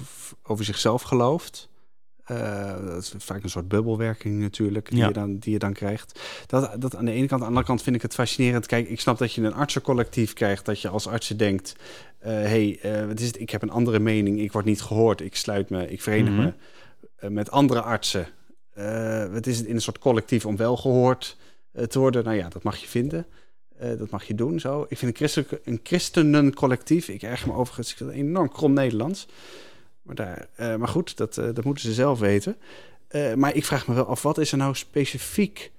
over 0.43 0.65
zichzelf 0.65 1.01
gelooft. 1.01 1.69
Dat 2.85 3.03
is 3.03 3.13
vaak 3.17 3.43
een 3.43 3.49
soort 3.49 3.67
bubbelwerking 3.67 4.39
natuurlijk, 4.39 4.89
die, 4.89 5.05
je, 5.05 5.11
dan, 5.11 5.37
die 5.37 5.53
je 5.53 5.59
dan 5.59 5.73
krijgt. 5.73 6.19
Dat, 6.45 6.81
dat 6.81 6.95
aan 6.95 7.05
de 7.05 7.11
ene 7.11 7.27
kant. 7.27 7.31
Aan 7.31 7.39
de 7.39 7.45
andere 7.45 7.65
kant 7.65 7.81
vind 7.81 7.95
ik 7.95 8.01
het 8.01 8.13
fascinerend. 8.13 8.65
Kijk, 8.65 8.89
ik 8.89 8.99
snap 8.99 9.17
dat 9.17 9.33
je 9.33 9.41
een 9.41 9.53
artsencollectief 9.53 10.33
krijgt. 10.33 10.65
Dat 10.65 10.81
je 10.81 10.89
als 10.89 11.07
artsen 11.07 11.37
denkt, 11.37 11.75
hé, 12.19 12.77
hey, 12.81 13.05
wat 13.07 13.19
is 13.19 13.27
het? 13.27 13.39
ik 13.39 13.49
heb 13.49 13.61
een 13.61 13.69
andere 13.69 13.99
mening. 13.99 14.39
Ik 14.39 14.51
word 14.51 14.65
niet 14.65 14.81
gehoord. 14.81 15.21
Ik 15.21 15.35
sluit 15.35 15.69
me, 15.69 15.89
ik 15.89 16.01
verenig 16.01 16.31
mm 16.31 16.39
-hmm. 16.39 16.53
me 17.19 17.29
met 17.29 17.51
andere 17.51 17.81
artsen 17.81 18.27
het 19.31 19.47
is 19.47 19.63
in 19.63 19.75
een 19.75 19.81
soort 19.81 19.99
collectief 19.99 20.45
om 20.45 20.57
wel 20.57 20.77
gehoord 20.77 21.37
te 21.87 21.99
worden. 21.99 22.23
Nou 22.23 22.35
ja, 22.35 22.49
dat 22.49 22.63
mag 22.63 22.77
je 22.77 22.87
vinden. 22.87 23.25
Uh, 23.83 23.97
dat 23.97 24.09
mag 24.09 24.23
je 24.23 24.35
doen 24.35 24.59
zo. 24.59 24.85
Ik 24.89 24.97
vind 24.97 25.11
een, 25.11 25.17
christen, 25.17 25.45
een 25.63 25.79
christenencollectief, 25.83 27.07
ik 27.07 27.21
erg 27.21 27.45
me 27.45 27.53
overigens, 27.53 27.95
ik 27.95 28.09
enorm 28.09 28.51
krom 28.51 28.73
Nederlands. 28.73 29.27
Maar, 30.07 30.15
daar, 30.15 30.47
maar 30.79 30.87
goed, 30.87 31.17
dat, 31.17 31.33
dat 31.33 31.63
moeten 31.63 31.83
ze 31.83 31.93
zelf 31.93 32.19
weten. 32.19 32.57
maar 33.35 33.55
ik 33.55 33.65
vraag 33.65 33.87
me 33.87 33.93
wel 33.93 34.05
af, 34.07 34.21
wat 34.21 34.37
is 34.37 34.51
er 34.51 34.57
nou 34.57 34.75
specifiek 34.75 35.71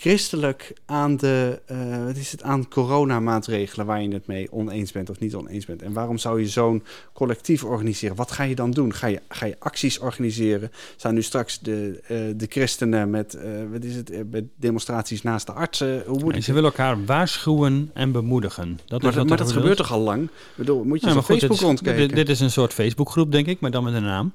christelijk 0.00 0.72
aan 0.86 1.16
de, 1.16 1.60
uh, 1.70 2.04
wat 2.04 2.16
is 2.16 2.32
het, 2.32 2.42
aan 2.42 2.68
coronamaatregelen 2.68 3.86
waar 3.86 4.02
je 4.02 4.12
het 4.12 4.26
mee 4.26 4.52
oneens 4.52 4.92
bent 4.92 5.10
of 5.10 5.18
niet 5.18 5.34
oneens 5.34 5.66
bent. 5.66 5.82
En 5.82 5.92
waarom 5.92 6.18
zou 6.18 6.40
je 6.40 6.48
zo'n 6.48 6.82
collectief 7.12 7.64
organiseren? 7.64 8.16
Wat 8.16 8.30
ga 8.30 8.42
je 8.42 8.54
dan 8.54 8.70
doen? 8.70 8.94
Ga 8.94 9.06
je, 9.06 9.20
ga 9.28 9.46
je 9.46 9.56
acties 9.58 9.98
organiseren? 9.98 10.70
Zijn 10.96 11.14
nu 11.14 11.22
straks 11.22 11.58
de, 11.58 12.00
uh, 12.02 12.34
de 12.36 12.46
christenen 12.48 13.10
met, 13.10 13.34
uh, 13.34 13.42
wat 13.72 13.84
is 13.84 13.94
het, 13.94 14.30
met 14.30 14.44
demonstraties 14.56 15.22
naast 15.22 15.46
de 15.46 15.52
artsen? 15.52 16.02
Hoe 16.06 16.20
moet 16.20 16.44
ze 16.44 16.52
willen 16.52 16.70
elkaar 16.70 17.04
waarschuwen 17.04 17.90
en 17.94 18.12
bemoedigen. 18.12 18.78
Dat 18.86 19.02
maar, 19.02 19.10
is 19.10 19.16
wat 19.16 19.28
maar 19.28 19.36
dat 19.36 19.52
gebeurt 19.52 19.76
toch 19.76 19.92
al 19.92 20.00
lang? 20.00 20.22
Ik 20.24 20.30
bedoel, 20.54 20.84
moet 20.84 21.00
je 21.00 21.06
ja, 21.06 21.16
op 21.16 21.24
Facebook 21.24 21.60
rondkijken? 21.60 22.08
Dit, 22.08 22.16
dit, 22.16 22.28
is 22.28 22.40
een 22.40 22.50
soort 22.50 22.72
Facebookgroep, 22.72 23.32
denk 23.32 23.46
ik, 23.46 23.60
maar 23.60 23.70
dan 23.70 23.84
met 23.84 23.94
een 23.94 24.02
naam. 24.02 24.32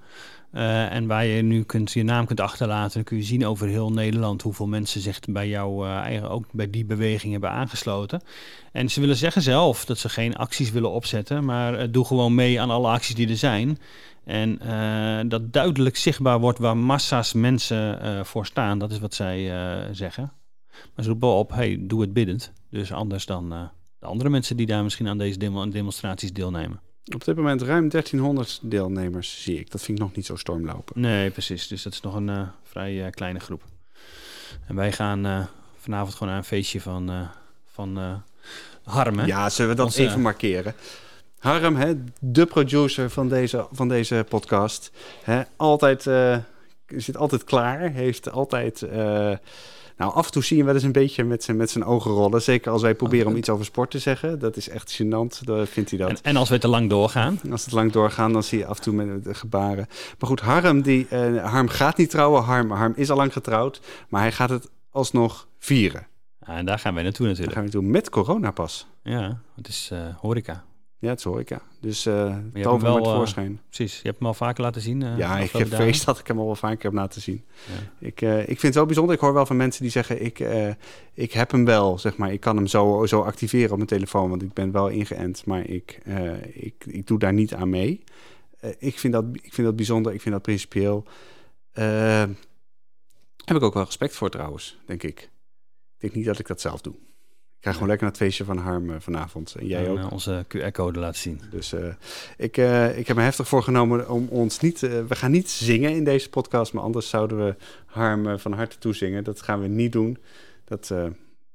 Uh, 0.56 0.92
en 0.92 1.08
waar 1.08 1.26
je 1.26 1.42
nu 1.42 1.64
kunt, 1.64 1.92
je 1.92 2.04
naam 2.04 2.26
kunt 2.26 2.40
achterlaten, 2.40 2.94
dan 2.94 3.04
kun 3.04 3.18
je 3.18 3.24
zien 3.24 3.46
over 3.46 3.68
heel 3.68 3.92
Nederland 3.92 4.42
hoeveel 4.42 4.68
mensen 4.68 5.02
zich 5.02 5.20
bij 5.20 5.48
jou 5.48 5.88
uh, 5.88 5.96
eigen, 5.96 6.30
ook 6.30 6.46
bij 6.52 6.70
die 6.70 6.86
beweging 6.86 7.32
hebben 7.32 7.50
aangesloten. 7.50 8.22
En 8.72 8.90
ze 8.90 9.00
willen 9.00 9.16
zeggen 9.16 9.42
zelf 9.42 9.86
dat 9.86 9.98
ze 9.98 10.10
geen 10.10 10.36
acties 10.36 10.72
willen 10.72 10.92
opzetten, 10.92 11.46
maar 11.46 11.82
uh, 11.82 11.88
doe 11.92 12.06
gewoon 12.06 12.36
mee 12.36 12.62
aan 12.62 12.70
alle 12.70 12.88
acties 12.88 13.16
die 13.16 13.30
er 13.30 13.38
zijn. 13.38 13.78
En 14.24 14.60
dat 15.30 15.54
duidelijk 15.54 15.98
zichtbaar 15.98 16.40
wordt 16.40 16.60
waar 16.60 16.78
massa's 16.78 17.34
mensen 17.34 18.26
voor 18.26 18.46
staan, 18.46 18.80
dat 18.80 18.92
is 18.92 19.00
wat 19.00 19.14
zij 19.14 19.52
zeggen. 19.92 20.32
Maar 20.96 21.04
ze 21.04 21.10
roepen 21.10 21.30
op, 21.30 21.52
hey, 21.52 21.78
doe 21.82 22.02
het 22.02 22.14
biddend. 22.14 22.54
Dus 22.70 22.92
anders 22.92 23.26
dan 23.26 23.50
de 24.00 24.06
andere 24.06 24.30
mensen 24.30 24.58
die 24.58 24.66
daar 24.66 24.84
misschien 24.84 25.08
aan 25.08 25.18
deze 25.18 25.38
demonstraties 25.70 26.34
deelnemen. 26.34 26.80
Op 27.14 27.26
dit 27.26 27.36
moment 27.36 27.62
ruim 27.62 27.90
1300 27.90 28.60
deelnemers 28.62 29.42
zie 29.44 29.60
ik. 29.60 29.72
Dat 29.72 29.82
vind 29.82 29.98
ik 29.98 30.04
nog 30.04 30.16
niet 30.16 30.26
zo 30.26 30.36
stormlopen. 30.36 31.02
Nee, 31.02 31.30
precies. 31.30 31.68
Dus 31.68 31.84
dat 31.84 31.94
is 31.94 32.02
nog 32.02 32.16
een 32.16 32.28
uh, 32.28 32.48
vrij 32.64 32.94
uh, 32.94 33.10
kleine 33.10 33.40
groep. 33.40 33.64
En 34.68 34.76
wij 34.76 34.92
gaan 34.92 35.26
uh, 35.26 35.46
vanavond 35.78 36.14
gewoon 36.14 36.30
naar 36.30 36.38
een 36.38 36.48
feestje 36.48 36.82
van, 36.82 37.30
van 37.72 38.22
Harm. 38.84 39.20
Hè? 39.20 39.26
Ja, 39.26 39.50
zullen 39.50 39.76
we 39.76 39.84
dat 39.84 39.96
even 39.96 40.22
markeren? 40.22 40.74
Harm, 41.40 41.76
hè, 41.76 41.94
de 42.20 42.46
producer 42.46 43.10
van 43.10 43.30
deze, 43.30 43.68
van 43.72 43.88
deze 43.88 44.26
podcast. 44.30 44.92
Hè, 45.24 45.42
altijd, 45.56 46.02
zit 46.88 47.18
altijd 47.18 47.44
klaar. 47.44 47.92
Heeft 47.92 48.32
altijd 48.32 48.86
nou, 49.98 50.14
af 50.14 50.26
en 50.26 50.32
toe 50.32 50.44
zie 50.44 50.58
je 50.58 50.64
hem 50.64 50.66
wel 50.66 50.76
eens 50.76 50.86
een 50.86 51.02
beetje 51.02 51.24
met 51.24 51.44
zijn, 51.44 51.58
met 51.58 51.70
zijn 51.70 51.84
ogen 51.84 52.12
rollen. 52.12 52.42
Zeker 52.42 52.72
als 52.72 52.82
wij 52.82 52.96
proberen 52.96 53.28
om 53.28 53.36
iets 53.36 53.50
over 53.50 53.66
sport 53.66 53.92
te 53.92 54.00
zeggen. 54.00 54.40
Dat 54.40 54.58
is 54.58 54.70
echt 54.70 55.02
gênant, 55.02 55.40
dan 55.44 55.68
vindt 55.68 55.90
hij 55.90 56.00
dat. 56.00 56.10
En, 56.10 56.18
en 56.22 56.36
als 56.36 56.50
we 56.50 56.58
te 56.58 56.68
lang 56.68 56.90
doorgaan? 56.90 57.40
Als 57.52 57.66
het 57.66 57.74
lang 57.74 57.92
doorgaan, 57.92 58.34
dan 58.34 58.44
zie 58.44 58.58
je 58.58 58.66
af 58.66 58.78
en 58.78 58.84
toe 58.84 58.94
met 58.94 59.24
de 59.24 59.34
gebaren. 59.34 59.88
Maar 60.20 60.30
goed, 60.30 60.40
Harm, 60.40 60.82
die, 60.82 61.08
uh, 61.12 61.46
Harm 61.52 61.68
gaat 61.68 61.98
niet 61.98 62.10
trouwen. 62.10 62.44
Harm, 62.44 62.72
Harm 62.72 62.94
is 62.96 63.10
al 63.10 63.18
lang 63.18 63.34
getrouwd. 63.34 63.82
Maar 64.10 64.22
hij 64.22 64.32
gaat 64.32 64.50
het 64.50 64.70
alsnog 64.90 65.48
vieren. 65.60 66.08
en 66.40 66.66
daar 66.66 66.80
gaan 66.80 66.94
wij 66.94 67.04
naartoe 67.04 67.28
natuurlijk. 67.28 67.56
Daar 67.56 67.64
gaan 67.64 67.72
we 67.72 67.78
naartoe 67.78 68.02
met 68.02 68.10
corona 68.10 68.52
pas. 68.52 68.88
Ja, 69.04 69.40
het 69.56 69.68
is 69.68 69.90
uh, 69.94 70.00
horeca. 70.18 70.64
Ja, 71.06 71.12
het 71.12 71.20
is 71.20 71.26
horeca. 71.26 71.62
Dus 71.80 72.06
uh, 72.06 72.36
tover 72.62 72.94
met 72.94 73.04
voorschijn. 73.04 73.62
Precies, 73.70 73.96
je 73.96 74.08
hebt 74.08 74.18
hem 74.18 74.28
al 74.28 74.34
vaker 74.34 74.64
laten 74.64 74.82
zien. 74.82 75.02
Uh, 75.02 75.18
ja, 75.18 75.38
ik 75.38 75.52
heb 75.52 75.68
vrees 75.68 76.06
dat 76.06 76.20
ik 76.20 76.28
hem 76.28 76.40
al 76.40 76.46
wel 76.46 76.56
vaker 76.56 76.84
heb 76.84 76.94
laten 76.94 77.22
zien. 77.22 77.46
Ja. 77.68 78.08
Ik, 78.08 78.22
uh, 78.22 78.40
ik 78.40 78.46
vind 78.46 78.62
het 78.62 78.76
wel 78.76 78.86
bijzonder. 78.86 79.16
Ik 79.16 79.22
hoor 79.22 79.34
wel 79.34 79.46
van 79.46 79.58
mensen 79.58 79.82
die 79.82 79.92
zeggen, 79.92 80.26
ik, 80.26 80.40
ik 81.14 81.32
heb 81.32 81.52
hem 81.52 81.66
wel, 81.66 82.00
zeg 82.00 82.18
maar. 82.18 82.34
Ik 82.34 82.40
kan 82.40 82.56
hem 82.56 82.68
zo, 82.68 83.06
zo 83.06 83.22
activeren 83.22 83.70
op 83.70 83.76
mijn 83.76 83.90
telefoon, 83.90 84.30
want 84.30 84.42
ik 84.42 84.54
ben 84.54 84.72
wel 84.72 84.88
ingeënt. 84.88 85.46
Maar 85.46 85.68
ik, 85.68 86.02
ik, 86.54 86.86
ik 86.86 87.08
doe 87.08 87.20
daar 87.20 87.34
niet 87.34 87.54
aan 87.54 87.70
mee. 87.70 88.04
ik, 88.78 89.00
vind 89.00 89.14
dat, 89.14 89.26
ik 89.32 89.54
vind 89.54 89.68
dat 89.68 89.76
bijzonder, 89.76 90.14
ik 90.14 90.22
vind 90.22 90.34
dat 90.34 90.44
principieel. 90.44 91.06
heb 93.46 93.56
ik 93.56 93.64
ook 93.64 93.74
wel 93.74 93.84
respect 93.84 94.16
voor 94.16 94.30
trouwens, 94.30 94.78
denk 94.86 95.04
ik. 95.04 95.20
Ik 95.96 96.02
denk 96.02 96.14
niet 96.14 96.26
dat 96.26 96.40
ik 96.40 96.48
dat 96.48 96.62
zelf 96.62 96.82
doe 96.82 96.96
ga 97.66 97.72
gewoon 97.72 97.88
lekker 97.88 98.06
naar 98.06 98.16
het 98.16 98.24
feestje 98.24 98.44
van 98.44 98.58
Harm 98.58 98.90
uh, 98.90 98.96
vanavond. 99.00 99.56
En 99.56 99.68
jij 99.68 99.90
ook. 99.90 99.98
Uh, 99.98 100.12
onze 100.12 100.46
QR-code 100.48 101.00
laten 101.00 101.22
zien. 101.22 101.42
Dus 101.50 101.74
uh, 101.74 101.88
ik, 102.38 102.58
ik 102.98 103.08
heb 103.08 103.16
me 103.16 103.22
heftig 103.22 103.48
voorgenomen 103.48 104.10
om 104.10 104.28
ons 104.28 104.60
niet... 104.60 104.80
we 104.80 105.16
gaan 105.16 105.32
niet 105.32 105.50
zingen 105.50 105.96
in 105.96 106.04
deze 106.04 106.30
podcast, 106.30 106.74
maar 106.74 106.84
anders 106.84 107.10
zouden 107.10 107.46
we 107.46 107.56
Harm 107.86 108.40
van 108.40 108.54
harte 108.54 108.78
toezingen. 108.78 109.24
Dat 109.24 109.42
gaan 109.42 109.62
we 109.62 109.68
niet 109.68 109.92
doen. 109.92 110.18
Dat 110.66 110.94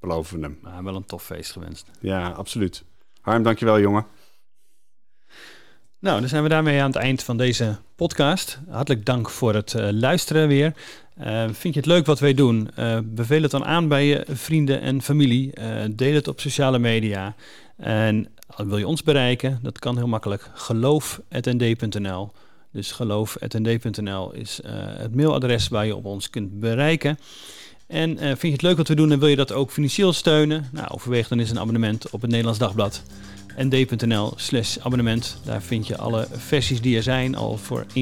beloven 0.00 0.40
we 0.40 0.42
hem. 0.42 0.58
Maar 0.62 0.84
wel 0.84 0.96
een 0.96 1.04
tof 1.04 1.24
feest 1.24 1.52
gewenst. 1.52 1.90
Ja, 2.00 2.28
absoluut. 2.28 2.84
Harm, 3.20 3.42
dankjewel 3.42 3.80
jongen. 3.80 4.06
Nou, 6.00 6.20
dan 6.20 6.28
zijn 6.28 6.42
we 6.42 6.48
daarmee 6.48 6.80
aan 6.80 6.90
het 6.90 6.96
eind 6.96 7.22
van 7.22 7.36
deze 7.36 7.76
podcast. 7.96 8.58
Hartelijk 8.68 9.06
dank 9.06 9.30
voor 9.30 9.54
het 9.54 9.74
luisteren 9.90 10.48
weer. 10.48 10.72
Uh, 11.20 11.44
vind 11.44 11.74
je 11.74 11.80
het 11.80 11.86
leuk 11.86 12.06
wat 12.06 12.18
wij 12.18 12.34
doen? 12.34 12.70
Uh, 12.78 12.98
beveel 13.04 13.42
het 13.42 13.50
dan 13.50 13.64
aan 13.64 13.88
bij 13.88 14.06
je 14.06 14.24
vrienden 14.28 14.80
en 14.80 15.02
familie. 15.02 15.52
Deel 15.90 16.14
het 16.14 16.28
op 16.28 16.40
sociale 16.40 16.78
media. 16.78 17.34
En 17.76 18.28
wil 18.56 18.78
je 18.78 18.86
ons 18.86 19.02
bereiken? 19.02 19.58
Dat 19.62 19.78
kan 19.78 19.96
heel 19.96 20.06
makkelijk. 20.06 20.50
geloof.nd.nl 20.54 22.30
Dus 22.72 22.92
geloof.nd.nl 22.92 24.32
is 24.32 24.60
het 24.96 25.14
mailadres 25.14 25.68
waar 25.68 25.86
je 25.86 25.96
op 25.96 26.04
ons 26.04 26.30
kunt 26.30 26.60
bereiken. 26.60 27.18
En 27.86 28.18
vind 28.18 28.40
je 28.40 28.50
het 28.50 28.62
leuk 28.62 28.76
wat 28.76 28.88
we 28.88 28.94
doen 28.94 29.12
en 29.12 29.18
wil 29.18 29.28
je 29.28 29.36
dat 29.36 29.52
ook 29.52 29.70
financieel 29.70 30.12
steunen? 30.12 30.68
Nou, 30.72 30.88
overweeg 30.88 31.28
dan 31.28 31.38
eens 31.38 31.50
een 31.50 31.58
abonnement 31.58 32.10
op 32.10 32.20
het 32.20 32.30
Nederlands 32.30 32.58
Dagblad 32.58 33.02
nd.nl 33.56 34.32
slash 34.36 34.78
abonnement. 34.78 35.36
Daar 35.44 35.62
vind 35.62 35.86
je 35.86 35.96
alle 35.96 36.28
versies 36.32 36.80
die 36.80 36.96
er 36.96 37.02
zijn. 37.02 37.34
Al 37.34 37.56
voor 37.56 37.84
1,75 37.88 37.92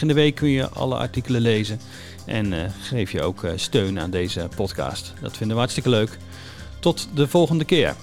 in 0.00 0.08
de 0.08 0.14
week 0.14 0.34
kun 0.34 0.48
je 0.48 0.68
alle 0.68 0.96
artikelen 0.96 1.40
lezen. 1.40 1.78
En 2.26 2.52
uh, 2.52 2.58
geef 2.82 3.12
je 3.12 3.22
ook 3.22 3.42
uh, 3.42 3.50
steun 3.54 4.00
aan 4.00 4.10
deze 4.10 4.48
podcast. 4.56 5.12
Dat 5.20 5.36
vinden 5.36 5.56
we 5.56 5.62
hartstikke 5.62 5.90
leuk. 5.90 6.18
Tot 6.80 7.08
de 7.14 7.28
volgende 7.28 7.64
keer. 7.64 7.94